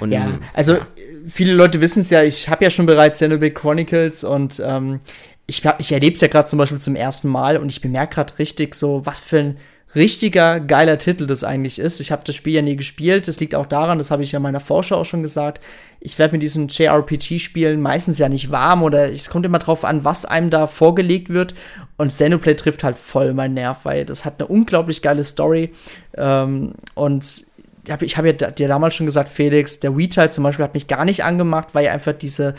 Und, 0.00 0.10
ja, 0.10 0.38
also 0.52 0.74
ja. 0.74 0.86
viele 1.28 1.52
Leute 1.52 1.80
wissen 1.80 2.00
es 2.00 2.10
ja, 2.10 2.22
ich 2.22 2.48
habe 2.48 2.64
ja 2.64 2.70
schon 2.70 2.86
bereits 2.86 3.18
Xenoblade 3.18 3.54
Chronicles 3.54 4.24
und 4.24 4.60
ähm, 4.64 5.00
ich, 5.46 5.62
ich 5.78 5.92
erlebe 5.92 6.14
es 6.14 6.20
ja 6.20 6.28
gerade 6.28 6.48
zum 6.48 6.58
Beispiel 6.58 6.80
zum 6.80 6.96
ersten 6.96 7.28
Mal 7.28 7.56
und 7.56 7.70
ich 7.70 7.80
bemerke 7.80 8.14
gerade 8.16 8.38
richtig 8.38 8.74
so, 8.74 9.04
was 9.04 9.20
für 9.20 9.38
ein 9.38 9.56
richtiger 9.94 10.60
geiler 10.60 10.98
Titel 10.98 11.26
das 11.26 11.44
eigentlich 11.44 11.78
ist. 11.78 12.00
Ich 12.00 12.12
habe 12.12 12.22
das 12.24 12.34
Spiel 12.34 12.54
ja 12.54 12.62
nie 12.62 12.76
gespielt. 12.76 13.28
Das 13.28 13.40
liegt 13.40 13.54
auch 13.54 13.66
daran, 13.66 13.98
das 13.98 14.10
habe 14.10 14.22
ich 14.22 14.32
ja 14.32 14.38
in 14.38 14.42
meiner 14.42 14.60
Vorschau 14.60 14.96
auch 14.96 15.04
schon 15.04 15.22
gesagt. 15.22 15.62
Ich 16.00 16.18
werde 16.18 16.32
mit 16.32 16.42
diesen 16.42 16.68
JRPG-Spielen 16.68 17.80
meistens 17.80 18.18
ja 18.18 18.28
nicht 18.28 18.50
warm 18.50 18.82
oder 18.82 19.10
es 19.10 19.30
kommt 19.30 19.46
immer 19.46 19.58
drauf 19.58 19.84
an, 19.84 20.04
was 20.04 20.24
einem 20.24 20.50
da 20.50 20.66
vorgelegt 20.66 21.28
wird. 21.28 21.54
Und 21.96 22.08
Xenoblade 22.08 22.56
trifft 22.56 22.84
halt 22.84 22.98
voll 22.98 23.34
meinen 23.34 23.54
Nerv, 23.54 23.84
weil 23.84 24.04
das 24.04 24.24
hat 24.24 24.34
eine 24.38 24.48
unglaublich 24.48 25.02
geile 25.02 25.24
Story. 25.24 25.72
Ähm, 26.16 26.72
und 26.94 27.46
ich 27.84 28.16
habe 28.16 28.28
ja 28.28 28.50
dir 28.50 28.68
damals 28.68 28.94
schon 28.94 29.06
gesagt, 29.06 29.28
Felix, 29.28 29.80
der 29.80 29.96
Wii-Teil 29.96 30.30
zum 30.30 30.44
Beispiel 30.44 30.64
hat 30.64 30.74
mich 30.74 30.86
gar 30.86 31.04
nicht 31.04 31.24
angemacht, 31.24 31.68
weil 31.72 31.88
einfach 31.88 32.12
diese 32.12 32.54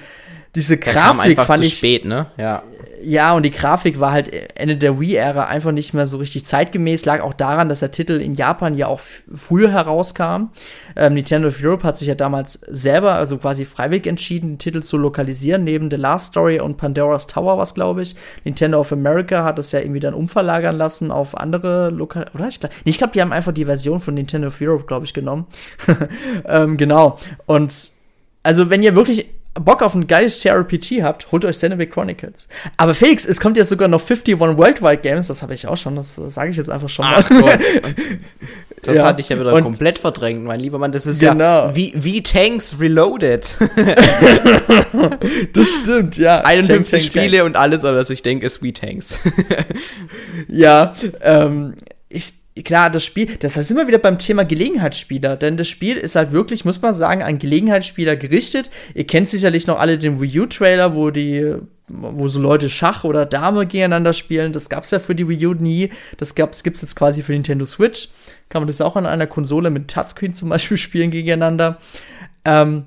diese 0.55 0.77
Grafik 0.77 1.41
fand 1.41 1.63
ich 1.63 1.77
spät, 1.77 2.05
ne? 2.05 2.27
Ja. 2.37 2.63
Ja, 3.05 3.33
und 3.33 3.43
die 3.43 3.51
Grafik 3.51 3.99
war 3.99 4.13
halt 4.13 4.31
Ende 4.57 4.77
der 4.77 4.97
Wii-Ära 4.97 5.45
einfach 5.47 5.73
nicht 5.73 5.93
mehr 5.93 6.07
so 6.07 6.17
richtig 6.17 6.45
zeitgemäß. 6.45 7.03
Lag 7.03 7.21
auch 7.21 7.33
daran, 7.33 7.67
dass 7.67 7.81
der 7.81 7.91
Titel 7.91 8.13
in 8.13 8.33
Japan 8.33 8.75
ja 8.75 8.87
auch 8.87 9.01
früher 9.33 9.71
herauskam. 9.71 10.51
Ähm, 10.95 11.15
Nintendo 11.15 11.49
of 11.49 11.61
Europe 11.61 11.83
hat 11.83 11.97
sich 11.97 12.07
ja 12.07 12.15
damals 12.15 12.53
selber, 12.53 13.15
also 13.15 13.37
quasi 13.37 13.65
freiwillig 13.65 14.07
entschieden, 14.07 14.51
den 14.51 14.57
Titel 14.57 14.81
zu 14.81 14.97
lokalisieren, 14.97 15.65
neben 15.65 15.91
The 15.91 15.97
Last 15.97 16.27
Story 16.27 16.61
und 16.61 16.77
Pandora's 16.77 17.27
Tower, 17.27 17.57
was 17.57 17.73
glaube 17.73 18.01
ich. 18.03 18.15
Nintendo 18.45 18.79
of 18.79 18.93
America 18.93 19.43
hat 19.43 19.59
es 19.59 19.73
ja 19.73 19.81
irgendwie 19.81 19.99
dann 19.99 20.13
umverlagern 20.13 20.77
lassen 20.77 21.11
auf 21.11 21.37
andere 21.37 21.89
Lokal. 21.89 22.27
Oder? 22.33 22.47
Ich 22.47 22.61
glaube, 22.61 22.75
nee, 22.85 22.91
glaub, 22.93 23.11
die 23.11 23.21
haben 23.21 23.33
einfach 23.33 23.51
die 23.51 23.65
Version 23.65 23.99
von 23.99 24.13
Nintendo 24.13 24.47
of 24.47 24.61
Europe, 24.61 24.85
glaube 24.85 25.05
ich, 25.05 25.13
genommen. 25.13 25.45
ähm, 26.47 26.77
genau. 26.77 27.19
Und 27.47 27.91
also, 28.43 28.69
wenn 28.69 28.81
ihr 28.81 28.95
wirklich 28.95 29.27
Bock 29.55 29.83
auf 29.83 29.93
ein 29.93 30.07
geiles 30.07 30.43
JRPG 30.43 31.03
habt, 31.03 31.31
holt 31.31 31.45
euch 31.45 31.55
Xenoblade 31.55 31.91
Chronicles. 31.91 32.47
Aber 32.77 32.95
Felix, 32.95 33.25
es 33.25 33.39
kommt 33.39 33.55
ja 33.55 33.63
sogar 33.63 33.87
noch 33.87 34.01
51 34.01 34.39
Worldwide 34.39 34.97
Games, 34.97 35.27
das 35.27 35.43
habe 35.43 35.53
ich 35.53 35.67
auch 35.67 35.77
schon, 35.77 35.95
das 35.95 36.15
sage 36.15 36.49
ich 36.49 36.57
jetzt 36.57 36.71
einfach 36.71 36.89
schon 36.89 37.05
mal. 37.05 37.23
Ach, 37.23 37.29
das 38.81 38.97
ja. 38.97 39.05
hatte 39.05 39.21
ich 39.21 39.29
ja 39.29 39.39
wieder 39.39 39.53
und 39.53 39.63
komplett 39.63 39.99
verdrängt, 39.99 40.43
mein 40.43 40.59
lieber 40.59 40.79
Mann. 40.79 40.91
Das 40.91 41.05
ist 41.05 41.19
genau. 41.19 41.67
ja 41.67 41.75
wie, 41.75 41.93
wie 41.95 42.23
Tanks 42.23 42.79
Reloaded. 42.79 43.55
das 45.53 45.69
stimmt, 45.69 46.17
ja. 46.17 46.39
51 46.39 46.91
Tank, 46.91 47.03
Spiele 47.03 47.37
Tank. 47.37 47.49
und 47.49 47.55
alles, 47.55 47.85
aber 47.85 47.97
was 47.97 48.09
ich 48.09 48.23
denke, 48.23 48.47
ist 48.47 48.63
wie 48.63 48.73
Tanks. 48.73 49.19
ja, 50.47 50.95
ähm, 51.21 51.75
ich 52.09 52.33
klar, 52.61 52.91
das 52.91 53.03
Spiel, 53.03 53.35
das 53.37 53.57
ist 53.57 53.71
immer 53.71 53.87
wieder 53.87 53.97
beim 53.97 54.19
Thema 54.19 54.45
Gelegenheitsspieler, 54.45 55.37
denn 55.37 55.57
das 55.57 55.67
Spiel 55.67 55.97
ist 55.97 56.15
halt 56.15 56.31
wirklich, 56.31 56.65
muss 56.65 56.81
man 56.81 56.93
sagen, 56.93 57.23
an 57.23 57.39
Gelegenheitsspieler 57.39 58.15
gerichtet. 58.15 58.69
Ihr 58.93 59.07
kennt 59.07 59.27
sicherlich 59.27 59.65
noch 59.65 59.79
alle 59.79 59.97
den 59.97 60.21
Wii 60.21 60.41
U-Trailer, 60.41 60.93
wo 60.93 61.09
die, 61.09 61.55
wo 61.87 62.27
so 62.27 62.39
Leute 62.39 62.69
Schach 62.69 63.03
oder 63.05 63.25
Dame 63.25 63.65
gegeneinander 63.65 64.13
spielen. 64.13 64.53
Das 64.53 64.69
gab's 64.69 64.91
ja 64.91 64.99
für 64.99 65.15
die 65.15 65.27
Wii 65.27 65.47
U 65.47 65.53
nie. 65.55 65.89
Das 66.17 66.35
gab's, 66.35 66.61
gibt's 66.61 66.83
jetzt 66.83 66.95
quasi 66.95 67.23
für 67.23 67.31
Nintendo 67.31 67.65
Switch. 67.65 68.09
Kann 68.49 68.61
man 68.61 68.67
das 68.67 68.81
auch 68.81 68.95
an 68.95 69.07
einer 69.07 69.25
Konsole 69.25 69.71
mit 69.71 69.87
Touchscreen 69.87 70.35
zum 70.35 70.49
Beispiel 70.49 70.77
spielen 70.77 71.09
gegeneinander. 71.09 71.79
Ähm, 72.45 72.85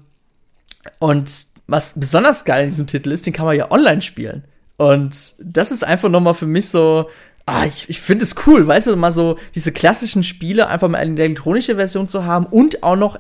und 1.00 1.28
was 1.66 1.98
besonders 1.98 2.44
geil 2.44 2.64
in 2.64 2.68
diesem 2.68 2.86
Titel 2.86 3.10
ist, 3.10 3.26
den 3.26 3.32
kann 3.32 3.46
man 3.46 3.56
ja 3.56 3.72
online 3.72 4.02
spielen. 4.02 4.44
Und 4.76 5.34
das 5.42 5.72
ist 5.72 5.82
einfach 5.82 6.08
nochmal 6.08 6.34
für 6.34 6.46
mich 6.46 6.68
so, 6.68 7.08
ah, 7.46 7.64
ich, 7.64 7.88
ich 7.88 8.00
finde 8.00 8.24
es 8.24 8.34
cool, 8.46 8.66
weißt 8.66 8.88
du, 8.88 8.96
mal 8.96 9.12
so 9.12 9.38
diese 9.54 9.72
klassischen 9.72 10.22
Spiele 10.22 10.66
einfach 10.66 10.88
mal 10.88 10.98
eine 10.98 11.20
elektronische 11.20 11.76
Version 11.76 12.08
zu 12.08 12.24
haben 12.24 12.46
und 12.46 12.82
auch 12.82 12.96
noch 12.96 13.18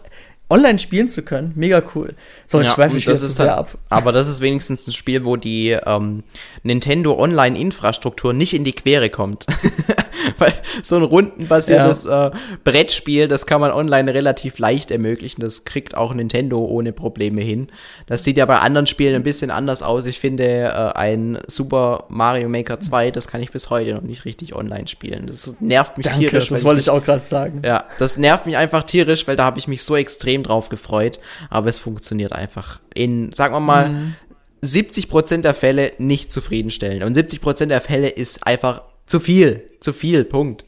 online 0.48 0.78
spielen 0.78 1.08
zu 1.08 1.22
können. 1.22 1.52
Mega 1.56 1.82
cool. 1.94 2.14
So, 2.46 2.60
jetzt 2.60 2.70
ja, 2.70 2.74
schweife 2.74 2.96
ich 2.96 3.04
das 3.04 3.20
ist 3.20 3.36
sehr 3.36 3.56
ab. 3.56 3.76
Aber 3.88 4.12
das 4.12 4.28
ist 4.28 4.40
wenigstens 4.40 4.86
ein 4.86 4.92
Spiel, 4.92 5.24
wo 5.24 5.36
die 5.36 5.70
ähm, 5.70 6.22
Nintendo 6.62 7.18
Online-Infrastruktur 7.18 8.32
nicht 8.32 8.54
in 8.54 8.64
die 8.64 8.72
Quere 8.72 9.10
kommt. 9.10 9.46
Weil 10.38 10.54
so 10.82 10.96
ein 10.96 11.02
rundenbasiertes 11.02 12.04
ja. 12.04 12.28
äh, 12.28 12.30
Brettspiel, 12.64 13.28
das 13.28 13.46
kann 13.46 13.60
man 13.60 13.70
online 13.70 14.12
relativ 14.12 14.58
leicht 14.58 14.90
ermöglichen. 14.90 15.40
Das 15.40 15.64
kriegt 15.64 15.96
auch 15.96 16.14
Nintendo 16.14 16.64
ohne 16.64 16.92
Probleme 16.92 17.40
hin. 17.40 17.68
Das 18.06 18.24
sieht 18.24 18.36
ja 18.36 18.46
bei 18.46 18.58
anderen 18.58 18.86
Spielen 18.86 19.14
ein 19.14 19.22
bisschen 19.22 19.50
anders 19.50 19.82
aus. 19.82 20.04
Ich 20.04 20.18
finde, 20.18 20.44
äh, 20.44 20.70
ein 20.98 21.38
Super 21.46 22.04
Mario 22.08 22.48
Maker 22.48 22.80
2, 22.80 23.10
das 23.10 23.28
kann 23.28 23.42
ich 23.42 23.50
bis 23.52 23.70
heute 23.70 23.94
noch 23.94 24.02
nicht 24.02 24.24
richtig 24.24 24.54
online 24.54 24.88
spielen. 24.88 25.26
Das 25.26 25.54
nervt 25.60 25.96
mich 25.96 26.06
Danke, 26.06 26.20
tierisch. 26.20 26.48
Das 26.48 26.64
wollte 26.64 26.80
ich 26.80 26.90
auch 26.90 27.02
gerade 27.02 27.24
sagen. 27.24 27.62
Ja, 27.64 27.84
das 27.98 28.16
nervt 28.16 28.46
mich 28.46 28.56
einfach 28.56 28.84
tierisch, 28.84 29.26
weil 29.26 29.36
da 29.36 29.44
habe 29.44 29.58
ich 29.58 29.68
mich 29.68 29.82
so 29.82 29.96
extrem 29.96 30.42
drauf 30.42 30.68
gefreut. 30.68 31.18
Aber 31.50 31.68
es 31.68 31.78
funktioniert 31.78 32.32
einfach 32.32 32.80
in, 32.94 33.32
sagen 33.32 33.54
wir 33.54 33.60
mal, 33.60 33.88
mhm. 33.88 34.14
70% 34.62 35.42
der 35.42 35.54
Fälle 35.54 35.92
nicht 35.98 36.32
zufriedenstellend. 36.32 37.04
Und 37.04 37.16
70% 37.16 37.66
der 37.66 37.80
Fälle 37.80 38.08
ist 38.08 38.46
einfach 38.46 38.82
zu 39.06 39.20
viel. 39.20 39.70
Zu 39.80 39.92
viel, 39.92 40.24
Punkt. 40.24 40.64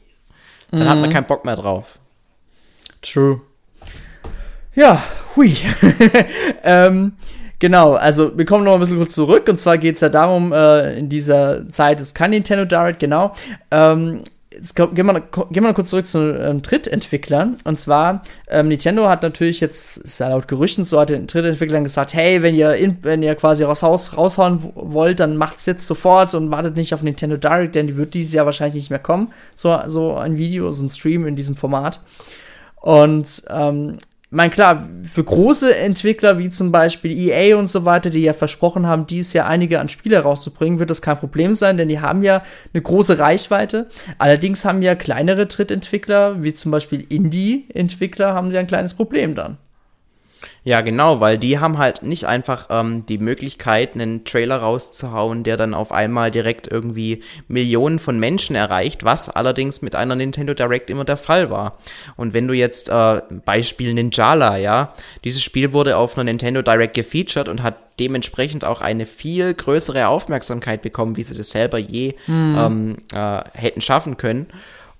Dann 0.71 0.81
mhm. 0.81 0.89
hat 0.89 0.97
man 0.97 1.09
mhm. 1.09 1.13
keinen 1.13 1.27
Bock 1.27 1.45
mehr 1.45 1.55
drauf. 1.55 1.99
True. 3.01 3.41
Ja, 4.75 5.01
hui. 5.35 5.55
ähm, 6.63 7.13
genau, 7.59 7.93
also 7.93 8.37
wir 8.37 8.45
kommen 8.45 8.63
noch 8.63 8.73
ein 8.75 8.79
bisschen 8.79 8.97
kurz 8.97 9.13
zurück. 9.13 9.47
Und 9.47 9.59
zwar 9.59 9.77
geht 9.77 9.95
es 9.95 10.01
ja 10.01 10.09
darum, 10.09 10.53
äh, 10.53 10.97
in 10.97 11.09
dieser 11.09 11.67
Zeit 11.69 11.99
ist 11.99 12.15
kein 12.15 12.31
Nintendo 12.31 12.65
Direct, 12.65 12.99
genau. 12.99 13.33
Ähm, 13.71 14.21
jetzt 14.51 14.75
gehen 14.75 15.05
wir, 15.05 15.21
gehen 15.51 15.63
wir 15.63 15.73
kurz 15.73 15.89
zurück 15.89 16.07
zu 16.07 16.35
ähm, 16.37 16.61
Drittentwicklern. 16.61 17.57
Und 17.63 17.79
zwar, 17.79 18.21
ähm, 18.47 18.67
Nintendo 18.67 19.07
hat 19.07 19.21
natürlich 19.21 19.59
jetzt, 19.59 19.97
ist 19.97 20.19
ja 20.19 20.29
laut 20.29 20.47
Gerüchten 20.47 20.85
so, 20.85 20.99
hat 20.99 21.09
den 21.09 21.27
Drittentwicklern 21.27 21.83
gesagt, 21.83 22.13
hey, 22.13 22.41
wenn 22.41 22.55
ihr, 22.55 22.73
in, 22.75 22.97
wenn 23.03 23.21
ihr 23.21 23.35
quasi 23.35 23.63
raus, 23.63 23.83
raushauen 23.83 24.71
wollt, 24.75 25.19
dann 25.19 25.37
macht's 25.37 25.65
jetzt 25.65 25.85
sofort 25.85 26.33
und 26.33 26.51
wartet 26.51 26.75
nicht 26.75 26.93
auf 26.93 27.03
Nintendo 27.03 27.37
Direct, 27.37 27.75
denn 27.75 27.87
die 27.87 27.97
wird 27.97 28.13
dieses 28.13 28.33
Jahr 28.33 28.45
wahrscheinlich 28.45 28.75
nicht 28.75 28.89
mehr 28.89 28.99
kommen. 28.99 29.31
So, 29.55 29.79
so 29.87 30.15
ein 30.15 30.37
Video, 30.37 30.71
so 30.71 30.83
ein 30.83 30.89
Stream 30.89 31.27
in 31.27 31.35
diesem 31.35 31.55
Format. 31.55 32.01
Und 32.75 33.43
ähm, 33.49 33.97
mein 34.31 34.51
klar, 34.51 34.87
für 35.03 35.23
große 35.23 35.75
Entwickler 35.75 36.37
wie 36.37 36.49
zum 36.49 36.71
Beispiel 36.71 37.17
EA 37.17 37.57
und 37.57 37.67
so 37.67 37.83
weiter, 37.85 38.11
die 38.11 38.21
ja 38.21 38.33
versprochen 38.33 38.85
haben, 38.85 39.07
dies 39.07 39.33
Jahr 39.33 39.47
einige 39.47 39.79
an 39.79 39.89
Spiele 39.89 40.19
rauszubringen, 40.19 40.77
wird 40.77 40.91
das 40.91 41.01
kein 41.01 41.17
Problem 41.17 41.55
sein, 41.55 41.77
denn 41.77 41.89
die 41.89 41.99
haben 41.99 42.21
ja 42.21 42.43
eine 42.71 42.83
große 42.83 43.17
Reichweite. 43.17 43.89
Allerdings 44.19 44.65
haben 44.65 44.83
ja 44.83 44.93
kleinere 44.93 45.47
Drittentwickler, 45.47 46.43
wie 46.43 46.53
zum 46.53 46.71
Beispiel 46.71 47.05
Indie-Entwickler, 47.09 48.33
haben 48.35 48.51
ja 48.51 48.59
ein 48.59 48.67
kleines 48.67 48.93
Problem 48.93 49.33
dann. 49.33 49.57
Ja, 50.63 50.81
genau, 50.81 51.19
weil 51.19 51.37
die 51.37 51.59
haben 51.59 51.77
halt 51.77 52.03
nicht 52.03 52.25
einfach 52.25 52.67
ähm, 52.69 53.05
die 53.05 53.17
Möglichkeit, 53.17 53.95
einen 53.95 54.23
Trailer 54.23 54.57
rauszuhauen, 54.57 55.43
der 55.43 55.57
dann 55.57 55.73
auf 55.73 55.91
einmal 55.91 56.31
direkt 56.31 56.67
irgendwie 56.67 57.23
Millionen 57.47 57.99
von 57.99 58.19
Menschen 58.19 58.55
erreicht, 58.55 59.03
was 59.03 59.29
allerdings 59.29 59.81
mit 59.81 59.95
einer 59.95 60.15
Nintendo 60.15 60.53
Direct 60.53 60.89
immer 60.89 61.05
der 61.05 61.17
Fall 61.17 61.49
war. 61.49 61.77
Und 62.15 62.33
wenn 62.33 62.47
du 62.47 62.53
jetzt 62.53 62.89
äh, 62.89 63.21
Beispiel 63.45 63.93
Ninjala, 63.93 64.57
ja, 64.57 64.93
dieses 65.23 65.43
Spiel 65.43 65.73
wurde 65.73 65.97
auf 65.97 66.15
einer 66.15 66.25
Nintendo 66.25 66.61
Direct 66.61 66.93
gefeatured 66.93 67.49
und 67.49 67.63
hat 67.63 67.75
dementsprechend 67.99 68.63
auch 68.63 68.81
eine 68.81 69.05
viel 69.05 69.53
größere 69.53 70.07
Aufmerksamkeit 70.07 70.81
bekommen, 70.81 71.17
wie 71.17 71.23
sie 71.23 71.35
das 71.35 71.49
selber 71.49 71.77
je 71.77 72.15
mhm. 72.27 72.55
ähm, 72.57 72.97
äh, 73.13 73.41
hätten 73.53 73.81
schaffen 73.81 74.17
können. 74.17 74.47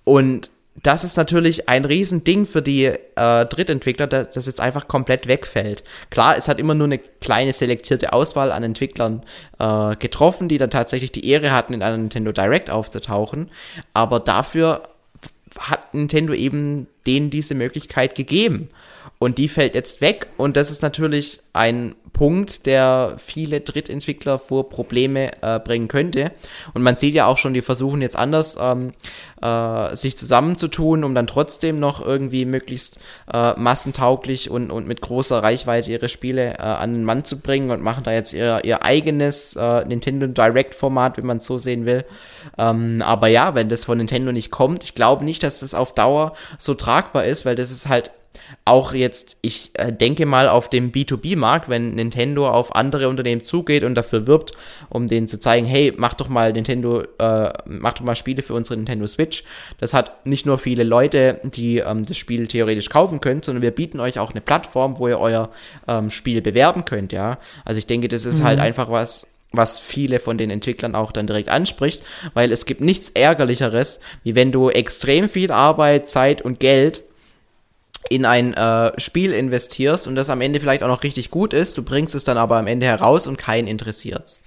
Und 0.04 0.50
das 0.84 1.04
ist 1.04 1.18
natürlich 1.18 1.68
ein 1.68 1.86
Riesending 1.86 2.46
für 2.46 2.62
die 2.62 2.86
äh, 2.86 3.46
Drittentwickler, 3.46 4.08
dass 4.08 4.32
das 4.32 4.46
jetzt 4.46 4.62
einfach 4.62 4.88
komplett 4.88 5.28
wegfällt. 5.28 5.84
Klar, 6.10 6.38
es 6.38 6.48
hat 6.48 6.60
immer 6.60 6.76
nur 6.76 6.86
eine 6.86 7.00
kleine 7.00 7.54
selektierte 7.54 8.14
Auswahl 8.14 8.52
an 8.52 8.64
Entwicklern 8.64 9.24
äh, 9.60 9.96
getroffen, 9.96 10.48
die 10.48 10.58
dann 10.58 10.70
tatsächlich 10.70 11.12
die 11.12 11.28
Ehre 11.28 11.52
hatten, 11.52 11.74
in 11.74 11.84
einer 11.84 11.98
Nintendo 11.98 12.32
Direct 12.32 12.70
aufzutauchen. 12.70 13.50
Aber 13.94 14.20
dafür 14.20 14.84
hat 15.58 15.94
Nintendo 15.94 16.34
eben 16.34 16.88
denen 17.06 17.30
diese 17.30 17.56
Möglichkeit 17.56 18.16
gegeben. 18.16 18.70
Und 19.18 19.38
die 19.38 19.50
fällt 19.50 19.76
jetzt 19.76 20.00
weg 20.00 20.28
und 20.38 20.56
das 20.56 20.72
ist 20.72 20.82
natürlich 20.82 21.42
ein 21.52 21.94
Punkt, 22.20 22.66
der 22.66 23.14
viele 23.16 23.62
Drittentwickler 23.62 24.40
vor 24.40 24.68
Probleme 24.68 25.32
äh, 25.42 25.58
bringen 25.58 25.88
könnte. 25.88 26.34
Und 26.74 26.82
man 26.82 26.98
sieht 26.98 27.16
ja 27.16 27.28
auch 27.28 27.38
schon, 27.38 27.54
die 27.54 27.62
versuchen 27.62 28.02
jetzt 28.02 28.18
anders 28.18 28.58
ähm, 28.60 28.92
äh, 29.42 29.96
sich 29.96 30.18
zusammenzutun, 30.18 31.06
um 31.06 31.16
dann 31.16 31.28
trotzdem 31.28 31.80
noch 31.80 32.06
irgendwie 32.06 32.44
möglichst 32.44 33.00
äh, 33.32 33.54
massentauglich 33.58 34.50
und, 34.50 34.70
und 34.70 34.86
mit 34.86 35.00
großer 35.00 35.42
Reichweite 35.42 35.92
ihre 35.92 36.10
Spiele 36.10 36.56
äh, 36.56 36.62
an 36.62 36.92
den 36.92 37.04
Mann 37.06 37.24
zu 37.24 37.40
bringen 37.40 37.72
und 37.72 37.82
machen 37.82 38.04
da 38.04 38.12
jetzt 38.12 38.34
ihr, 38.34 38.66
ihr 38.66 38.84
eigenes 38.84 39.56
äh, 39.56 39.86
Nintendo 39.86 40.28
Direct 40.28 40.76
Format, 40.76 41.16
wenn 41.16 41.26
man 41.26 41.38
es 41.38 41.46
so 41.46 41.58
sehen 41.58 41.86
will. 41.86 42.04
Ähm, 42.58 43.02
aber 43.02 43.30
ja, 43.30 43.56
wenn 43.56 43.70
das 43.70 43.86
von 43.86 43.98
Nintendo 43.98 44.34
nicht 44.34 44.52
kommt, 44.52 44.84
ich 44.84 44.94
glaube 44.94 45.24
nicht, 45.24 45.42
dass 45.42 45.62
das 45.62 45.74
auf 45.74 45.94
Dauer 45.94 46.34
so 46.58 46.74
tragbar 46.74 47.24
ist, 47.24 47.46
weil 47.46 47.56
das 47.56 47.72
ist 47.72 47.88
halt 47.88 48.12
auch 48.66 48.94
jetzt, 48.94 49.38
ich 49.42 49.72
äh, 49.74 49.92
denke 49.92 50.26
mal 50.26 50.48
auf 50.48 50.70
dem 50.70 50.92
B2B-Markt, 50.92 51.70
wenn 51.70 51.96
Nintendo 51.96 52.50
auf 52.50 52.76
andere 52.76 53.10
Unternehmen 53.10 53.44
zugeht 53.44 53.84
und 53.84 53.96
dafür 53.96 54.28
wirbt, 54.28 54.52
um 54.90 55.08
denen 55.08 55.28
zu 55.28 55.40
zeigen, 55.40 55.66
hey, 55.66 55.94
mach 55.96 56.14
doch 56.14 56.30
mal 56.30 56.54
Nintendo, 56.54 57.02
äh, 57.20 57.52
mach 57.66 57.94
doch 57.94 58.04
mal 58.04 58.16
Spiele 58.16 58.42
für 58.42 58.54
unsere 58.54 58.78
Nintendo 58.78 59.08
Switch. 59.08 59.44
Das 59.80 59.94
hat 59.94 60.26
nicht 60.26 60.46
nur 60.46 60.58
viele 60.58 60.84
Leute, 60.84 61.40
die 61.44 61.80
ähm, 61.80 62.04
das 62.04 62.18
Spiel 62.18 62.48
theoretisch 62.48 62.90
kaufen 62.90 63.22
können, 63.22 63.42
sondern 63.44 63.62
wir 63.62 63.72
bieten 63.72 64.00
euch 64.00 64.20
auch 64.20 64.32
eine 64.32 64.42
Plattform, 64.42 65.00
wo 65.00 65.08
ihr 65.08 65.20
euer 65.20 65.50
ähm, 65.88 66.12
Spiel 66.12 66.42
bewerben 66.42 66.86
könnt, 66.86 67.12
ja. 67.12 67.40
Also 67.66 67.80
ich 67.80 67.88
denke, 67.88 68.08
das 68.08 68.26
ist 68.26 68.44
halt 68.44 68.58
mhm. 68.58 68.62
halt 68.62 68.70
einfach 68.70 68.92
was, 68.92 69.28
was 69.52 69.80
viele 69.80 70.20
von 70.20 70.38
den 70.38 70.52
Entwicklern 70.52 70.96
auch 70.96 71.12
dann 71.12 71.28
direkt 71.28 71.50
anspricht, 71.50 72.04
weil 72.34 72.52
es 72.52 72.66
gibt 72.66 72.82
nichts 72.82 73.10
ärgerlicheres, 73.10 74.00
wie 74.24 74.36
wenn 74.36 74.52
du 74.52 74.70
extrem 74.70 75.28
viel 75.28 75.52
Arbeit, 75.52 76.08
Zeit 76.08 76.42
und 76.42 76.60
Geld 76.60 77.02
in 78.10 78.26
ein 78.26 78.54
äh, 78.54 79.00
Spiel 79.00 79.34
investierst 79.34 80.08
und 80.08 80.16
das 80.16 80.30
am 80.30 80.42
Ende 80.42 80.60
vielleicht 80.60 80.84
auch 80.84 80.88
noch 80.88 81.04
richtig 81.04 81.30
gut 81.32 81.54
ist, 81.54 81.78
du 81.78 81.84
bringst 81.84 82.16
es 82.16 82.24
dann 82.24 82.38
aber 82.38 82.58
am 82.58 82.68
Ende 82.68 82.86
heraus 82.86 83.28
und 83.28 83.38
keinen 83.38 83.68
interessiert's. 83.68 84.44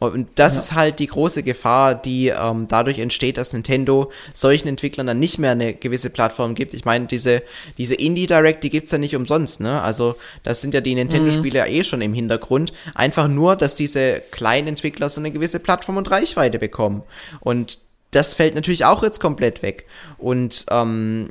Und 0.00 0.28
das 0.36 0.54
ja. 0.54 0.60
ist 0.60 0.72
halt 0.72 0.98
die 0.98 1.08
große 1.08 1.42
Gefahr, 1.42 1.94
die 1.94 2.28
ähm, 2.28 2.66
dadurch 2.68 2.98
entsteht, 2.98 3.36
dass 3.36 3.52
Nintendo 3.52 4.10
solchen 4.32 4.66
Entwicklern 4.66 5.06
dann 5.06 5.18
nicht 5.18 5.38
mehr 5.38 5.50
eine 5.50 5.74
gewisse 5.74 6.08
Plattform 6.08 6.54
gibt. 6.54 6.72
Ich 6.72 6.86
meine, 6.86 7.06
diese, 7.06 7.42
diese 7.76 7.94
Indie 7.96 8.26
Direct, 8.26 8.64
die 8.64 8.70
gibt's 8.70 8.92
ja 8.92 8.96
nicht 8.98 9.14
umsonst, 9.14 9.60
ne? 9.60 9.82
Also, 9.82 10.16
das 10.42 10.62
sind 10.62 10.72
ja 10.72 10.80
die 10.80 10.94
Nintendo-Spiele 10.94 11.60
mhm. 11.60 11.66
ja 11.66 11.80
eh 11.80 11.84
schon 11.84 12.00
im 12.00 12.14
Hintergrund. 12.14 12.72
Einfach 12.94 13.28
nur, 13.28 13.56
dass 13.56 13.74
diese 13.74 14.22
kleinen 14.30 14.68
Entwickler 14.68 15.10
so 15.10 15.20
eine 15.20 15.32
gewisse 15.32 15.60
Plattform 15.60 15.98
und 15.98 16.10
Reichweite 16.10 16.58
bekommen. 16.58 17.02
Und 17.40 17.78
das 18.10 18.32
fällt 18.32 18.54
natürlich 18.54 18.86
auch 18.86 19.02
jetzt 19.02 19.20
komplett 19.20 19.62
weg. 19.62 19.84
Und 20.16 20.64
ähm, 20.70 21.30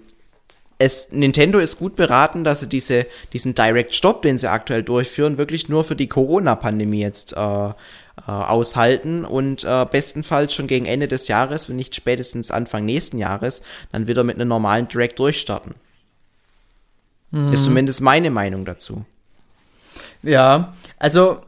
es, 0.80 1.11
Nintendo 1.11 1.59
ist 1.59 1.77
gut 1.77 1.95
beraten, 1.97 2.43
dass 2.43 2.61
sie 2.61 2.67
diese, 2.67 3.05
diesen 3.34 3.53
Direct 3.53 3.93
Stop, 3.93 4.21
den 4.21 4.38
sie 4.38 4.49
aktuell 4.49 4.82
durchführen, 4.82 5.38
wirklich 5.38 5.67
nur 5.67 5.84
für 5.84 5.95
die 5.95 6.07
Corona-Pandemie 6.07 7.01
jetzt 7.01 7.34
äh, 7.34 7.69
äh, 7.69 7.73
aushalten 8.25 9.25
und 9.25 9.65
äh, 9.65 9.86
bestenfalls 9.91 10.53
schon 10.53 10.67
gegen 10.67 10.86
Ende 10.86 11.09
des 11.09 11.27
Jahres, 11.27 11.67
wenn 11.67 11.75
nicht 11.75 11.95
spätestens 11.95 12.49
Anfang 12.49 12.86
nächsten 12.86 13.17
Jahres, 13.17 13.61
dann 13.91 14.07
wieder 14.07 14.23
mit 14.23 14.36
einem 14.36 14.47
normalen 14.47 14.88
Direct 14.88 15.19
durchstarten. 15.19 15.75
Mhm. 17.32 17.51
Ist 17.51 17.65
zumindest 17.65 17.99
meine 18.01 18.32
Meinung 18.32 18.63
dazu. 18.63 19.05
Ja, 20.23 20.73
also 20.97 21.41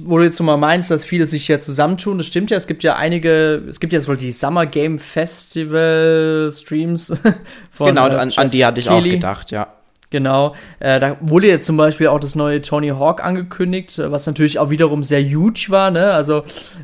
wo 0.00 0.18
du 0.18 0.24
jetzt 0.24 0.40
mal 0.40 0.56
meinst, 0.56 0.90
dass 0.90 1.04
viele 1.04 1.26
sich 1.26 1.48
ja 1.48 1.58
zusammentun, 1.58 2.18
das 2.18 2.26
stimmt 2.26 2.50
ja, 2.50 2.56
es 2.56 2.66
gibt 2.66 2.82
ja 2.82 2.96
einige, 2.96 3.62
es 3.68 3.80
gibt 3.80 3.92
ja 3.92 4.06
wohl 4.06 4.16
die 4.16 4.32
Summer 4.32 4.66
Game 4.66 4.98
Festival 4.98 6.50
Streams. 6.52 7.08
Von, 7.70 7.88
genau, 7.88 8.08
äh, 8.08 8.14
an, 8.14 8.32
an, 8.36 8.50
die 8.50 8.64
hatte 8.64 8.80
ich 8.80 8.86
Keely. 8.86 9.10
auch 9.10 9.14
gedacht, 9.14 9.50
ja. 9.50 9.68
Genau, 10.10 10.56
äh, 10.80 10.98
da 10.98 11.16
wurde 11.20 11.46
jetzt 11.46 11.66
zum 11.66 11.76
Beispiel 11.76 12.08
auch 12.08 12.18
das 12.18 12.34
neue 12.34 12.60
Tony 12.62 12.88
Hawk 12.88 13.22
angekündigt, 13.22 13.96
was 14.04 14.26
natürlich 14.26 14.58
auch 14.58 14.68
wiederum 14.68 15.04
sehr 15.04 15.22
huge 15.22 15.66
war, 15.68 15.92
ne? 15.92 16.10
Also 16.10 16.42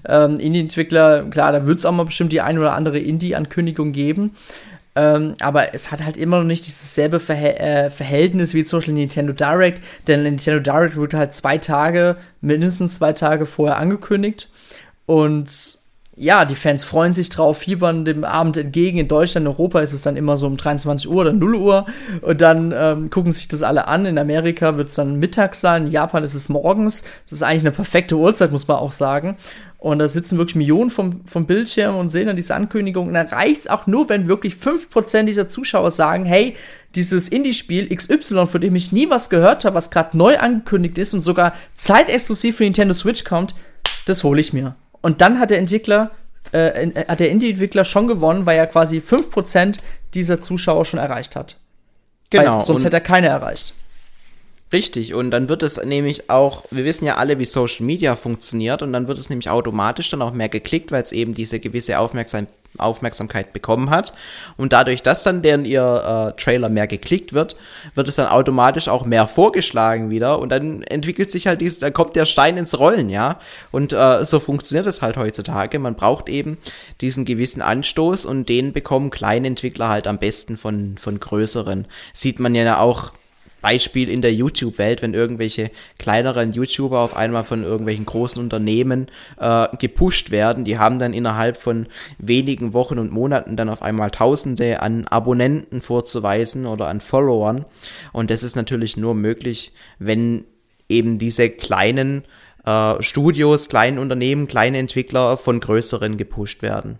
ähm, 0.09 0.37
Indie-Entwickler, 0.37 1.25
klar, 1.25 1.51
da 1.51 1.67
wird 1.67 1.79
es 1.79 1.85
auch 1.85 1.93
mal 1.93 2.05
bestimmt 2.05 2.33
die 2.33 2.41
ein 2.41 2.57
oder 2.57 2.75
andere 2.75 3.01
Indie-Ankündigung 3.01 3.91
geben. 3.91 4.37
Ähm, 4.97 5.35
aber 5.41 5.75
es 5.75 5.93
hat 5.93 6.05
halt 6.05 6.17
immer 6.17 6.39
noch 6.39 6.45
nicht 6.45 6.67
dieses 6.67 6.95
selbe 6.95 7.21
Verhält 7.21 7.61
äh, 7.61 7.91
Verhältnis 7.91 8.55
wie 8.55 8.65
zum 8.65 8.79
Beispiel 8.79 8.95
Nintendo 8.95 9.33
Direct, 9.33 9.83
denn 10.09 10.23
Nintendo 10.23 10.61
Direct 10.61 10.97
wurde 10.97 11.19
halt 11.19 11.35
zwei 11.35 11.59
Tage, 11.59 12.17
mindestens 12.41 12.97
zwei 12.97 13.13
Tage 13.13 13.45
vorher 13.47 13.77
angekündigt. 13.77 14.49
Und 15.05 15.79
ja, 16.19 16.47
die 16.47 16.55
Fans 16.55 16.83
freuen 16.83 17.13
sich 17.13 17.29
drauf, 17.29 17.59
fiebern 17.59 18.07
dem 18.07 18.25
Abend 18.25 18.57
entgegen. 18.57 18.97
In 18.97 19.07
Deutschland, 19.07 19.45
in 19.45 19.53
Europa 19.53 19.81
ist 19.81 19.93
es 19.93 20.01
dann 20.01 20.17
immer 20.17 20.39
so 20.39 20.47
um 20.47 20.57
23 20.57 21.11
Uhr 21.11 21.21
oder 21.21 21.33
0 21.35 21.55
Uhr. 21.57 21.87
Und 22.23 22.41
dann 22.41 22.73
ähm, 22.75 23.11
gucken 23.11 23.33
sich 23.33 23.49
das 23.49 23.63
alle 23.63 23.87
an. 23.87 24.07
In 24.07 24.19
Amerika 24.19 24.79
wird 24.79 24.89
es 24.89 24.95
dann 24.95 25.17
mittags 25.17 25.61
sein. 25.61 25.85
In 25.87 25.93
Japan 25.93 26.25
ist 26.25 26.33
es 26.33 26.49
morgens. 26.49 27.05
Das 27.25 27.33
ist 27.33 27.43
eigentlich 27.43 27.61
eine 27.61 27.71
perfekte 27.71 28.17
Uhrzeit, 28.17 28.51
muss 28.51 28.67
man 28.67 28.79
auch 28.79 28.93
sagen. 28.93 29.37
Und 29.87 30.01
da 30.01 30.09
sitzen 30.09 30.37
wirklich 30.37 30.57
Millionen 30.57 30.91
vom, 30.91 31.21
vom 31.27 31.47
Bildschirm 31.47 31.95
und 31.97 32.09
sehen 32.09 32.27
dann 32.27 32.35
diese 32.35 32.57
Ankündigung. 32.57 33.07
Und 33.07 33.15
da 33.15 33.23
reicht 33.23 33.61
es 33.61 33.67
auch 33.69 33.87
nur, 33.87 34.09
wenn 34.09 34.27
wirklich 34.27 34.55
5% 34.55 35.27
dieser 35.27 35.49
Zuschauer 35.49 35.93
sagen, 35.93 36.25
hey, 36.25 36.57
dieses 36.97 37.29
Indie-Spiel 37.29 37.95
XY, 37.95 38.49
von 38.49 38.61
dem 38.61 38.75
ich 38.75 38.91
nie 38.91 39.09
was 39.11 39.31
gehört 39.31 39.65
habe, 39.65 39.77
was 39.77 39.91
gerade 39.91 40.19
neu 40.19 40.39
angekündigt 40.39 40.99
ist 40.99 41.15
und 41.15 41.21
sogar 41.21 41.55
zeitexklusiv 41.77 42.57
für 42.57 42.65
Nintendo 42.65 42.95
Switch 42.95 43.23
kommt, 43.23 43.55
das 44.07 44.25
hole 44.25 44.41
ich 44.41 44.53
mir. 44.53 44.75
Und 45.03 45.21
dann 45.21 45.39
hat 45.39 45.51
der 45.51 45.59
Entwickler, 45.59 46.11
äh, 46.51 46.91
hat 47.07 47.21
der 47.21 47.31
Indie-Entwickler 47.31 47.85
schon 47.85 48.09
gewonnen, 48.09 48.45
weil 48.45 48.59
er 48.59 48.67
quasi 48.67 48.99
5% 48.99 49.79
dieser 50.15 50.41
Zuschauer 50.41 50.85
schon 50.85 50.99
erreicht 50.99 51.37
hat. 51.37 51.61
Genau. 52.31 52.59
Weil 52.59 52.65
sonst 52.65 52.85
hätte 52.85 52.97
er 52.97 53.03
keine 53.03 53.29
erreicht. 53.29 53.73
Richtig, 54.73 55.15
und 55.15 55.31
dann 55.31 55.49
wird 55.49 55.63
es 55.63 55.83
nämlich 55.83 56.29
auch, 56.29 56.65
wir 56.71 56.85
wissen 56.85 57.07
ja 57.07 57.17
alle, 57.17 57.39
wie 57.39 57.45
Social 57.45 57.87
Media 57.87 58.17
funktioniert, 58.17 58.83
und 58.83 58.93
dann 58.93 59.07
wird 59.07 59.19
es 59.19 59.31
nämlich 59.31 59.49
automatisch 59.49 60.11
dann 60.11 60.23
auch 60.23 60.33
mehr 60.33 60.49
geklickt, 60.49 60.91
weil 60.91 61.03
es 61.03 61.13
eben 61.13 61.35
diese 61.35 61.61
gewisse 61.61 61.99
Aufmerksam 61.99 62.49
Aufmerksamkeit 62.79 63.53
bekommen 63.53 63.91
hat. 63.91 64.13
Und 64.57 64.73
dadurch, 64.73 65.03
dass 65.03 65.23
dann 65.23 65.43
deren 65.43 65.65
ihr 65.65 66.35
äh, 66.37 66.41
Trailer 66.41 66.69
mehr 66.69 66.87
geklickt 66.87 67.33
wird, 67.33 67.57
wird 67.95 68.09
es 68.09 68.17
dann 68.17 68.27
automatisch 68.27 68.89
auch 68.89 69.05
mehr 69.05 69.27
vorgeschlagen 69.27 70.11
wieder. 70.11 70.39
Und 70.39 70.51
dann 70.51 70.83
entwickelt 70.83 71.31
sich 71.31 71.47
halt 71.47 71.61
dieses, 71.61 71.79
dann 71.79 71.93
kommt 71.93 72.17
der 72.17 72.27
Stein 72.27 72.57
ins 72.57 72.79
Rollen, 72.79 73.09
ja. 73.09 73.41
Und 73.71 73.93
äh, 73.93 74.25
so 74.25 74.41
funktioniert 74.41 74.87
es 74.87 75.03
halt 75.03 75.17
heutzutage. 75.17 75.79
Man 75.79 75.95
braucht 75.95 76.29
eben 76.29 76.59
diesen 77.01 77.25
gewissen 77.25 77.63
Anstoß 77.63 78.27
und 78.27 78.49
den 78.49 78.73
bekommen 78.73 79.11
kleine 79.11 79.47
Entwickler 79.47 79.89
halt 79.89 80.07
am 80.07 80.19
besten 80.19 80.57
von, 80.57 80.97
von 80.99 81.21
größeren. 81.21 81.87
Sieht 82.13 82.41
man 82.41 82.55
ja 82.55 82.79
auch 82.79 83.13
Beispiel 83.61 84.09
in 84.09 84.23
der 84.23 84.33
YouTube-Welt, 84.33 85.03
wenn 85.03 85.15
irgendwelche 85.15 85.71
kleineren 85.99 86.53
YouTuber 86.53 87.01
auf 87.01 87.17
einmal 87.17 87.45
von 87.45 87.63
irgendwelchen 87.63 88.07
großen 88.07 88.41
Unternehmen 88.41 89.09
äh, 89.39 89.69
gepusht 89.79 90.31
werden, 90.31 90.65
die 90.65 90.79
haben 90.79 90.99
dann 90.99 91.13
innerhalb 91.13 91.57
von 91.57 91.87
wenigen 92.19 92.73
Wochen 92.73 92.99
und 92.99 93.13
Monaten 93.13 93.57
dann 93.57 93.69
auf 93.69 93.83
einmal 93.83 94.11
Tausende 94.11 94.81
an 94.83 95.07
Abonnenten 95.07 95.83
vorzuweisen 95.83 96.67
oder 96.67 96.89
an 96.89 97.01
Followern. 97.01 97.65
Und 98.13 98.31
das 98.31 98.43
ist 98.43 98.57
natürlich 98.57 98.97
nur 98.97 99.15
möglich, 99.15 99.73
wenn 99.99 100.45
eben 100.89 101.19
diese 101.19 101.51
kleinen 101.51 102.23
äh, 102.65 103.03
Studios, 103.03 103.69
kleinen 103.69 103.99
Unternehmen, 103.99 104.49
kleine 104.49 104.79
Entwickler 104.79 105.37
von 105.37 105.61
größeren 105.61 106.17
gepusht 106.17 106.63
werden. 106.63 106.99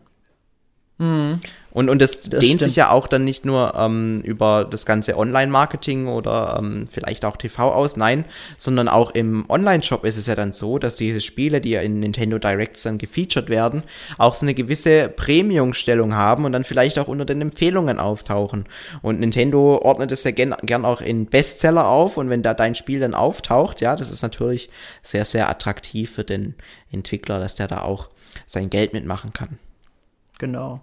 Mhm. 0.99 1.41
Und, 1.77 1.91
und 1.91 2.01
das, 2.01 2.21
das 2.21 2.31
dehnt 2.31 2.45
stimmt. 2.45 2.61
sich 2.63 2.77
ja 2.77 2.91
auch 2.91 3.07
dann 3.07 3.25
nicht 3.25 3.45
nur 3.45 3.75
ähm, 3.77 4.17
über 4.25 4.65
das 4.65 4.87
ganze 4.87 5.19
Online-Marketing 5.19 6.07
oder 6.07 6.57
ähm, 6.59 6.89
vielleicht 6.91 7.27
auch 7.27 7.37
TV 7.37 7.71
aus, 7.71 7.99
nein, 7.99 8.25
sondern 8.57 8.89
auch 8.89 9.11
im 9.11 9.45
Online-Shop 9.51 10.07
ist 10.07 10.17
es 10.17 10.27
ja 10.27 10.35
dann 10.35 10.55
so, 10.55 10.79
dass 10.79 10.97
diese 10.97 11.21
Spiele, 11.21 11.61
die 11.61 11.73
ja 11.73 11.83
in 11.83 12.01
Nintendo 12.01 12.39
Directs 12.39 12.85
dann 12.85 12.97
gefeatured 12.97 13.51
werden, 13.51 13.83
auch 14.17 14.35
so 14.35 14.47
eine 14.47 14.55
gewisse 14.55 15.11
Premium-Stellung 15.11 16.15
haben 16.15 16.47
und 16.47 16.53
dann 16.53 16.65
vielleicht 16.65 16.99
auch 16.99 17.09
unter 17.09 17.27
den 17.27 17.43
Empfehlungen 17.43 17.99
auftauchen. 17.99 18.65
Und 19.03 19.21
Nintendo 19.21 19.79
ordnet 19.83 20.11
es 20.13 20.25
ja 20.25 20.31
gern, 20.31 20.55
gern 20.63 20.87
auch 20.87 21.03
in 21.03 21.27
Bestseller 21.27 21.89
auf 21.89 22.17
und 22.17 22.31
wenn 22.31 22.43
da 22.43 22.55
dein 22.55 22.75
Spiel 22.75 23.01
dann 23.01 23.13
auftaucht, 23.13 23.83
ja, 23.83 23.97
das 23.97 24.11
ist 24.11 24.23
natürlich 24.23 24.71
sehr, 25.03 25.27
sehr 25.27 25.51
attraktiv 25.51 26.11
für 26.11 26.25
den 26.25 26.55
Entwickler, 26.91 27.39
dass 27.39 27.55
der 27.55 27.69
da 27.69 27.83
auch 27.83 28.09
sein 28.47 28.71
Geld 28.71 28.95
mitmachen 28.95 29.35
kann. 29.35 29.59
Genau. 30.39 30.81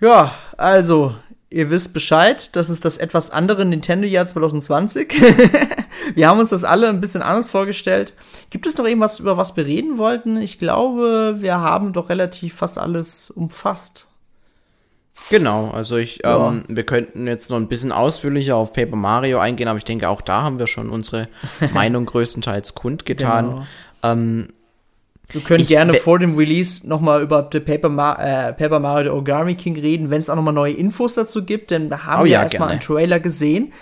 Ja, 0.00 0.32
also, 0.56 1.14
ihr 1.50 1.70
wisst 1.70 1.92
Bescheid, 1.92 2.54
das 2.56 2.70
ist 2.70 2.84
das 2.84 2.96
etwas 2.96 3.30
andere 3.30 3.64
Nintendo-Jahr 3.64 4.26
2020. 4.26 5.12
wir 6.14 6.28
haben 6.28 6.40
uns 6.40 6.50
das 6.50 6.64
alle 6.64 6.88
ein 6.88 7.00
bisschen 7.00 7.22
anders 7.22 7.50
vorgestellt. 7.50 8.14
Gibt 8.48 8.66
es 8.66 8.78
noch 8.78 8.86
irgendwas, 8.86 9.20
über 9.20 9.36
was 9.36 9.56
wir 9.56 9.66
reden 9.66 9.98
wollten? 9.98 10.38
Ich 10.38 10.58
glaube, 10.58 11.36
wir 11.40 11.60
haben 11.60 11.92
doch 11.92 12.08
relativ 12.08 12.54
fast 12.54 12.78
alles 12.78 13.30
umfasst. 13.30 14.06
Genau, 15.28 15.70
also 15.70 15.96
ich, 15.96 16.20
ja. 16.24 16.48
ähm, 16.48 16.64
wir 16.68 16.86
könnten 16.86 17.26
jetzt 17.26 17.50
noch 17.50 17.58
ein 17.58 17.68
bisschen 17.68 17.92
ausführlicher 17.92 18.56
auf 18.56 18.72
Paper 18.72 18.96
Mario 18.96 19.38
eingehen, 19.38 19.68
aber 19.68 19.76
ich 19.76 19.84
denke, 19.84 20.08
auch 20.08 20.22
da 20.22 20.42
haben 20.42 20.58
wir 20.58 20.66
schon 20.66 20.88
unsere 20.88 21.28
Meinung 21.74 22.06
größtenteils 22.06 22.74
kundgetan. 22.74 23.50
Genau. 23.50 23.66
Ähm, 24.02 24.48
wir 25.32 25.40
können 25.42 25.62
ich, 25.62 25.68
gerne 25.68 25.94
vor 25.94 26.18
dem 26.18 26.36
Release 26.36 26.86
nochmal 26.88 27.22
über 27.22 27.48
The 27.52 27.60
Paper, 27.60 27.88
Ma 27.88 28.14
äh, 28.14 28.52
Paper 28.52 28.80
Mario 28.80 29.04
The 29.04 29.10
Origami 29.10 29.54
King 29.54 29.78
reden, 29.78 30.10
wenn 30.10 30.20
es 30.20 30.30
auch 30.30 30.36
nochmal 30.36 30.54
neue 30.54 30.72
Infos 30.72 31.14
dazu 31.14 31.44
gibt, 31.44 31.70
denn 31.70 31.88
da 31.88 32.04
haben 32.04 32.22
oh, 32.22 32.24
wir 32.24 32.32
ja, 32.32 32.42
erstmal 32.42 32.70
einen 32.70 32.80
Trailer 32.80 33.20
gesehen 33.20 33.72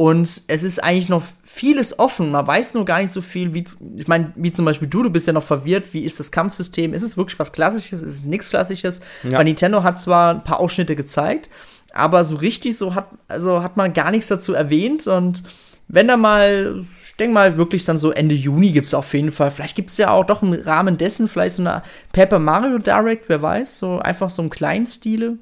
und 0.00 0.42
es 0.46 0.62
ist 0.62 0.84
eigentlich 0.84 1.08
noch 1.08 1.24
vieles 1.42 1.98
offen. 1.98 2.30
Man 2.30 2.46
weiß 2.46 2.74
nur 2.74 2.84
gar 2.84 3.00
nicht 3.00 3.10
so 3.10 3.20
viel, 3.20 3.52
wie, 3.52 3.64
ich 3.96 4.06
meine, 4.06 4.32
wie 4.36 4.52
zum 4.52 4.64
Beispiel 4.64 4.86
du, 4.86 5.02
du 5.02 5.10
bist 5.10 5.26
ja 5.26 5.32
noch 5.32 5.42
verwirrt, 5.42 5.92
wie 5.92 6.04
ist 6.04 6.20
das 6.20 6.30
Kampfsystem? 6.30 6.94
Ist 6.94 7.02
es 7.02 7.16
wirklich 7.16 7.36
was 7.40 7.50
Klassisches? 7.50 8.02
Ist 8.02 8.14
es 8.14 8.24
nichts 8.24 8.50
Klassisches? 8.50 9.00
Ja. 9.24 9.38
Weil 9.38 9.44
Nintendo 9.44 9.82
hat 9.82 10.00
zwar 10.00 10.34
ein 10.34 10.44
paar 10.44 10.60
Ausschnitte 10.60 10.94
gezeigt, 10.94 11.50
aber 11.92 12.22
so 12.22 12.36
richtig 12.36 12.78
so 12.78 12.94
hat, 12.94 13.08
also 13.26 13.60
hat 13.60 13.76
man 13.76 13.92
gar 13.92 14.12
nichts 14.12 14.28
dazu 14.28 14.52
erwähnt 14.52 15.08
und 15.08 15.42
wenn 15.88 16.08
da 16.08 16.16
mal 16.16 16.84
denke 17.18 17.34
mal, 17.34 17.56
wirklich 17.56 17.84
dann 17.84 17.98
so 17.98 18.12
Ende 18.12 18.34
Juni 18.34 18.70
gibt 18.70 18.86
es 18.86 18.94
auf 18.94 19.12
jeden 19.12 19.32
Fall. 19.32 19.50
Vielleicht 19.50 19.76
gibt 19.76 19.90
es 19.90 19.96
ja 19.96 20.10
auch 20.10 20.24
doch 20.24 20.42
im 20.42 20.52
Rahmen 20.52 20.98
dessen 20.98 21.28
vielleicht 21.28 21.56
so 21.56 21.62
eine 21.62 21.82
Paper 22.12 22.38
Mario 22.38 22.78
Direct, 22.78 23.28
wer 23.28 23.42
weiß. 23.42 23.78
So 23.78 23.98
einfach 23.98 24.30
so 24.30 24.40
im 24.40 24.50
kleinen 24.50 24.86
Stile, 24.86 25.36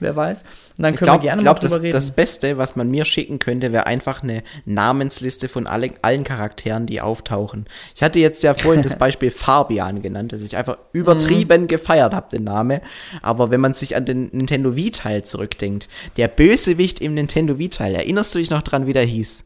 wer 0.00 0.16
weiß. 0.16 0.44
Und 0.78 0.84
dann 0.84 0.94
können 0.94 1.06
glaub, 1.06 1.22
wir 1.22 1.28
gerne 1.28 1.42
glaub, 1.42 1.56
mal 1.56 1.60
drüber 1.60 1.74
das, 1.74 1.82
reden. 1.82 1.92
Das 1.92 2.10
Beste, 2.12 2.56
was 2.56 2.76
man 2.76 2.90
mir 2.90 3.04
schicken 3.04 3.38
könnte, 3.38 3.72
wäre 3.72 3.86
einfach 3.86 4.22
eine 4.22 4.42
Namensliste 4.64 5.48
von 5.48 5.66
alle, 5.66 5.90
allen 6.00 6.24
Charakteren, 6.24 6.86
die 6.86 7.00
auftauchen. 7.00 7.66
Ich 7.94 8.02
hatte 8.02 8.20
jetzt 8.20 8.42
ja 8.42 8.54
vorhin 8.54 8.82
das 8.82 8.96
Beispiel 8.98 9.30
Fabian 9.30 10.00
genannt, 10.00 10.32
dass 10.32 10.40
ich 10.40 10.56
einfach 10.56 10.78
übertrieben 10.92 11.62
mhm. 11.62 11.66
gefeiert 11.66 12.14
habe, 12.14 12.30
den 12.30 12.44
Namen. 12.44 12.80
Aber 13.20 13.50
wenn 13.50 13.60
man 13.60 13.74
sich 13.74 13.96
an 13.96 14.06
den 14.06 14.28
Nintendo 14.32 14.76
Wii-Teil 14.76 15.24
zurückdenkt, 15.24 15.88
der 16.16 16.28
Bösewicht 16.28 17.00
im 17.00 17.14
Nintendo 17.14 17.58
Wii-Teil, 17.58 17.94
erinnerst 17.94 18.34
du 18.34 18.38
dich 18.38 18.50
noch 18.50 18.62
dran, 18.62 18.86
wie 18.86 18.94
der 18.94 19.04
hieß? 19.04 19.44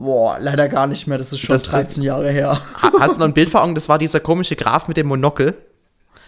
Boah, 0.00 0.38
leider 0.40 0.66
gar 0.68 0.86
nicht 0.86 1.06
mehr. 1.06 1.18
Das 1.18 1.30
ist 1.30 1.40
schon 1.40 1.52
das, 1.52 1.64
13 1.64 2.02
Jahre 2.02 2.30
her. 2.30 2.58
Hast 2.98 3.16
du 3.16 3.18
noch 3.20 3.26
ein 3.26 3.34
Bild 3.34 3.50
vor 3.50 3.62
Augen? 3.62 3.74
Das 3.74 3.90
war 3.90 3.98
dieser 3.98 4.18
komische 4.18 4.56
Graf 4.56 4.88
mit 4.88 4.96
dem 4.96 5.08
Monokel. 5.08 5.54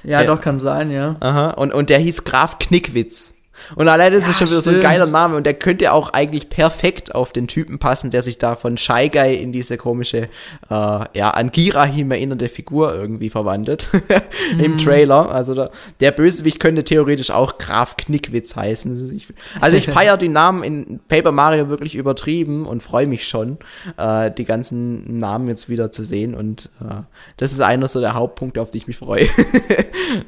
Ja, 0.04 0.18
der, 0.18 0.26
doch, 0.26 0.42
kann 0.42 0.58
sein, 0.58 0.90
ja. 0.90 1.16
Aha, 1.20 1.52
und, 1.52 1.72
und 1.72 1.88
der 1.88 1.98
hieß 1.98 2.24
Graf 2.24 2.58
Knickwitz. 2.58 3.34
Und 3.74 3.88
alleine 3.88 4.16
ist 4.16 4.24
ja, 4.24 4.30
es 4.30 4.38
schon 4.38 4.48
wieder 4.48 4.60
stimmt. 4.60 4.76
so 4.76 4.80
ein 4.80 4.82
geiler 4.82 5.06
Name 5.06 5.36
und 5.36 5.44
der 5.44 5.54
könnte 5.54 5.92
auch 5.92 6.10
eigentlich 6.10 6.48
perfekt 6.48 7.14
auf 7.14 7.32
den 7.32 7.46
Typen 7.46 7.78
passen, 7.78 8.10
der 8.10 8.22
sich 8.22 8.38
da 8.38 8.54
von 8.54 8.76
Shy 8.76 9.08
Guy 9.08 9.36
in 9.36 9.52
diese 9.52 9.76
komische, 9.76 10.28
äh, 10.70 11.00
ja, 11.14 11.30
an 11.30 11.50
Girahim 11.50 12.10
erinnernde 12.10 12.48
Figur 12.48 12.94
irgendwie 12.94 13.30
verwandelt 13.30 13.88
im 14.58 14.72
mhm. 14.72 14.78
Trailer. 14.78 15.30
Also 15.30 15.54
der, 15.54 15.70
der 16.00 16.12
Bösewicht 16.12 16.60
könnte 16.60 16.84
theoretisch 16.84 17.30
auch 17.30 17.58
Graf 17.58 17.96
Knickwitz 17.96 18.56
heißen. 18.56 18.92
Also 18.92 19.12
ich, 19.12 19.26
also 19.60 19.76
ich 19.76 19.86
feiere 19.90 20.16
die 20.16 20.28
Namen 20.28 20.62
in 20.62 21.00
Paper 21.08 21.32
Mario 21.32 21.68
wirklich 21.68 21.94
übertrieben 21.94 22.66
und 22.66 22.82
freue 22.82 23.06
mich 23.06 23.26
schon, 23.26 23.58
äh, 23.96 24.30
die 24.30 24.44
ganzen 24.44 25.18
Namen 25.18 25.48
jetzt 25.48 25.68
wieder 25.68 25.92
zu 25.92 26.04
sehen 26.04 26.34
und 26.34 26.70
äh, 26.80 27.02
das 27.36 27.52
ist 27.52 27.60
einer 27.60 27.88
so 27.88 28.00
der 28.00 28.14
Hauptpunkte, 28.14 28.60
auf 28.60 28.70
die 28.70 28.78
ich 28.78 28.86
mich 28.86 28.96
freue. 28.96 29.28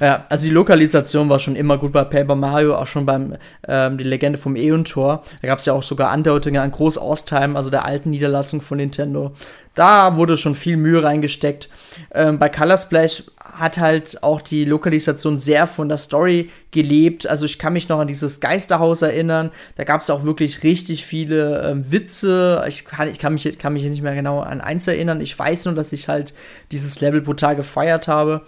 ja, 0.00 0.24
also 0.28 0.46
die 0.46 0.52
Lokalisation 0.52 1.28
war 1.28 1.38
schon 1.38 1.56
immer 1.56 1.78
gut 1.78 1.92
bei 1.92 2.04
Paper 2.14 2.36
Mario, 2.36 2.76
auch 2.76 2.86
schon 2.86 3.06
beim 3.06 3.34
ähm, 3.66 3.98
die 3.98 4.04
Legende 4.04 4.38
vom 4.38 4.54
Eon-Tor. 4.54 5.24
Da 5.42 5.48
gab 5.48 5.58
es 5.58 5.66
ja 5.66 5.72
auch 5.72 5.82
sogar 5.82 6.10
Andeutungen 6.10 6.62
an 6.62 6.70
Groß 6.70 6.96
Ostheim, 6.98 7.56
also 7.56 7.70
der 7.70 7.84
alten 7.84 8.10
Niederlassung 8.10 8.60
von 8.60 8.78
Nintendo. 8.78 9.32
Da 9.74 10.16
wurde 10.16 10.36
schon 10.36 10.54
viel 10.54 10.76
Mühe 10.76 11.02
reingesteckt. 11.02 11.68
Ähm, 12.12 12.38
bei 12.38 12.48
Color 12.48 12.76
Splash 12.76 13.24
hat 13.40 13.78
halt 13.78 14.22
auch 14.22 14.40
die 14.40 14.64
Lokalisation 14.64 15.38
sehr 15.38 15.66
von 15.66 15.88
der 15.88 15.98
Story 15.98 16.50
gelebt. 16.70 17.26
Also 17.26 17.44
ich 17.44 17.58
kann 17.58 17.72
mich 17.72 17.88
noch 17.88 17.98
an 17.98 18.06
dieses 18.06 18.40
Geisterhaus 18.40 19.02
erinnern. 19.02 19.50
Da 19.76 19.82
gab 19.82 20.00
es 20.00 20.10
auch 20.10 20.24
wirklich 20.24 20.62
richtig 20.62 21.04
viele 21.04 21.68
ähm, 21.68 21.90
Witze. 21.90 22.64
Ich, 22.68 22.84
kann, 22.84 23.08
ich 23.08 23.18
kann, 23.18 23.34
mich, 23.34 23.58
kann 23.58 23.72
mich 23.72 23.84
nicht 23.84 24.02
mehr 24.02 24.14
genau 24.14 24.40
an 24.40 24.60
eins 24.60 24.86
erinnern. 24.86 25.20
Ich 25.20 25.36
weiß 25.36 25.64
nur, 25.64 25.74
dass 25.74 25.92
ich 25.92 26.08
halt 26.08 26.34
dieses 26.70 27.00
Level 27.00 27.20
brutal 27.20 27.56
gefeiert 27.56 28.06
habe. 28.06 28.42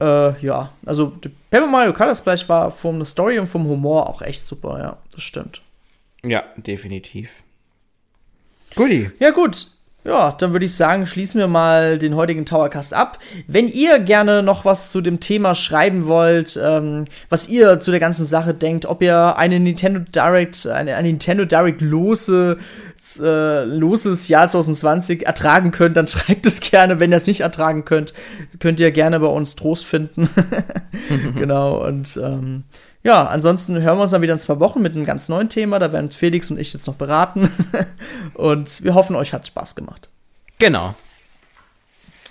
Äh, 0.00 0.40
ja, 0.44 0.72
also 0.86 1.12
Paper 1.50 1.66
Mario 1.66 1.92
Color 1.92 2.14
Splash 2.14 2.48
war 2.48 2.70
vom 2.70 3.04
Story 3.04 3.38
und 3.38 3.46
vom 3.46 3.66
Humor 3.66 4.08
auch 4.08 4.22
echt 4.22 4.44
super, 4.44 4.78
ja, 4.78 4.96
das 5.12 5.22
stimmt. 5.22 5.60
Ja, 6.22 6.44
definitiv. 6.56 7.42
Guti. 8.76 9.10
Ja, 9.18 9.30
gut. 9.30 9.68
Ja, 10.02 10.32
dann 10.32 10.52
würde 10.52 10.64
ich 10.64 10.74
sagen, 10.74 11.06
schließen 11.06 11.38
wir 11.38 11.46
mal 11.46 11.98
den 11.98 12.14
heutigen 12.14 12.46
Towercast 12.46 12.94
ab. 12.94 13.18
Wenn 13.46 13.68
ihr 13.68 13.98
gerne 13.98 14.42
noch 14.42 14.64
was 14.64 14.88
zu 14.88 15.02
dem 15.02 15.20
Thema 15.20 15.54
schreiben 15.54 16.06
wollt, 16.06 16.58
ähm, 16.62 17.04
was 17.28 17.48
ihr 17.50 17.80
zu 17.80 17.90
der 17.90 18.00
ganzen 18.00 18.24
Sache 18.24 18.54
denkt, 18.54 18.86
ob 18.86 19.02
ihr 19.02 19.36
eine 19.36 19.60
Nintendo 19.60 20.00
Direct, 20.00 20.66
eine, 20.66 20.96
eine 20.96 21.08
Nintendo 21.08 21.44
Direct 21.44 21.82
lose 21.82 22.56
äh, 23.18 23.64
loses 23.64 24.28
Jahr 24.28 24.46
2020 24.46 25.26
ertragen 25.26 25.70
könnt, 25.70 25.96
dann 25.96 26.06
schreibt 26.06 26.46
es 26.46 26.60
gerne. 26.60 27.00
Wenn 27.00 27.12
ihr 27.12 27.16
es 27.16 27.26
nicht 27.26 27.40
ertragen 27.40 27.84
könnt, 27.84 28.12
könnt 28.58 28.80
ihr 28.80 28.90
gerne 28.92 29.20
bei 29.20 29.26
uns 29.26 29.56
Trost 29.56 29.86
finden. 29.86 30.28
genau, 31.36 31.84
und 31.86 32.18
ähm, 32.22 32.64
ja, 33.02 33.26
ansonsten 33.26 33.80
hören 33.80 33.98
wir 33.98 34.02
uns 34.02 34.10
dann 34.10 34.22
wieder 34.22 34.34
in 34.34 34.38
zwei 34.38 34.60
Wochen 34.60 34.82
mit 34.82 34.94
einem 34.94 35.04
ganz 35.04 35.28
neuen 35.28 35.48
Thema. 35.48 35.78
Da 35.78 35.92
werden 35.92 36.10
Felix 36.10 36.50
und 36.50 36.58
ich 36.58 36.72
jetzt 36.72 36.86
noch 36.86 36.96
beraten. 36.96 37.50
und 38.34 38.84
wir 38.84 38.94
hoffen, 38.94 39.16
euch 39.16 39.32
hat 39.32 39.46
Spaß 39.46 39.74
gemacht. 39.74 40.08
Genau. 40.58 40.94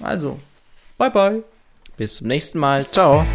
Also, 0.01 0.39
bye 0.97 1.09
bye. 1.09 1.43
Bis 1.97 2.17
zum 2.17 2.27
nächsten 2.27 2.59
Mal. 2.59 2.85
Ciao. 2.91 3.25